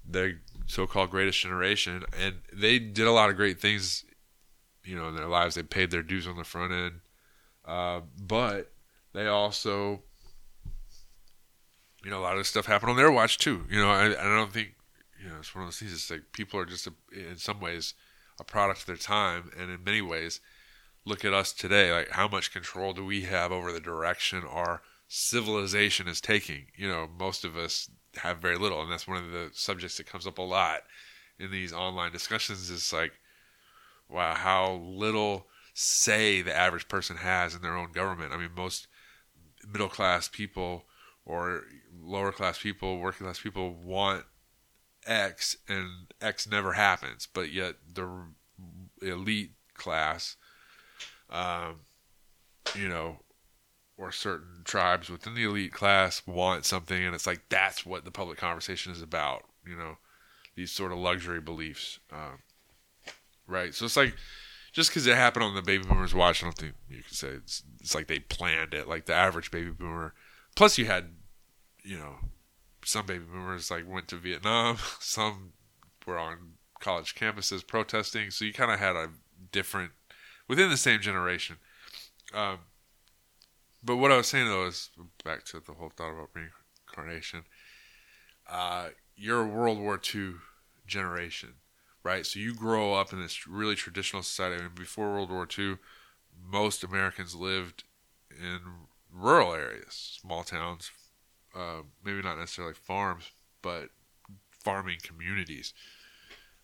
the 0.08 0.38
so-called 0.66 1.12
greatest 1.12 1.40
generation, 1.40 2.04
and 2.20 2.36
they 2.52 2.78
did 2.78 3.08
a 3.08 3.12
lot 3.12 3.30
of 3.30 3.38
great 3.38 3.62
things, 3.62 4.04
you 4.84 4.98
know, 4.98 5.08
in 5.08 5.16
their 5.16 5.28
lives. 5.28 5.56
They 5.56 5.64
paid 5.64 5.92
their 5.92 6.04
dues 6.04 6.28
on 6.28 6.36
the 6.36 6.44
front 6.44 6.74
end 6.74 7.00
uh, 7.68 8.02
but 8.20 8.72
they 9.14 9.28
also, 9.28 10.02
you 12.04 12.10
know, 12.10 12.20
a 12.20 12.22
lot 12.22 12.38
of 12.38 12.48
stuff 12.48 12.66
happened 12.66 12.92
on 12.92 12.98
their 12.98 13.12
watch 13.12 13.38
too. 13.38 13.66
You 13.70 13.82
know, 13.82 13.90
I, 13.90 14.06
I 14.06 14.36
don't 14.36 14.54
think, 14.54 14.76
you 15.22 15.30
know, 15.30 15.36
it's 15.40 15.54
one 15.54 15.64
of 15.64 15.68
those 15.68 15.80
things. 15.80 15.94
It's 15.94 16.10
like 16.10 16.32
people 16.32 16.60
are 16.60 16.66
just, 16.66 16.88
a, 16.88 16.94
in 17.12 17.38
some 17.38 17.60
ways, 17.60 17.94
a 18.40 18.44
product 18.44 18.82
of 18.82 18.86
their 18.86 18.96
time, 18.96 19.52
and 19.60 19.72
in 19.72 19.84
many 19.84 20.02
ways, 20.02 20.40
look 21.06 21.26
at 21.26 21.34
us 21.34 21.52
today. 21.54 21.92
Like, 21.92 22.12
how 22.12 22.28
much 22.28 22.54
control 22.54 22.94
do 22.94 23.04
we 23.04 23.22
have 23.24 23.52
over 23.52 23.72
the 23.72 23.80
direction 23.80 24.44
our 24.48 24.84
civilization 25.08 26.08
is 26.08 26.22
taking? 26.22 26.68
You 26.76 26.88
know, 26.88 27.08
most 27.18 27.44
of 27.44 27.58
us 27.58 27.90
have 28.18 28.38
very 28.38 28.58
little, 28.58 28.82
and 28.82 28.92
that's 28.92 29.08
one 29.08 29.18
of 29.18 29.32
the 29.32 29.50
subjects 29.54 29.98
that 29.98 30.06
comes 30.06 30.28
up 30.28 30.38
a 30.38 30.44
lot 30.44 30.82
in 31.40 31.50
these 31.50 31.74
online 31.74 32.12
discussions. 32.12 32.70
Is 32.70 32.94
like, 32.94 33.14
wow, 34.08 34.36
how 34.36 34.74
little 34.74 35.48
say 35.80 36.42
the 36.42 36.56
average 36.56 36.88
person 36.88 37.18
has 37.18 37.54
in 37.54 37.62
their 37.62 37.78
own 37.78 37.92
government. 37.92 38.34
I 38.34 38.38
mean, 38.38 38.50
most 38.58 38.88
middle 39.72 39.90
class 39.90 40.28
people 40.28 40.86
or 41.24 41.66
lower 42.02 42.32
class 42.32 42.58
people, 42.58 42.98
working 42.98 43.26
class 43.26 43.40
people 43.40 43.76
want 43.76 44.26
X, 45.06 45.56
and 45.68 46.12
X 46.20 46.50
never 46.50 46.74
happens. 46.74 47.28
But 47.32 47.52
yet 47.52 47.76
the 47.94 48.10
elite 49.04 49.52
class, 49.76 50.36
um, 51.30 51.82
you 52.74 52.88
know, 52.88 53.20
or 54.00 54.12
certain 54.12 54.64
tribes 54.64 55.12
within 55.12 55.36
the 55.36 55.44
elite 55.44 55.74
class 55.74 56.24
want 56.26 56.66
something, 56.66 57.04
and 57.04 57.14
it's 57.14 57.28
like 57.28 57.50
that's 57.50 57.86
what 57.86 58.04
the 58.04 58.10
public 58.10 58.40
conversation 58.40 58.92
is 58.92 59.04
about. 59.04 59.44
You 59.64 59.76
know, 59.76 59.98
these 60.56 60.72
sort 60.72 60.92
of 60.92 60.98
luxury 60.98 61.40
beliefs, 61.40 62.00
um, 62.12 62.40
right? 63.46 63.76
So 63.76 63.86
it's 63.86 63.98
like 63.98 64.16
just 64.78 64.92
because 64.92 65.08
it 65.08 65.16
happened 65.16 65.44
on 65.44 65.56
the 65.56 65.62
baby 65.64 65.84
boomers 65.84 66.14
watch, 66.14 66.44
I 66.44 66.46
don't 66.46 66.56
think 66.56 66.76
you 66.88 67.02
can 67.02 67.12
say 67.12 67.30
it's, 67.30 67.64
it's 67.82 67.96
like 67.96 68.06
they 68.06 68.20
planned 68.20 68.76
it. 68.76 68.88
Like 68.88 69.08
the 69.08 69.14
average 69.16 69.50
baby 69.50 69.72
boomer. 69.72 70.14
Plus, 70.56 70.78
you 70.78 70.86
had, 70.86 71.16
you 71.84 71.98
know, 71.98 72.18
some 72.86 73.08
baby 73.08 73.24
boomers 73.24 73.72
like 73.72 73.90
went 73.90 74.08
to 74.10 74.18
Vietnam. 74.18 74.78
Some 75.00 75.54
were 76.06 76.20
on 76.20 76.54
college 76.80 77.16
campuses 77.16 77.66
protesting. 77.66 78.30
So 78.30 78.46
you 78.46 78.54
kind 78.54 78.70
of 78.70 78.78
had 78.78 78.96
a 78.96 79.10
different 79.52 79.94
within 80.48 80.70
the 80.70 80.78
same 80.78 81.02
generation. 81.02 81.56
Um, 82.32 82.60
but 83.84 83.98
what 83.98 84.12
I 84.12 84.18
was 84.18 84.28
saying 84.28 84.48
though 84.48 84.68
is 84.68 84.92
back 85.26 85.44
to 85.46 85.60
the 85.60 85.74
whole 85.74 85.92
thought 85.98 86.12
about 86.12 86.30
reincarnation. 86.36 87.46
Uh, 88.48 88.90
you're 89.16 89.42
a 89.42 89.48
World 89.48 89.80
War 89.80 90.00
II 90.14 90.34
generation 90.86 91.56
right? 92.04 92.26
So 92.26 92.40
you 92.40 92.54
grow 92.54 92.94
up 92.94 93.14
in 93.14 93.22
this 93.22 93.48
really 93.48 93.76
traditional 93.76 94.24
society. 94.24 94.56
I 94.56 94.60
mean, 94.60 94.72
before 94.76 95.12
World 95.12 95.30
War 95.30 95.48
II, 95.58 95.78
most 96.50 96.84
Americans 96.84 97.36
lived 97.36 97.84
in 98.32 98.60
rural 99.12 99.54
areas, 99.54 100.20
small 100.22 100.44
towns, 100.44 100.92
uh, 101.56 101.82
maybe 102.04 102.22
not 102.22 102.38
necessarily 102.38 102.74
farms, 102.74 103.32
but 103.62 103.90
farming 104.52 104.98
communities. 105.04 105.74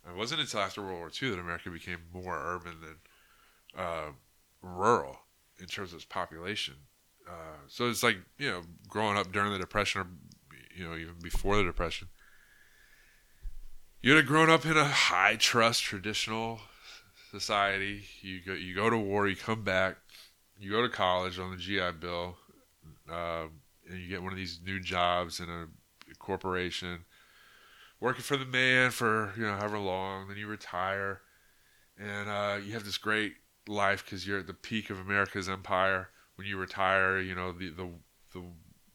It 0.08 0.16
wasn't 0.16 0.42
until 0.42 0.60
after 0.60 0.82
World 0.82 1.00
War 1.00 1.12
II 1.22 1.30
that 1.32 1.40
America 1.40 1.70
became 1.70 2.00
more 2.14 2.38
urban 2.38 2.76
than 2.82 3.82
uh, 3.82 4.12
rural 4.62 5.20
in 5.60 5.68
terms 5.68 5.92
of 5.92 5.98
its 5.98 6.06
population. 6.06 6.76
Uh, 7.28 7.58
so 7.68 7.90
it's 7.90 8.04
like 8.04 8.18
you 8.38 8.50
know, 8.50 8.62
growing 8.90 9.18
up 9.18 9.32
during 9.32 9.52
the 9.54 9.60
depression, 9.60 10.02
or 10.02 10.08
you 10.76 10.88
know, 10.88 10.96
even 10.96 11.16
before 11.22 11.56
the 11.56 11.64
depression, 11.64 12.10
you'd 14.04 14.18
have 14.18 14.26
grown 14.28 14.49
up 14.49 14.66
in 14.66 14.78
a 14.78 14.84
high 14.84 15.38
trust 15.38 15.82
traditional 15.82 16.60
society. 17.32 18.04
You 18.22 18.41
go, 18.45 18.54
you 18.54 18.76
go 18.76 18.89
to 18.89 18.97
war, 18.97 19.28
you 19.28 19.36
come 19.36 19.64
back, 19.64 19.95
you 20.60 20.70
go 20.70 20.84
to 20.84 20.89
college 20.89 21.39
on 21.39 21.51
the 21.51 21.58
GI 21.58 21.93
Bill, 21.99 22.36
uh, 23.10 23.45
and 23.89 23.99
you 23.99 24.10
get 24.10 24.22
one 24.22 24.34
of 24.34 24.38
these 24.38 24.60
new 24.64 24.80
jobs 24.80 25.39
in 25.39 25.49
a 25.49 25.68
corporation, 26.20 27.06
working 27.99 28.22
for 28.22 28.38
the 28.38 28.45
man 28.45 28.91
for 28.91 29.34
you 29.38 29.43
know 29.43 29.56
however 29.56 29.80
long. 29.80 30.28
Then 30.28 30.38
you 30.38 30.47
retire, 30.47 31.22
and 31.97 32.30
uh, 32.30 32.58
you 32.64 32.74
have 32.74 32.84
this 32.84 32.97
great 32.97 33.36
life 33.68 34.04
because 34.04 34.28
you're 34.28 34.39
at 34.39 34.47
the 34.47 34.54
peak 34.54 34.89
of 34.89 34.99
America's 34.99 35.47
empire. 35.47 36.10
When 36.36 36.45
you 36.45 36.58
retire, 36.58 37.20
you 37.20 37.36
know 37.36 37.54
the 37.54 37.70
the 37.70 37.89
the 38.34 38.43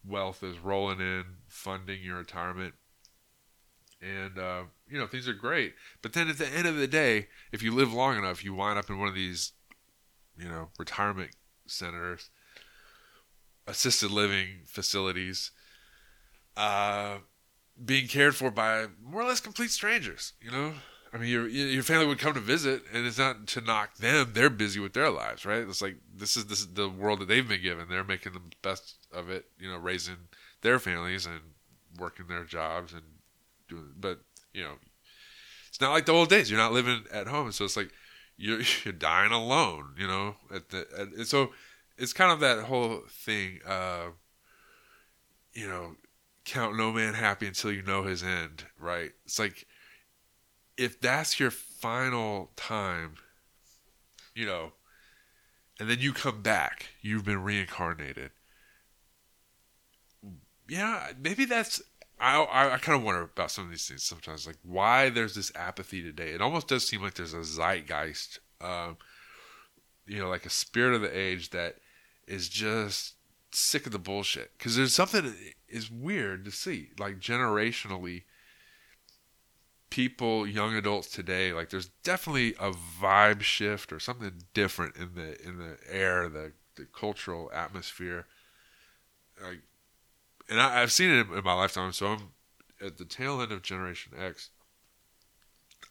wealth 0.07 0.43
is 0.43 0.59
rolling 0.59 0.99
in, 0.99 1.23
funding 1.47 2.03
your 2.03 2.17
retirement, 2.17 2.75
and 4.01 4.37
uh, 4.37 4.63
you 4.89 4.97
know 4.97 5.07
things 5.07 5.27
are 5.27 5.33
great. 5.33 5.73
But 6.01 6.13
then 6.13 6.29
at 6.29 6.37
the 6.37 6.47
end 6.47 6.67
of 6.67 6.77
the 6.77 6.87
day, 6.87 7.27
if 7.51 7.61
you 7.61 7.73
live 7.73 7.93
long 7.93 8.17
enough, 8.17 8.43
you 8.43 8.53
wind 8.53 8.79
up 8.79 8.89
in 8.89 8.99
one 8.99 9.07
of 9.07 9.15
these, 9.15 9.53
you 10.37 10.47
know, 10.47 10.69
retirement 10.77 11.31
centers, 11.67 12.29
assisted 13.67 14.11
living 14.11 14.61
facilities, 14.65 15.51
uh, 16.57 17.17
being 17.83 18.07
cared 18.07 18.35
for 18.35 18.51
by 18.51 18.87
more 19.03 19.21
or 19.21 19.25
less 19.25 19.39
complete 19.39 19.71
strangers. 19.71 20.33
You 20.41 20.51
know, 20.51 20.73
I 21.13 21.17
mean, 21.17 21.29
your 21.29 21.47
your 21.47 21.83
family 21.83 22.05
would 22.05 22.19
come 22.19 22.33
to 22.33 22.39
visit, 22.39 22.83
and 22.93 23.05
it's 23.05 23.17
not 23.17 23.47
to 23.47 23.61
knock 23.61 23.97
them; 23.97 24.31
they're 24.33 24.49
busy 24.49 24.79
with 24.79 24.93
their 24.93 25.09
lives, 25.09 25.45
right? 25.45 25.67
It's 25.67 25.81
like 25.81 25.97
this 26.15 26.37
is 26.37 26.45
this 26.45 26.59
is 26.59 26.73
the 26.73 26.89
world 26.89 27.19
that 27.19 27.27
they've 27.27 27.47
been 27.47 27.61
given. 27.61 27.87
They're 27.89 28.03
making 28.03 28.33
the 28.33 28.41
best 28.61 28.95
of 29.11 29.29
it, 29.29 29.45
you 29.59 29.69
know, 29.69 29.77
raising 29.77 30.17
their 30.61 30.79
families 30.79 31.25
and 31.25 31.39
working 31.97 32.27
their 32.27 32.43
jobs 32.43 32.93
and. 32.93 33.03
But 33.97 34.19
you 34.53 34.63
know, 34.63 34.75
it's 35.69 35.81
not 35.81 35.91
like 35.91 36.05
the 36.05 36.13
old 36.13 36.29
days. 36.29 36.49
You're 36.49 36.59
not 36.59 36.73
living 36.73 37.03
at 37.11 37.27
home, 37.27 37.51
so 37.51 37.65
it's 37.65 37.77
like 37.77 37.91
you're 38.37 38.61
you're 38.83 38.93
dying 38.93 39.31
alone. 39.31 39.95
You 39.97 40.07
know, 40.07 40.35
at 40.53 40.69
the 40.69 40.87
at, 40.97 41.27
so 41.27 41.51
it's 41.97 42.13
kind 42.13 42.31
of 42.31 42.39
that 42.39 42.65
whole 42.65 43.01
thing. 43.09 43.59
Uh, 43.65 44.07
you 45.53 45.67
know, 45.67 45.95
count 46.45 46.77
no 46.77 46.91
man 46.91 47.13
happy 47.13 47.47
until 47.47 47.71
you 47.71 47.81
know 47.81 48.03
his 48.03 48.23
end, 48.23 48.65
right? 48.79 49.11
It's 49.25 49.39
like 49.39 49.67
if 50.77 51.01
that's 51.01 51.39
your 51.39 51.51
final 51.51 52.51
time, 52.55 53.15
you 54.33 54.45
know, 54.45 54.71
and 55.79 55.89
then 55.89 55.99
you 55.99 56.13
come 56.13 56.41
back, 56.41 56.87
you've 57.01 57.25
been 57.25 57.43
reincarnated. 57.43 58.31
Yeah, 60.69 61.11
maybe 61.19 61.45
that's. 61.45 61.81
I 62.19 62.73
I, 62.73 62.77
kind 62.77 62.97
of 62.97 63.03
wonder 63.03 63.21
about 63.21 63.51
some 63.51 63.65
of 63.65 63.69
these 63.69 63.87
things 63.87 64.03
sometimes, 64.03 64.45
like 64.45 64.57
why 64.63 65.09
there's 65.09 65.35
this 65.35 65.51
apathy 65.55 66.01
today. 66.01 66.29
It 66.29 66.41
almost 66.41 66.67
does 66.67 66.87
seem 66.87 67.01
like 67.01 67.13
there's 67.13 67.33
a 67.33 67.43
zeitgeist, 67.43 68.39
um, 68.61 68.97
you 70.05 70.19
know, 70.19 70.29
like 70.29 70.45
a 70.45 70.49
spirit 70.49 70.95
of 70.95 71.01
the 71.01 71.17
age 71.17 71.51
that 71.51 71.77
is 72.27 72.49
just 72.49 73.15
sick 73.51 73.85
of 73.85 73.91
the 73.91 73.99
bullshit. 73.99 74.51
Because 74.57 74.75
there's 74.75 74.93
something 74.93 75.33
is 75.67 75.89
weird 75.89 76.45
to 76.45 76.51
see, 76.51 76.89
like 76.99 77.19
generationally 77.19 78.23
people, 79.89 80.45
young 80.45 80.75
adults 80.75 81.09
today, 81.09 81.53
like 81.53 81.69
there's 81.69 81.89
definitely 82.03 82.53
a 82.59 82.71
vibe 82.71 83.41
shift 83.41 83.91
or 83.91 83.99
something 83.99 84.43
different 84.53 84.95
in 84.95 85.15
the 85.15 85.41
in 85.47 85.57
the 85.57 85.77
air, 85.89 86.27
the 86.29 86.53
the 86.75 86.85
cultural 86.85 87.51
atmosphere. 87.53 88.25
Like, 89.41 89.61
and 90.49 90.59
I, 90.59 90.79
have 90.79 90.91
seen 90.91 91.11
it 91.11 91.27
in, 91.29 91.43
my 91.43 91.53
lifetime. 91.53 91.91
So 91.93 92.07
I'm 92.07 92.19
at 92.81 92.97
the 92.97 93.05
tail 93.05 93.41
end 93.41 93.51
of 93.51 93.61
Generation 93.61 94.13
X. 94.17 94.49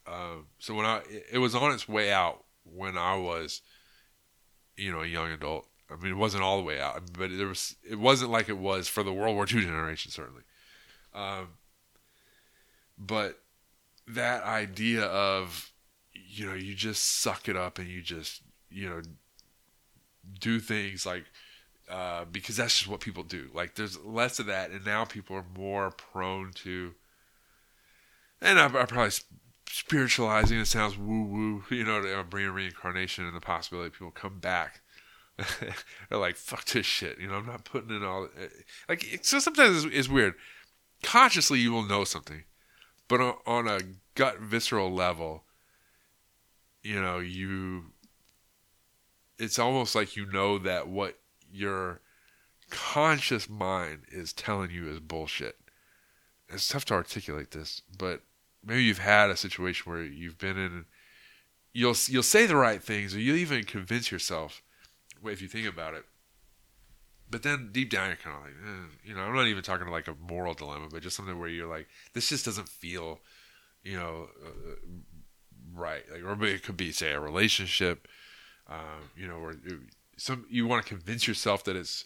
Um, 0.07 0.47
so 0.59 0.75
when 0.75 0.87
I 0.87 1.03
it 1.31 1.39
was 1.39 1.55
on 1.55 1.73
its 1.73 1.89
way 1.89 2.11
out 2.13 2.45
when 2.65 2.97
I 2.99 3.17
was, 3.17 3.63
you 4.77 4.93
know, 4.93 5.03
a 5.03 5.07
young 5.07 5.31
adult. 5.31 5.67
I 5.91 5.97
mean, 5.97 6.13
it 6.13 6.17
wasn't 6.17 6.43
all 6.43 6.59
the 6.59 6.65
way 6.65 6.81
out, 6.81 7.01
but 7.19 7.31
there 7.35 7.47
was. 7.47 7.77
It 7.89 7.99
wasn't 7.99 8.31
like 8.31 8.51
it 8.51 8.59
was 8.59 8.89
for 8.89 9.03
the 9.03 9.13
World 9.13 9.35
War 9.35 9.45
II 9.45 9.63
generation, 9.63 10.11
certainly. 10.11 10.43
Um, 11.15 11.49
but 12.99 13.41
that 14.07 14.43
idea 14.43 15.05
of 15.05 15.73
you 16.13 16.47
know 16.47 16.55
you 16.55 16.75
just 16.75 17.21
suck 17.21 17.49
it 17.49 17.57
up 17.57 17.79
and 17.79 17.89
you 17.89 18.03
just 18.03 18.43
you 18.71 18.89
know 18.89 19.01
do 20.41 20.61
things 20.61 21.07
like 21.07 21.25
uh, 21.91 22.25
because 22.31 22.57
that's 22.57 22.79
just 22.79 22.89
what 22.89 23.01
people 23.01 23.23
do. 23.23 23.49
Like 23.55 23.75
there's 23.75 23.99
less 24.05 24.39
of 24.39 24.47
that 24.47 24.71
and 24.71 24.85
now 24.85 25.05
people 25.05 25.37
are 25.37 25.45
more 25.57 25.91
prone 25.91 26.53
to 26.57 26.95
and 28.41 28.59
I'm, 28.59 28.77
I'm 28.77 28.87
probably 28.87 29.13
spiritualizing 29.71 30.59
it 30.59 30.67
sounds 30.67 30.97
woo 30.97 31.25
woo 31.25 31.65
you 31.71 31.85
know 31.85 32.01
to 32.01 32.25
bring 32.25 32.49
reincarnation 32.49 33.27
and 33.27 33.37
the 33.37 33.41
possibility 33.41 33.91
people 33.91 34.11
come 34.11 34.39
back. 34.39 34.81
They're 35.61 36.19
like 36.19 36.37
fuck 36.37 36.65
this 36.65 36.85
shit 36.85 37.21
you 37.21 37.29
know 37.29 37.35
i'm 37.35 37.47
not 37.47 37.65
putting 37.65 37.95
in 37.95 38.03
all 38.03 38.27
like 38.89 39.21
so 39.23 39.39
sometimes 39.39 39.85
it's, 39.85 39.95
it's 39.95 40.09
weird. 40.09 40.35
Consciously 41.03 41.61
you 41.61 41.71
will 41.71 41.85
know 41.85 42.03
something 42.03 42.43
but 43.09 43.23
on, 43.23 43.35
on 43.47 43.69
a 43.69 43.81
gut 44.15 44.39
visceral 44.39 44.93
level, 44.93 45.45
you 46.83 47.01
know, 47.01 47.19
you 47.19 47.87
it's 49.39 49.59
almost 49.59 49.95
like 49.95 50.17
you 50.17 50.27
know 50.27 50.59
that 50.59 50.89
what 50.89 51.18
your 51.53 52.01
conscious 52.71 53.49
mind 53.49 54.03
is 54.11 54.33
telling 54.33 54.71
you 54.71 54.89
is 54.89 55.01
bullshit. 55.01 55.59
It's 56.49 56.69
tough 56.69 56.85
to 56.87 56.95
articulate 56.95 57.51
this, 57.51 57.83
but 57.97 58.23
maybe 58.65 58.85
you've 58.85 58.99
had 58.99 59.31
a 59.31 59.37
situation 59.37 59.91
where 59.91 60.03
you've 60.03 60.39
been 60.39 60.59
in 60.59 60.85
you'll 61.73 61.97
you'll 62.07 62.23
say 62.23 62.47
the 62.47 62.57
right 62.57 62.83
things 62.83 63.15
or 63.15 63.21
you'll 63.21 63.37
even 63.37 63.63
convince 63.63 64.11
yourself 64.11 64.63
if 65.25 65.43
you 65.43 65.47
think 65.47 65.67
about 65.67 65.95
it 65.95 66.05
but 67.31 67.43
then 67.43 67.71
deep 67.73 67.91
down 67.91 68.09
you're 68.09 68.17
kind 68.17 68.37
of 68.37 68.43
like, 68.43 68.53
eh, 68.53 68.95
you 69.05 69.15
know, 69.15 69.21
I'm 69.21 69.35
not 69.35 69.47
even 69.47 69.63
talking 69.63 69.87
to 69.87 69.93
like 69.93 70.09
a 70.09 70.15
moral 70.21 70.55
dilemma, 70.55 70.89
but 70.91 71.03
just 71.03 71.17
something 71.17 71.39
where 71.39 71.49
you're 71.49 71.69
like, 71.69 71.89
this 72.15 72.29
just 72.29 72.45
doesn't 72.45 72.69
feel, 72.69 73.21
you 73.83 73.97
know, 73.97 74.29
uh, 74.45 74.77
right. 75.75 76.05
Like, 76.11 76.25
or 76.25 76.43
it 76.45 76.63
could 76.63 76.77
be 76.77 76.93
say 76.93 77.13
a 77.13 77.21
relationship, 77.21 78.09
um, 78.69 79.11
you 79.17 79.29
know, 79.29 79.37
or 79.37 79.55
some 80.19 80.47
you 80.51 80.67
want 80.67 80.85
to 80.85 80.89
convince 80.89 81.27
yourself 81.27 81.65
that 81.65 81.77
it's 81.77 82.05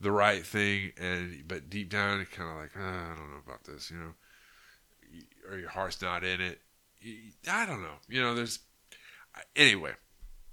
the 0.00 0.12
right 0.12 0.44
thing, 0.44 0.92
and 0.98 1.44
but 1.48 1.70
deep 1.70 1.88
down 1.88 2.18
you're 2.18 2.26
kind 2.26 2.50
of 2.50 2.56
like, 2.56 2.72
ah, 2.76 3.12
I 3.12 3.16
don't 3.16 3.30
know 3.30 3.42
about 3.44 3.64
this, 3.64 3.90
you 3.90 3.96
know, 3.96 4.14
or 5.50 5.58
your 5.58 5.70
heart's 5.70 6.02
not 6.02 6.24
in 6.24 6.40
it. 6.40 6.60
I 7.48 7.64
don't 7.66 7.82
know, 7.82 7.96
you 8.08 8.20
know. 8.20 8.34
There's 8.34 8.58
anyway. 9.56 9.92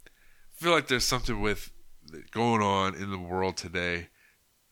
I 0.08 0.64
feel 0.64 0.72
like 0.72 0.88
there's 0.88 1.06
something 1.06 1.41
with 1.41 1.72
going 2.32 2.62
on 2.62 2.95
in 2.95 3.10
the 3.10 3.18
world 3.18 3.58
today 3.58 4.10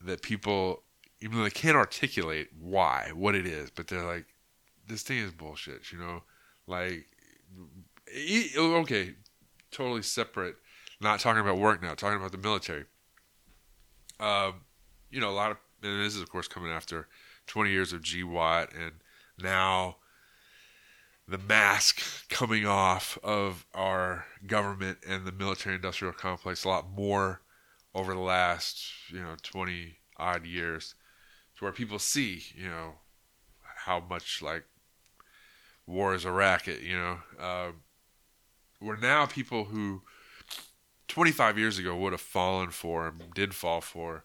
that 0.01 0.21
people, 0.21 0.83
even 1.19 1.37
though 1.37 1.43
they 1.43 1.49
can't 1.49 1.75
articulate 1.75 2.49
why, 2.59 3.11
what 3.13 3.35
it 3.35 3.45
is, 3.45 3.71
but 3.71 3.87
they're 3.87 4.05
like, 4.05 4.25
this 4.87 5.03
thing 5.03 5.17
is 5.17 5.31
bullshit, 5.31 5.91
you 5.91 5.97
know? 5.97 6.23
Like, 6.67 7.07
okay, 8.55 9.15
totally 9.71 10.03
separate. 10.03 10.55
Not 11.01 11.19
talking 11.19 11.41
about 11.41 11.57
work 11.57 11.81
now, 11.81 11.93
talking 11.93 12.17
about 12.17 12.31
the 12.31 12.37
military. 12.37 12.85
Um, 14.19 14.61
you 15.09 15.21
know, 15.21 15.29
a 15.29 15.31
lot 15.31 15.51
of, 15.51 15.57
and 15.81 16.03
this 16.03 16.15
is, 16.15 16.21
of 16.21 16.29
course, 16.29 16.47
coming 16.47 16.71
after 16.71 17.07
20 17.47 17.71
years 17.71 17.93
of 17.93 18.01
GWOT 18.01 18.69
and 18.77 18.91
now 19.41 19.97
the 21.27 21.37
mask 21.37 22.01
coming 22.29 22.65
off 22.65 23.17
of 23.23 23.65
our 23.73 24.25
government 24.45 24.97
and 25.07 25.25
the 25.25 25.31
military 25.31 25.75
industrial 25.75 26.13
complex 26.13 26.63
a 26.63 26.69
lot 26.69 26.91
more 26.91 27.41
over 27.95 28.13
the 28.13 28.19
last, 28.19 28.91
you 29.09 29.19
know, 29.19 29.35
20 29.41 29.97
odd 30.17 30.45
years 30.45 30.95
to 31.57 31.63
where 31.65 31.71
people 31.71 31.99
see, 31.99 32.43
you 32.55 32.67
know, 32.67 32.95
how 33.85 33.99
much 33.99 34.41
like 34.41 34.65
war 35.85 36.13
is 36.13 36.25
a 36.25 36.31
racket, 36.31 36.81
you 36.81 36.97
know. 36.97 37.17
Uh, 37.39 37.71
where 38.79 38.97
now 38.97 39.25
people 39.25 39.65
who 39.65 40.01
25 41.09 41.57
years 41.57 41.77
ago 41.77 41.95
would 41.97 42.13
have 42.13 42.21
fallen 42.21 42.69
for 42.69 43.07
and 43.07 43.33
did 43.33 43.53
fall 43.53 43.81
for 43.81 44.23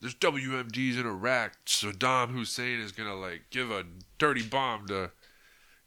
there's 0.00 0.14
WMDs 0.14 0.98
in 0.98 1.06
Iraq. 1.06 1.52
Saddam 1.66 2.30
Hussein 2.30 2.80
is 2.80 2.90
gonna 2.90 3.14
like 3.14 3.42
give 3.50 3.70
a 3.70 3.84
dirty 4.18 4.42
bomb 4.42 4.86
to 4.88 5.12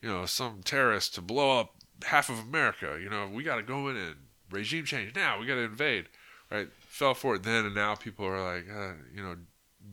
you 0.04 0.10
know, 0.10 0.26
some 0.26 0.62
terrorist 0.64 1.16
to 1.16 1.22
blow 1.22 1.60
up 1.60 1.76
half 2.04 2.30
of 2.30 2.38
America. 2.38 3.00
You 3.02 3.10
know, 3.10 3.30
we 3.34 3.42
got 3.42 3.56
to 3.56 3.64
go 3.64 3.88
in 3.88 3.96
and 3.96 4.16
regime 4.52 4.84
change 4.84 5.16
now. 5.16 5.40
We 5.40 5.48
got 5.48 5.56
to 5.56 5.62
invade. 5.62 6.10
Right? 6.52 6.68
Fell 6.82 7.16
for 7.16 7.36
it 7.36 7.44
then, 7.44 7.66
and 7.66 7.74
now 7.74 7.96
people 7.96 8.26
are 8.28 8.44
like, 8.44 8.66
uh, 8.70 8.94
you 9.16 9.24
know, 9.24 9.38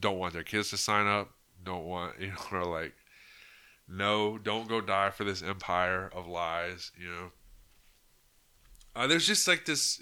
don't 0.01 0.19
want 0.19 0.35
their 0.35 0.43
kids 0.43 0.69
to 0.71 0.77
sign 0.77 1.07
up. 1.07 1.31
Don't 1.63 1.85
want, 1.85 2.17
you 2.21 2.27
know, 2.27 2.59
are 2.59 2.67
like, 2.67 2.93
no, 3.89 4.37
don't 4.37 4.69
go 4.69 4.81
die 4.81 5.11
for 5.11 5.23
this 5.23 5.43
empire 5.43 6.11
of 6.13 6.27
lies. 6.27 6.91
You 6.99 7.09
know, 7.09 7.31
uh, 8.95 9.07
there's 9.07 9.27
just 9.27 9.47
like 9.47 9.65
this. 9.65 10.01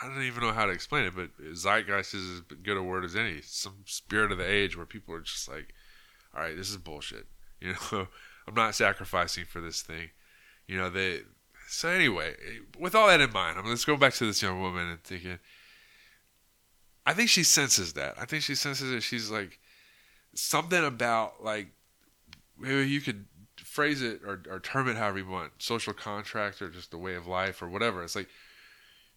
I 0.00 0.06
don't 0.06 0.22
even 0.22 0.42
know 0.42 0.52
how 0.52 0.66
to 0.66 0.72
explain 0.72 1.04
it, 1.04 1.14
but 1.16 1.30
zeitgeist 1.54 2.14
is 2.14 2.30
as 2.30 2.40
good 2.62 2.76
a 2.76 2.82
word 2.82 3.04
as 3.04 3.16
any. 3.16 3.40
Some 3.42 3.82
spirit 3.84 4.30
of 4.30 4.38
the 4.38 4.48
age 4.48 4.76
where 4.76 4.86
people 4.86 5.14
are 5.14 5.20
just 5.20 5.48
like, 5.48 5.74
all 6.34 6.42
right, 6.42 6.56
this 6.56 6.70
is 6.70 6.76
bullshit. 6.76 7.26
You 7.60 7.74
know, 7.90 8.06
I'm 8.46 8.54
not 8.54 8.76
sacrificing 8.76 9.44
for 9.44 9.60
this 9.60 9.82
thing. 9.82 10.10
You 10.68 10.78
know, 10.78 10.90
they. 10.90 11.22
So 11.66 11.88
anyway, 11.88 12.36
with 12.78 12.94
all 12.94 13.08
that 13.08 13.20
in 13.20 13.32
mind, 13.32 13.58
I 13.58 13.62
mean, 13.62 13.70
let's 13.70 13.84
go 13.84 13.96
back 13.96 14.14
to 14.14 14.26
this 14.26 14.40
young 14.40 14.60
woman 14.60 14.88
and 14.88 15.02
thinking. 15.02 15.40
I 17.04 17.14
think 17.14 17.30
she 17.30 17.42
senses 17.42 17.94
that. 17.94 18.14
I 18.16 18.26
think 18.26 18.44
she 18.44 18.54
senses 18.54 18.92
it. 18.92 19.02
She's 19.02 19.28
like 19.28 19.58
something 20.34 20.84
about 20.84 21.42
like 21.42 21.72
maybe 22.56 22.88
you 22.88 23.00
could 23.00 23.26
phrase 23.78 24.02
it 24.02 24.22
or, 24.26 24.42
or 24.50 24.58
term 24.58 24.88
it 24.88 24.96
however 24.96 25.18
you 25.18 25.28
want, 25.28 25.52
social 25.58 25.92
contract 25.92 26.60
or 26.60 26.68
just 26.68 26.90
the 26.90 26.98
way 26.98 27.14
of 27.14 27.28
life 27.28 27.62
or 27.62 27.68
whatever. 27.68 28.02
It's 28.02 28.16
like 28.16 28.28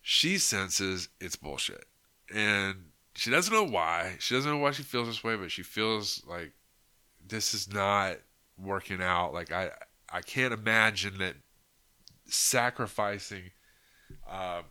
she 0.04 0.38
senses 0.38 1.10
it's 1.20 1.36
bullshit, 1.36 1.86
and 2.32 2.76
she 3.16 3.32
doesn't 3.32 3.52
know 3.52 3.66
why. 3.66 4.18
She 4.20 4.36
doesn't 4.36 4.52
know 4.52 4.60
why 4.60 4.70
she 4.70 4.84
feels 4.84 5.08
this 5.08 5.24
way, 5.24 5.36
but 5.36 5.50
she 5.50 5.64
feels 5.64 6.24
like 6.28 6.52
this 7.28 7.56
is 7.56 7.74
not 7.74 8.18
working 8.56 9.02
out. 9.02 9.34
Like 9.34 9.52
I, 9.52 9.72
I 10.14 10.22
can't 10.22 10.54
imagine 10.54 11.18
that 11.18 11.38
sacrificing, 12.28 13.50
uh, 14.30 14.62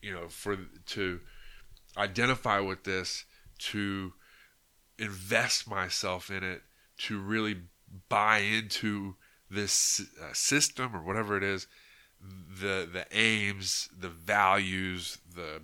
you 0.00 0.14
know, 0.14 0.28
for 0.30 0.56
to 0.86 1.20
identify 1.98 2.58
with 2.58 2.84
this, 2.84 3.26
to 3.58 4.14
invest 4.98 5.68
myself 5.68 6.30
in 6.30 6.42
it, 6.42 6.62
to 7.00 7.20
really 7.20 7.56
buy 8.08 8.38
into 8.38 9.16
this 9.50 10.00
uh, 10.22 10.32
system 10.32 10.96
or 10.96 11.02
whatever 11.02 11.36
it 11.36 11.42
is, 11.42 11.66
the 12.20 12.88
the 12.90 13.06
aims, 13.12 13.88
the 13.96 14.08
values, 14.08 15.18
the 15.34 15.62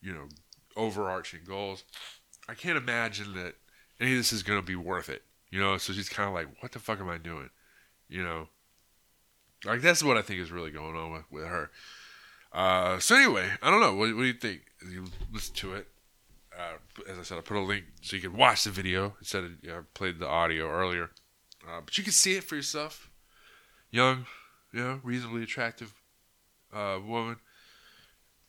you 0.00 0.12
know 0.12 0.28
overarching 0.76 1.40
goals. 1.46 1.84
I 2.48 2.54
can't 2.54 2.76
imagine 2.76 3.34
that 3.34 3.54
any 4.00 4.12
of 4.12 4.18
this 4.18 4.32
is 4.32 4.42
going 4.42 4.58
to 4.58 4.66
be 4.66 4.76
worth 4.76 5.08
it. 5.08 5.22
You 5.50 5.60
know, 5.60 5.78
so 5.78 5.92
she's 5.92 6.08
kind 6.08 6.28
of 6.28 6.34
like, 6.34 6.48
"What 6.60 6.72
the 6.72 6.78
fuck 6.78 7.00
am 7.00 7.08
I 7.08 7.18
doing?" 7.18 7.50
You 8.08 8.22
know, 8.22 8.48
like 9.64 9.80
that's 9.80 10.02
what 10.02 10.16
I 10.16 10.22
think 10.22 10.40
is 10.40 10.50
really 10.50 10.70
going 10.70 10.96
on 10.96 11.12
with 11.12 11.24
with 11.30 11.44
her. 11.44 11.70
Uh, 12.52 12.98
so 13.00 13.16
anyway, 13.16 13.50
I 13.62 13.70
don't 13.70 13.80
know. 13.80 13.94
What, 13.94 14.14
what 14.14 14.22
do 14.22 14.26
you 14.26 14.32
think? 14.32 14.62
You 14.88 15.06
listen 15.32 15.54
to 15.56 15.74
it. 15.74 15.88
Uh, 16.56 17.10
as 17.10 17.18
I 17.18 17.22
said, 17.22 17.38
I 17.38 17.40
put 17.40 17.56
a 17.56 17.60
link 17.60 17.84
so 18.00 18.14
you 18.14 18.22
can 18.22 18.36
watch 18.36 18.62
the 18.62 18.70
video 18.70 19.14
instead 19.18 19.42
of 19.42 19.50
you 19.60 19.70
know, 19.70 19.84
played 19.92 20.20
the 20.20 20.28
audio 20.28 20.70
earlier. 20.70 21.10
Uh, 21.66 21.80
but 21.84 21.96
you 21.96 22.04
can 22.04 22.12
see 22.12 22.36
it 22.36 22.44
for 22.44 22.56
yourself. 22.56 23.10
Young, 23.90 24.26
you 24.72 24.80
know, 24.80 25.00
reasonably 25.02 25.42
attractive 25.42 25.94
uh, 26.72 26.98
woman. 27.04 27.36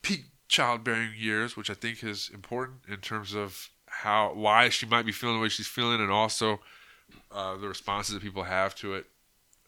Peak 0.01 0.25
childbearing 0.47 1.11
years, 1.17 1.55
which 1.55 1.69
I 1.69 1.73
think 1.73 2.03
is 2.03 2.29
important 2.33 2.81
in 2.87 2.97
terms 2.97 3.33
of 3.33 3.69
how 3.87 4.33
why 4.33 4.69
she 4.69 4.85
might 4.85 5.05
be 5.05 5.11
feeling 5.11 5.37
the 5.37 5.41
way 5.41 5.49
she's 5.49 5.67
feeling, 5.67 6.01
and 6.01 6.11
also 6.11 6.59
uh, 7.31 7.55
the 7.57 7.67
responses 7.67 8.13
that 8.13 8.23
people 8.23 8.43
have 8.43 8.75
to 8.75 8.95
it. 8.95 9.05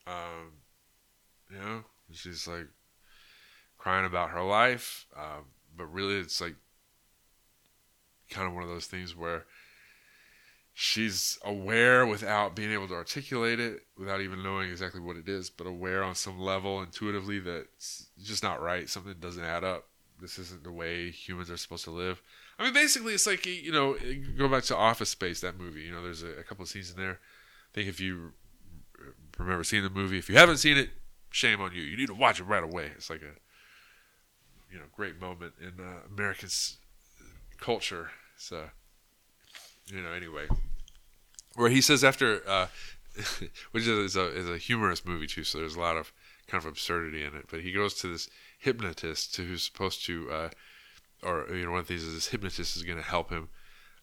Um, 0.05 0.53
you 1.51 1.57
know, 1.57 1.83
she's 2.11 2.47
like 2.47 2.67
crying 3.77 4.05
about 4.05 4.31
her 4.31 4.43
life, 4.43 5.05
uh, 5.15 5.41
but 5.75 5.85
really, 5.85 6.15
it's 6.15 6.41
like 6.41 6.55
kind 8.29 8.47
of 8.47 8.53
one 8.53 8.63
of 8.63 8.69
those 8.69 8.87
things 8.87 9.15
where 9.15 9.45
she's 10.79 11.39
aware 11.43 12.05
without 12.05 12.55
being 12.55 12.71
able 12.71 12.87
to 12.87 12.93
articulate 12.93 13.59
it, 13.59 13.81
without 13.97 14.21
even 14.21 14.43
knowing 14.43 14.69
exactly 14.69 15.01
what 15.01 15.17
it 15.17 15.27
is, 15.27 15.49
but 15.49 15.65
aware 15.65 16.03
on 16.03 16.13
some 16.13 16.39
level 16.39 16.83
intuitively 16.83 17.39
that 17.39 17.65
it's 17.75 18.09
just 18.21 18.43
not 18.43 18.61
right. 18.61 18.87
Something 18.87 19.15
doesn't 19.19 19.43
add 19.43 19.63
up. 19.63 19.85
This 20.21 20.37
isn't 20.37 20.63
the 20.63 20.71
way 20.71 21.09
humans 21.09 21.49
are 21.49 21.57
supposed 21.57 21.83
to 21.85 21.91
live. 21.91 22.21
I 22.59 22.63
mean, 22.63 22.73
basically, 22.73 23.15
it's 23.15 23.25
like 23.25 23.47
you 23.47 23.71
know, 23.71 23.97
go 24.37 24.47
back 24.47 24.63
to 24.65 24.77
Office 24.77 25.09
Space, 25.09 25.41
that 25.41 25.57
movie. 25.57 25.81
You 25.81 25.93
know, 25.93 26.03
there's 26.03 26.21
a, 26.21 26.39
a 26.39 26.43
couple 26.43 26.61
of 26.61 26.69
scenes 26.69 26.91
in 26.91 26.97
there. 26.97 27.13
I 27.13 27.73
think 27.73 27.89
if 27.89 27.99
you 27.99 28.33
remember 29.39 29.63
seeing 29.63 29.83
the 29.83 29.89
movie, 29.89 30.19
if 30.19 30.29
you 30.29 30.37
haven't 30.37 30.57
seen 30.57 30.77
it, 30.77 30.91
shame 31.31 31.59
on 31.59 31.73
you. 31.73 31.81
You 31.81 31.97
need 31.97 32.07
to 32.07 32.13
watch 32.13 32.39
it 32.39 32.43
right 32.43 32.63
away. 32.63 32.91
It's 32.95 33.09
like 33.09 33.23
a 33.23 33.33
you 34.71 34.77
know 34.77 34.85
great 34.95 35.19
moment 35.19 35.53
in 35.59 35.83
uh, 35.83 36.01
American 36.13 36.49
culture. 37.59 38.11
So 38.37 38.69
you 39.87 40.03
know, 40.03 40.11
anyway, 40.11 40.47
where 41.57 41.69
he 41.69 41.81
says 41.81 42.03
after, 42.03 42.47
uh, 42.47 42.67
which 43.71 43.87
is 43.87 44.15
a, 44.15 44.27
is 44.27 44.47
a 44.47 44.57
humorous 44.57 45.03
movie 45.03 45.27
too, 45.27 45.43
so 45.43 45.57
there's 45.57 45.75
a 45.75 45.79
lot 45.79 45.97
of 45.97 46.13
kind 46.47 46.63
of 46.63 46.69
absurdity 46.69 47.23
in 47.23 47.35
it. 47.35 47.45
But 47.49 47.61
he 47.61 47.71
goes 47.71 47.95
to 47.95 48.07
this 48.07 48.29
hypnotist 48.59 49.35
who's 49.35 49.63
supposed 49.63 50.05
to, 50.05 50.31
uh, 50.31 50.49
or 51.23 51.47
you 51.49 51.65
know, 51.65 51.71
one 51.71 51.79
of 51.79 51.87
these 51.87 52.03
is 52.03 52.13
this 52.13 52.27
hypnotist 52.27 52.77
is 52.77 52.83
going 52.83 52.97
to 52.97 53.03
help 53.03 53.29
him. 53.29 53.49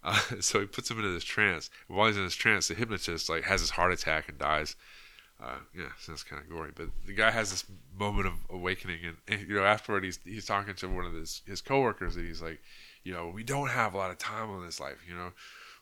Uh, 0.06 0.20
so 0.38 0.60
he 0.60 0.66
puts 0.66 0.90
him 0.90 0.98
into 0.98 1.10
this 1.10 1.24
trance. 1.24 1.70
While 1.88 2.08
he's 2.08 2.18
in 2.18 2.24
this 2.24 2.34
trance, 2.34 2.68
the 2.68 2.74
hypnotist 2.74 3.30
like 3.30 3.44
has 3.44 3.62
his 3.62 3.70
heart 3.70 3.90
attack 3.90 4.28
and 4.28 4.36
dies. 4.36 4.76
Uh, 5.42 5.56
yeah, 5.74 5.86
so 5.98 6.12
that's 6.12 6.22
kind 6.22 6.42
of 6.42 6.50
gory. 6.50 6.72
But 6.76 6.88
the 7.06 7.14
guy 7.14 7.30
has 7.30 7.50
this 7.50 7.64
moment 7.98 8.26
of 8.26 8.34
awakening, 8.50 8.98
and, 9.02 9.16
and, 9.26 9.48
you 9.48 9.54
know, 9.54 9.64
afterward 9.64 10.04
he's 10.04 10.18
he's 10.22 10.44
talking 10.44 10.74
to 10.74 10.88
one 10.88 11.06
of 11.06 11.14
his 11.14 11.40
his 11.46 11.62
coworkers, 11.62 12.16
and 12.16 12.26
he's 12.26 12.42
like, 12.42 12.60
you 13.02 13.14
know, 13.14 13.32
we 13.34 13.44
don't 13.44 13.70
have 13.70 13.94
a 13.94 13.96
lot 13.96 14.10
of 14.10 14.18
time 14.18 14.50
on 14.50 14.66
this 14.66 14.78
life, 14.78 14.98
you 15.08 15.14
know 15.14 15.32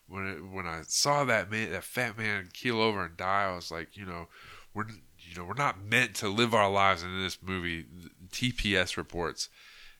when 0.07 0.27
it, 0.27 0.39
when 0.45 0.67
I 0.67 0.81
saw 0.87 1.23
that 1.25 1.49
man, 1.49 1.71
that 1.71 1.83
fat 1.83 2.17
man 2.17 2.49
keel 2.53 2.81
over 2.81 3.05
and 3.05 3.17
die, 3.17 3.45
I 3.51 3.55
was 3.55 3.71
like, 3.71 3.95
you 3.97 4.05
know, 4.05 4.27
we're 4.73 4.85
you 5.19 5.35
know 5.37 5.45
we're 5.45 5.53
not 5.53 5.83
meant 5.83 6.15
to 6.15 6.29
live 6.29 6.53
our 6.53 6.69
lives. 6.69 7.03
in 7.03 7.21
this 7.21 7.37
movie, 7.41 7.85
TPS 8.31 8.97
reports 8.97 9.49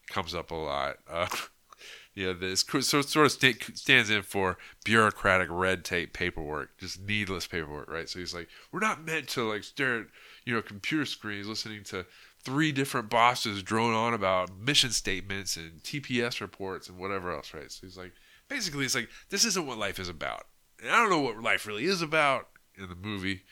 comes 0.08 0.36
up 0.36 0.52
a 0.52 0.56
lot. 0.56 0.98
Uh, 1.10 1.28
yeah, 2.16 2.34
this 2.34 2.62
so 2.62 3.02
sort 3.02 3.26
of 3.26 3.32
stands 3.32 4.10
in 4.10 4.22
for 4.22 4.58
bureaucratic 4.84 5.48
red 5.50 5.84
tape 5.84 6.14
paperwork, 6.14 6.78
just 6.78 7.02
needless 7.02 7.48
paperwork, 7.48 7.90
right? 7.90 8.10
So 8.10 8.20
he's 8.20 8.34
like, 8.34 8.50
we're 8.72 8.80
not 8.80 9.04
meant 9.04 9.28
to 9.30 9.50
like 9.50 9.64
stare 9.64 10.02
at 10.02 10.08
you 10.46 10.54
know 10.54 10.62
computer 10.62 11.06
screens, 11.06 11.48
listening 11.48 11.84
to 11.86 12.06
three 12.44 12.72
different 12.72 13.10
bosses 13.10 13.64
drone 13.64 13.94
on 13.94 14.14
about 14.14 14.56
mission 14.58 14.92
statements 14.92 15.56
and 15.56 15.82
TPS 15.82 16.42
reports 16.42 16.90
and 16.90 16.98
whatever 16.98 17.34
else, 17.34 17.54
right? 17.54 17.72
So 17.72 17.88
he's 17.88 17.98
like, 17.98 18.12
basically 18.50 18.86
it's 18.86 18.96
like 18.96 19.10
this 19.30 19.46
isn't 19.46 19.68
what 19.68 19.78
life 19.78 20.00
is 20.00 20.10
about. 20.10 20.48
And 20.82 20.92
I 20.92 20.98
don't 20.98 21.10
know 21.10 21.20
what 21.20 21.42
life 21.42 21.66
really 21.66 21.86
is 21.86 22.02
about 22.02 22.50
in 22.78 22.90
the 22.90 22.96
movie, 22.96 23.44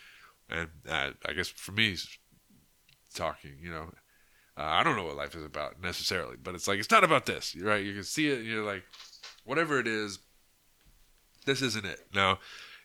and 0.49 0.69
uh, 0.87 1.11
I 1.25 1.33
guess 1.33 1.47
for 1.47 1.71
me, 1.71 1.95
talking, 3.13 3.57
you 3.61 3.71
know, 3.71 3.91
uh, 4.57 4.63
I 4.63 4.83
don't 4.83 4.95
know 4.95 5.05
what 5.05 5.15
life 5.15 5.35
is 5.35 5.45
about 5.45 5.81
necessarily, 5.81 6.35
but 6.41 6.55
it's 6.55 6.67
like 6.67 6.79
it's 6.79 6.91
not 6.91 7.03
about 7.03 7.25
this, 7.25 7.55
right? 7.55 7.83
You 7.83 7.93
can 7.93 8.03
see 8.03 8.27
it, 8.27 8.43
you're 8.43 8.65
like, 8.65 8.83
whatever 9.45 9.79
it 9.79 9.87
is, 9.87 10.19
this 11.45 11.61
isn't 11.61 11.85
it. 11.85 12.07
Now, 12.13 12.39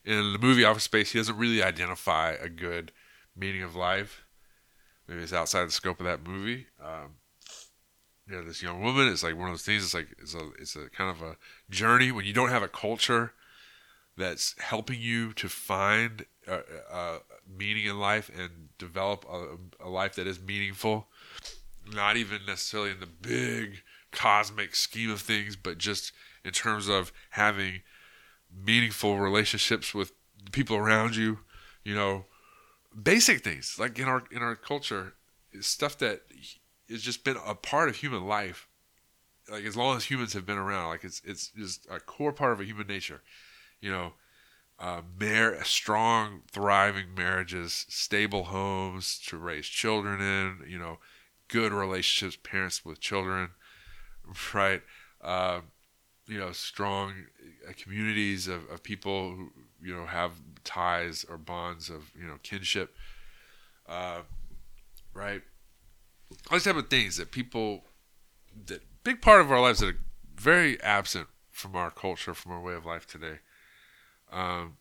in 0.05 0.33
the 0.33 0.39
movie 0.39 0.65
Office 0.65 0.85
Space, 0.85 1.13
he 1.13 1.19
doesn't 1.19 1.37
really 1.37 1.63
identify 1.63 2.31
a 2.33 2.49
good 2.49 2.93
meaning 3.37 3.63
of 3.63 3.75
life. 3.75 4.25
Maybe 5.09 5.23
it's 5.23 5.33
outside 5.33 5.67
the 5.67 5.73
scope 5.73 6.01
of 6.01 6.07
that 6.07 6.27
movie. 6.27 6.67
Um, 6.83 7.17
you 8.29 8.37
know, 8.37 8.43
this 8.43 8.63
young 8.63 8.83
woman. 8.83 9.09
It's 9.09 9.23
like 9.23 9.37
one 9.37 9.49
of 9.49 9.53
those 9.53 9.63
things. 9.63 9.85
It's 9.85 9.95
like 9.95 10.09
it's 10.19 10.35
a 10.35 10.51
it's 10.59 10.77
a 10.77 10.89
kind 10.91 11.11
of 11.11 11.23
a 11.23 11.37
journey 11.71 12.13
when 12.13 12.25
you 12.25 12.33
don't 12.33 12.51
have 12.51 12.63
a 12.63 12.69
culture 12.69 13.33
that's 14.17 14.55
helping 14.59 15.01
you 15.01 15.33
to 15.35 15.49
find 15.49 16.25
a, 16.47 16.61
a 16.91 17.19
meaning 17.47 17.85
in 17.85 18.01
life 18.01 18.31
and 18.37 18.69
develop 18.79 19.25
a, 19.31 19.57
a 19.85 19.89
life 19.89 20.15
that 20.17 20.27
is 20.27 20.41
meaningful. 20.41 21.07
Not 21.89 22.17
even 22.17 22.41
necessarily 22.47 22.91
in 22.91 23.01
the 23.01 23.07
big 23.07 23.83
cosmic 24.11 24.75
scheme 24.75 25.11
of 25.11 25.21
things, 25.21 25.55
but 25.55 25.79
just 25.79 26.13
in 26.45 26.53
terms 26.53 26.89
of 26.89 27.13
having 27.31 27.83
meaningful 28.65 29.19
relationships 29.19 29.95
with 29.95 30.13
people 30.53 30.77
around 30.77 31.15
you. 31.15 31.41
You 31.85 31.95
know, 31.95 32.25
basic 33.01 33.45
things 33.45 33.77
like 33.79 33.99
in 33.99 34.07
our 34.07 34.25
in 34.33 34.43
our 34.43 34.57
culture, 34.57 35.15
stuff 35.61 35.99
that 35.99 36.23
it's 36.89 37.03
just 37.03 37.25
been 37.25 37.37
a 37.47 37.55
part 37.55 37.89
of 37.89 37.97
human 37.97 38.27
life 38.27 38.69
like 39.51 39.65
as 39.65 39.77
long 39.77 39.97
as 39.97 40.05
humans 40.05 40.33
have 40.33 40.47
been 40.47 40.59
around 40.59 40.89
like 40.89 41.05
it's 41.05 41.23
it's 41.25 41.49
just 41.57 41.87
a 41.91 42.01
core 42.01 42.33
part 42.33 42.53
of 42.53 42.61
a 42.61 42.65
human 42.65 42.87
nature 42.87 43.23
you 43.81 43.91
know? 43.91 44.13
Uh, 44.79 45.01
mar- 45.19 45.63
strong 45.65 46.43
thriving 46.51 47.15
marriages 47.15 47.87
stable 47.89 48.45
homes 48.45 49.19
to 49.19 49.39
raise 49.39 49.67
children 49.67 50.21
in 50.21 50.71
you 50.71 50.79
know 50.79 50.99
good 51.49 51.73
relationships 51.73 52.37
parents 52.43 52.85
with 52.85 53.01
children 53.01 53.51
right? 54.55 54.83
Uh, 55.23 55.61
you 56.27 56.39
know 56.39 56.53
strong 56.53 57.13
uh, 57.69 57.73
communities 57.77 58.49
of, 58.49 58.69
of 58.69 58.83
people 58.83 59.31
who 59.31 59.53
you 59.83 59.95
know 59.95 60.07
have 60.07 60.33
ties 60.65 61.25
or 61.29 61.39
bonds 61.39 61.89
of 61.89 62.11
you 62.19 62.27
know 62.27 62.37
kinship 62.43 62.95
uh, 63.89 64.21
right 65.15 65.43
all 66.51 66.57
these 66.57 66.65
type 66.65 66.77
of 66.77 66.89
things 66.89 67.17
that 67.17 67.31
people 67.31 67.85
that 68.67 68.83
big 69.05 69.21
part 69.21 69.41
of 69.41 69.51
our 69.51 69.61
lives 69.61 69.81
that 69.81 69.89
are 69.89 69.99
very 70.35 70.81
absent 70.83 71.29
from 71.51 71.77
our 71.77 71.91
culture, 71.91 72.35
from 72.35 72.53
our 72.53 72.61
way 72.61 72.75
of 72.75 72.85
life 72.85 73.07
today. 73.07 73.39
Um, 74.33 74.77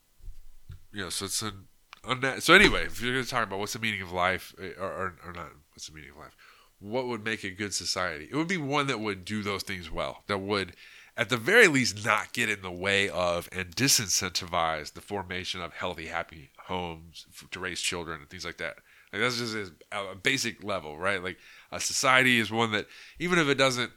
you 0.91 1.03
know, 1.03 1.09
so 1.09 1.25
it's 1.25 1.41
an 1.41 1.67
unna- 2.03 2.41
so 2.41 2.53
anyway, 2.53 2.85
if 2.85 3.01
you're 3.01 3.13
going 3.13 3.23
to 3.23 3.29
talk 3.29 3.43
about 3.43 3.59
what's 3.59 3.73
the 3.73 3.79
meaning 3.79 4.01
of 4.01 4.11
life, 4.11 4.53
eh, 4.61 4.71
or, 4.79 4.87
or, 4.87 5.15
or 5.25 5.33
not, 5.33 5.51
what's 5.73 5.87
the 5.87 5.93
meaning 5.93 6.11
of 6.11 6.17
life? 6.17 6.35
what 6.79 7.07
would 7.07 7.23
make 7.23 7.43
a 7.43 7.51
good 7.51 7.73
society? 7.73 8.27
It 8.31 8.35
would 8.35 8.47
be 8.47 8.57
one 8.57 8.87
that 8.87 8.99
would 8.99 9.25
do 9.25 9.43
those 9.43 9.63
things 9.63 9.91
well, 9.91 10.23
that 10.27 10.39
would, 10.39 10.75
at 11.17 11.29
the 11.29 11.37
very 11.37 11.67
least, 11.67 12.05
not 12.05 12.33
get 12.33 12.49
in 12.49 12.61
the 12.61 12.71
way 12.71 13.09
of 13.09 13.49
and 13.51 13.75
disincentivize 13.75 14.93
the 14.93 15.01
formation 15.01 15.61
of 15.61 15.73
healthy, 15.73 16.07
happy 16.07 16.51
homes 16.65 17.25
to 17.51 17.59
raise 17.59 17.81
children 17.81 18.19
and 18.19 18.29
things 18.29 18.45
like 18.45 18.57
that. 18.57 18.77
Like 19.15 19.23
that's 19.23 19.37
just 19.37 19.71
a 19.93 20.15
basic 20.15 20.61
level, 20.61 20.97
right? 20.97 21.23
Like 21.23 21.37
a 21.71 21.79
society 21.79 22.37
is 22.37 22.51
one 22.51 22.73
that, 22.73 22.87
even 23.17 23.39
if 23.39 23.47
it 23.47 23.55
doesn't 23.55 23.91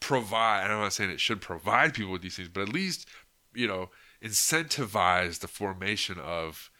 provide, 0.00 0.70
I'm 0.70 0.80
not 0.80 0.94
saying 0.94 1.10
it 1.10 1.20
should 1.20 1.42
provide 1.42 1.92
people 1.92 2.10
with 2.10 2.22
these 2.22 2.36
things, 2.36 2.48
but 2.48 2.62
at 2.62 2.72
least, 2.72 3.06
you 3.54 3.68
know, 3.68 3.90
incentivize 4.24 5.40
the 5.40 5.48
formation 5.48 6.18
of 6.18 6.70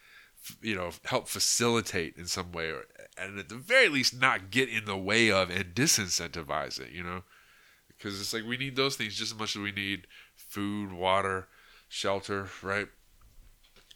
you 0.63 0.75
know 0.75 0.91
help 1.05 1.29
facilitate 1.29 2.17
in 2.17 2.27
some 2.27 2.51
way 2.51 2.71
or 2.71 2.85
and 3.19 3.39
at 3.39 3.49
the 3.49 3.55
very 3.55 3.89
least 3.89 4.19
not 4.19 4.51
get 4.51 4.69
in 4.69 4.87
the 4.87 4.97
way 4.97 5.31
of 5.31 5.51
and 5.51 5.75
disincentivize 5.75 6.81
it 6.81 6.91
you 6.91 7.03
know 7.03 7.23
because 7.87 8.21
it's 8.21 8.33
like 8.33 8.45
we 8.45 8.57
need 8.57 8.75
those 8.75 8.97
things 8.97 9.15
just 9.15 9.33
as 9.33 9.39
much 9.39 9.55
as 9.55 9.63
we 9.63 9.71
need 9.71 10.07
food 10.35 10.93
water 10.93 11.47
shelter 11.89 12.49
right 12.61 12.89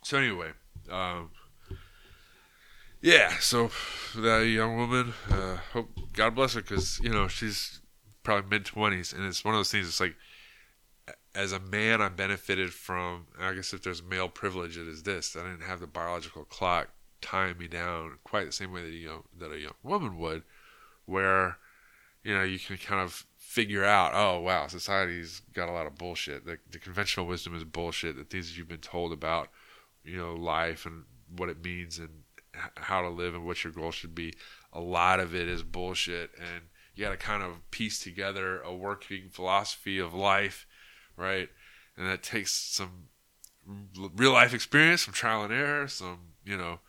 so 0.05 0.19
anyway 0.19 0.53
um 0.89 1.31
yeah 3.01 3.37
so 3.39 3.71
that 4.17 4.41
young 4.41 4.77
woman 4.77 5.13
uh 5.31 5.57
hope 5.73 5.89
god 6.13 6.35
bless 6.35 6.55
her 6.55 6.63
because 6.63 6.99
you 7.01 7.11
know 7.11 7.29
she's 7.29 7.81
probably 8.23 8.49
mid-20s 8.51 9.15
and 9.15 9.25
it's 9.25 9.45
one 9.45 9.55
of 9.55 9.59
those 9.59 9.71
things 9.71 9.87
it's 9.87 10.01
like 10.01 10.17
as 11.37 11.53
a 11.53 11.61
man, 11.61 12.01
I 12.01 12.09
benefited 12.09 12.73
from. 12.73 13.27
I 13.39 13.53
guess 13.53 13.73
if 13.73 13.83
there's 13.83 14.03
male 14.03 14.29
privilege, 14.29 14.77
it 14.79 14.89
is 14.89 15.03
this: 15.03 15.37
I 15.37 15.43
didn't 15.43 15.67
have 15.67 15.81
the 15.81 15.87
biological 15.87 16.45
clock 16.45 16.89
tying 17.21 17.59
me 17.59 17.69
down 17.69 18.19
quite 18.25 18.47
the 18.47 18.53
same 18.53 18.73
way 18.73 18.83
that 18.83 18.91
you 18.91 19.07
know 19.07 19.25
that 19.39 19.53
a 19.53 19.59
young 19.59 19.75
woman 19.83 20.19
would, 20.19 20.43
where 21.05 21.59
you 22.25 22.35
know 22.35 22.43
you 22.43 22.59
can 22.59 22.79
kind 22.79 23.01
of 23.01 23.27
figure 23.37 23.85
out, 23.85 24.13
oh 24.15 24.41
wow, 24.41 24.67
society's 24.67 25.43
got 25.53 25.69
a 25.69 25.73
lot 25.73 25.87
of 25.87 25.97
bullshit. 25.97 26.47
The, 26.47 26.59
the 26.71 26.79
conventional 26.79 27.27
wisdom 27.27 27.55
is 27.55 27.65
bullshit. 27.65 28.17
The 28.17 28.25
things 28.25 28.49
that 28.49 28.59
you've 28.59 28.69
been 28.69 28.79
told 28.79 29.13
about, 29.13 29.49
you 30.05 30.17
know, 30.17 30.35
life 30.35 30.87
and 30.87 31.05
what 31.37 31.49
it 31.49 31.63
means 31.63 31.99
and 31.99 32.11
how 32.77 33.03
to 33.03 33.09
live 33.09 33.35
and 33.35 33.45
what 33.45 33.65
your 33.65 33.73
goal 33.73 33.91
should 33.91 34.15
be. 34.15 34.35
A 34.73 34.81
lot 34.81 35.21
of 35.21 35.35
it 35.35 35.49
is 35.49 35.63
bullshit, 35.63 36.31
and 36.39 36.65
you 36.95 37.05
got 37.05 37.11
to 37.11 37.17
kind 37.17 37.43
of 37.43 37.71
piece 37.71 38.01
together 38.01 38.61
a 38.61 38.75
working 38.75 39.29
philosophy 39.31 39.99
of 39.99 40.15
life 40.15 40.67
right? 41.17 41.49
And 41.97 42.07
that 42.07 42.23
takes 42.23 42.53
some 42.53 43.09
real 44.15 44.33
life 44.33 44.55
experience, 44.55 45.03
some 45.03 45.15
trial 45.15 45.43
and 45.43 45.53
error, 45.53 45.89
some, 45.89 46.19
you 46.45 46.57
know, 46.57 46.81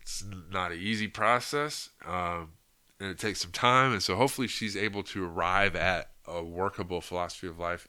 it's 0.00 0.24
not 0.50 0.72
an 0.72 0.78
easy 0.78 1.08
process. 1.08 1.90
Um, 2.06 2.52
and 3.00 3.10
it 3.10 3.18
takes 3.18 3.40
some 3.40 3.52
time. 3.52 3.92
And 3.92 4.02
so 4.02 4.16
hopefully 4.16 4.48
she's 4.48 4.76
able 4.76 5.02
to 5.04 5.24
arrive 5.24 5.76
at 5.76 6.10
a 6.26 6.42
workable 6.42 7.00
philosophy 7.00 7.46
of 7.46 7.58
life, 7.58 7.88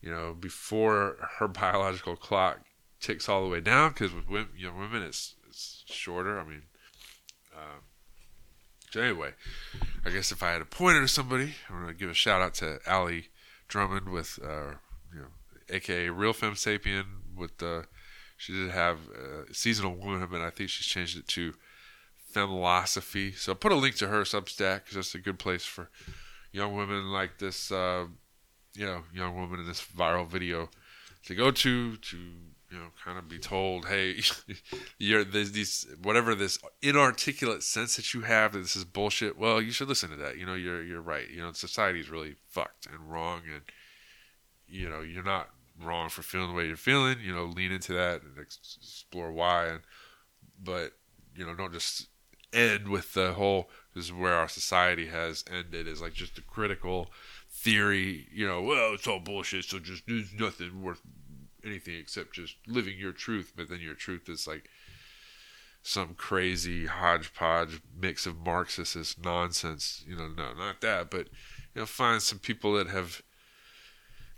you 0.00 0.10
know, 0.10 0.34
before 0.34 1.16
her 1.38 1.48
biological 1.48 2.16
clock 2.16 2.60
ticks 3.00 3.28
all 3.28 3.42
the 3.42 3.50
way 3.50 3.60
down. 3.60 3.90
Because 3.90 4.12
with 4.12 4.28
women, 4.28 4.50
young 4.56 4.78
women, 4.78 5.02
it's, 5.02 5.35
it's 5.56 5.84
shorter. 5.86 6.38
I 6.38 6.44
mean, 6.44 6.62
um, 7.56 7.80
so 8.90 9.00
anyway, 9.00 9.30
I 10.04 10.10
guess 10.10 10.30
if 10.30 10.42
I 10.42 10.52
had 10.52 10.62
a 10.62 10.66
pointer 10.66 11.00
to 11.00 11.08
somebody, 11.08 11.54
I'm 11.70 11.86
to 11.86 11.94
give 11.94 12.10
a 12.10 12.14
shout 12.14 12.42
out 12.42 12.54
to 12.54 12.78
Aly 12.86 13.28
Drummond 13.68 14.10
with, 14.10 14.38
uh, 14.42 14.74
you 15.12 15.20
know, 15.20 15.28
aka 15.70 16.10
Real 16.10 16.32
Femme 16.32 16.54
Sapien 16.54 17.04
with 17.36 17.58
the. 17.58 17.86
She 18.38 18.52
did 18.52 18.70
have 18.70 18.98
uh, 19.08 19.50
seasonal 19.50 19.94
woman, 19.94 20.28
but 20.30 20.42
I 20.42 20.50
think 20.50 20.68
she's 20.68 20.86
changed 20.86 21.16
it 21.16 21.26
to 21.28 21.54
Femilosophy. 22.34 23.34
So 23.34 23.52
I'll 23.52 23.56
put 23.56 23.72
a 23.72 23.76
link 23.76 23.94
to 23.96 24.08
her 24.08 24.22
Substack 24.24 24.84
because 24.84 24.96
that's 24.96 25.14
a 25.14 25.18
good 25.18 25.38
place 25.38 25.64
for 25.64 25.88
young 26.52 26.76
women 26.76 27.06
like 27.10 27.38
this, 27.38 27.72
uh, 27.72 28.04
you 28.74 28.84
know, 28.84 29.04
young 29.14 29.34
woman 29.34 29.60
in 29.60 29.66
this 29.66 29.80
viral 29.80 30.28
video 30.28 30.68
to 31.24 31.34
go 31.34 31.50
to 31.50 31.96
to 31.96 32.18
you 32.70 32.78
know 32.78 32.86
kind 33.04 33.18
of 33.18 33.28
be 33.28 33.38
told, 33.38 33.86
hey, 33.86 34.20
you're 34.98 35.24
there's 35.24 35.52
these 35.52 35.86
whatever 36.02 36.34
this 36.34 36.58
inarticulate 36.82 37.62
sense 37.62 37.96
that 37.96 38.14
you 38.14 38.22
have 38.22 38.52
that 38.52 38.60
this 38.60 38.76
is 38.76 38.84
bullshit. 38.84 39.38
Well, 39.38 39.60
you 39.60 39.70
should 39.70 39.88
listen 39.88 40.10
to 40.10 40.16
that. 40.16 40.38
You 40.38 40.46
know, 40.46 40.54
you're 40.54 40.82
you're 40.82 41.00
right. 41.00 41.28
You 41.28 41.42
know, 41.42 41.52
society's 41.52 42.10
really 42.10 42.36
fucked 42.48 42.86
and 42.86 43.10
wrong, 43.10 43.42
and 43.52 43.62
you 44.68 44.88
know, 44.88 45.00
you're 45.00 45.22
not 45.22 45.50
wrong 45.82 46.08
for 46.08 46.22
feeling 46.22 46.48
the 46.48 46.54
way 46.54 46.66
you're 46.66 46.76
feeling. 46.76 47.18
You 47.22 47.34
know, 47.34 47.44
lean 47.44 47.72
into 47.72 47.92
that 47.92 48.22
and 48.22 48.38
explore 48.38 49.32
why. 49.32 49.66
And 49.66 49.80
but 50.62 50.92
you 51.34 51.46
know, 51.46 51.54
don't 51.54 51.72
just 51.72 52.08
end 52.52 52.88
with 52.88 53.14
the 53.14 53.34
whole. 53.34 53.70
This 53.94 54.06
is 54.06 54.12
where 54.12 54.34
our 54.34 54.48
society 54.48 55.06
has 55.06 55.44
ended. 55.50 55.86
Is 55.86 56.02
like 56.02 56.14
just 56.14 56.38
a 56.38 56.42
critical 56.42 57.10
theory. 57.50 58.26
You 58.32 58.46
know, 58.46 58.62
well, 58.62 58.94
it's 58.94 59.06
all 59.06 59.20
bullshit. 59.20 59.64
So 59.64 59.78
just 59.78 60.06
there's 60.06 60.32
nothing 60.34 60.82
worth 60.82 61.02
anything 61.66 61.96
except 61.96 62.34
just 62.34 62.56
living 62.66 62.98
your 62.98 63.12
truth. 63.12 63.52
But 63.56 63.68
then 63.68 63.80
your 63.80 63.94
truth 63.94 64.28
is 64.28 64.46
like 64.46 64.68
some 65.82 66.14
crazy 66.14 66.86
hodgepodge 66.86 67.80
mix 67.98 68.26
of 68.26 68.38
Marxist 68.38 69.22
nonsense. 69.22 70.04
You 70.06 70.16
know, 70.16 70.28
no, 70.28 70.52
not 70.54 70.80
that, 70.80 71.10
but 71.10 71.28
you 71.74 71.82
know, 71.82 71.86
find 71.86 72.22
some 72.22 72.38
people 72.38 72.74
that 72.74 72.88
have 72.88 73.22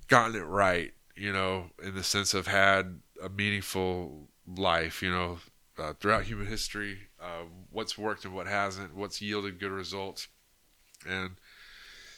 gotten 0.08 0.36
it 0.36 0.44
right. 0.44 0.92
You 1.16 1.32
know, 1.32 1.70
in 1.82 1.94
the 1.94 2.04
sense 2.04 2.32
of 2.32 2.46
had 2.46 3.00
a 3.22 3.28
meaningful 3.28 4.28
life. 4.46 5.02
You 5.02 5.10
know, 5.10 5.38
uh, 5.78 5.94
throughout 5.94 6.24
human 6.24 6.46
history, 6.46 6.98
uh, 7.20 7.44
what's 7.70 7.96
worked 7.96 8.24
and 8.24 8.34
what 8.34 8.46
hasn't, 8.46 8.94
what's 8.94 9.22
yielded 9.22 9.58
good 9.58 9.72
results, 9.72 10.28
and 11.08 11.36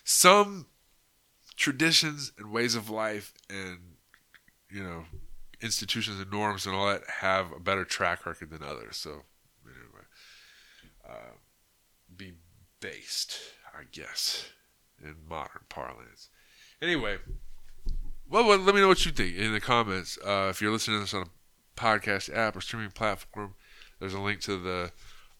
some 0.05 0.67
traditions 1.57 2.33
and 2.39 2.51
ways 2.51 2.75
of 2.75 2.89
life 2.89 3.35
and 3.49 3.79
you 4.71 4.83
know 4.83 5.05
institutions 5.61 6.21
and 6.21 6.31
norms 6.31 6.67
and 6.67 6.75
all 6.75 6.87
that 6.87 7.03
have 7.21 7.53
a 7.53 7.61
better 7.61 7.85
track 7.85 8.25
record 8.27 8.51
than 8.51 8.63
others. 8.63 8.97
So 8.97 9.23
anyway, 9.65 10.07
uh, 11.09 11.35
be 12.17 12.35
based, 12.81 13.39
I 13.75 13.83
guess, 13.91 14.47
in 15.03 15.17
modern 15.29 15.63
parlance. 15.69 16.29
Anyway, 16.81 17.19
well, 18.29 18.47
well, 18.47 18.59
let 18.59 18.75
me 18.75 18.81
know 18.81 18.89
what 18.89 19.05
you 19.05 19.13
think 19.13 19.37
in 19.37 19.53
the 19.53 19.61
comments. 19.61 20.19
Uh, 20.25 20.49
if 20.51 20.63
you're 20.63 20.73
listening 20.73 20.99
to 20.99 21.01
this 21.03 21.15
on 21.15 21.23
a 21.23 21.81
podcast 21.81 22.35
app 22.35 22.57
or 22.57 22.61
streaming 22.61 22.91
platform, 22.91 23.55
there's 23.99 24.15
a 24.15 24.21
link 24.21 24.41
to 24.41 24.57
the 24.57 24.93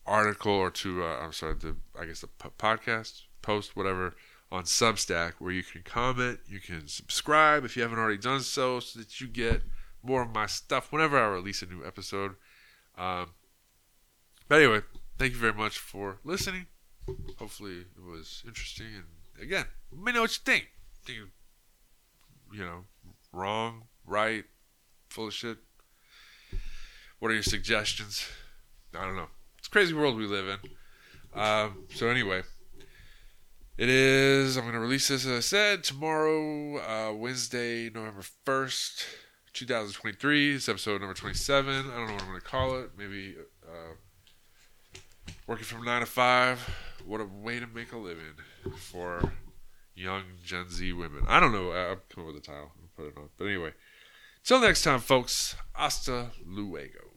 article 0.07 0.53
or 0.53 0.71
to 0.71 1.05
uh, 1.05 1.19
I'm 1.23 1.33
sorry, 1.33 1.55
the 1.55 1.77
I 1.99 2.05
guess 2.05 2.21
the 2.21 2.29
podcast 2.59 3.23
post, 3.43 3.77
whatever 3.77 4.15
on 4.53 4.65
Substack 4.65 5.35
where 5.39 5.53
you 5.53 5.63
can 5.63 5.83
comment, 5.83 6.41
you 6.47 6.61
can 6.61 6.89
subscribe 6.89 7.65
if 7.65 7.77
you 7.77 7.83
haven't 7.83 7.99
already 7.99 8.19
done 8.19 8.41
so, 8.41 8.81
so 8.81 8.99
that 8.99 9.21
you 9.21 9.29
get 9.29 9.63
more 10.03 10.23
of 10.23 10.35
my 10.35 10.47
stuff 10.47 10.93
whenever 10.93 11.19
I 11.19 11.29
release 11.29 11.63
a 11.63 11.67
new 11.67 11.85
episode. 11.87 12.35
Um, 12.99 13.31
but 14.49 14.61
anyway, 14.61 14.81
thank 15.19 15.33
you 15.33 15.39
very 15.39 15.53
much 15.53 15.79
for 15.79 16.19
listening. 16.25 16.67
Hopefully, 17.39 17.81
it 17.97 18.03
was 18.05 18.43
interesting. 18.47 18.87
And 18.97 19.43
again, 19.43 19.67
let 19.93 20.03
me 20.03 20.13
know 20.13 20.23
what 20.23 20.31
you 20.31 20.43
think. 20.45 20.69
Think 21.05 21.19
you, 21.19 21.29
you 22.53 22.65
know, 22.65 22.85
wrong, 23.33 23.85
right, 24.05 24.45
full 25.09 25.29
of 25.29 25.35
shit? 25.35 25.59
What 27.21 27.31
are 27.31 27.35
your 27.35 27.43
suggestions? 27.43 28.27
I 28.99 29.05
don't 29.05 29.17
know. 29.17 29.29
It's 29.59 29.69
crazy 29.69 29.95
world 29.95 30.17
we 30.17 30.27
live 30.27 30.47
in. 30.49 31.41
Um, 31.41 31.85
so 31.95 32.09
anyway. 32.09 32.43
It 33.81 33.89
is, 33.89 34.59
I'm 34.59 34.65
going 34.65 34.75
to 34.75 34.79
release 34.79 35.09
this, 35.09 35.25
as 35.25 35.33
I 35.33 35.41
said, 35.41 35.85
tomorrow, 35.85 36.77
uh, 36.81 37.15
Wednesday, 37.15 37.89
November 37.89 38.21
1st, 38.45 39.05
2023. 39.55 40.57
It's 40.57 40.69
episode 40.69 41.01
number 41.01 41.15
27. 41.15 41.75
I 41.75 41.81
don't 41.81 42.07
know 42.07 42.13
what 42.13 42.23
I'm 42.23 42.29
going 42.29 42.41
to 42.43 42.47
call 42.47 42.79
it. 42.79 42.91
Maybe 42.99 43.37
uh, 43.67 44.99
working 45.47 45.65
from 45.65 45.83
9 45.83 46.01
to 46.01 46.05
5. 46.05 46.71
What 47.07 47.23
a 47.23 47.25
way 47.25 47.59
to 47.59 47.67
make 47.67 47.93
a 47.93 47.97
living 47.97 48.35
for 48.77 49.33
young 49.95 50.25
Gen 50.45 50.69
Z 50.69 50.93
women. 50.93 51.23
I 51.27 51.41
don't 51.41 51.53
know. 51.53 51.71
I'll 51.73 52.01
come 52.15 52.25
up 52.25 52.35
with 52.35 52.37
a 52.37 52.47
title 52.47 52.73
and 52.79 52.95
put 52.95 53.07
it 53.07 53.17
on. 53.17 53.31
But 53.39 53.47
anyway, 53.47 53.71
till 54.45 54.61
next 54.61 54.83
time, 54.83 55.01
folks. 55.01 55.57
Hasta 55.73 56.33
luego. 56.45 57.10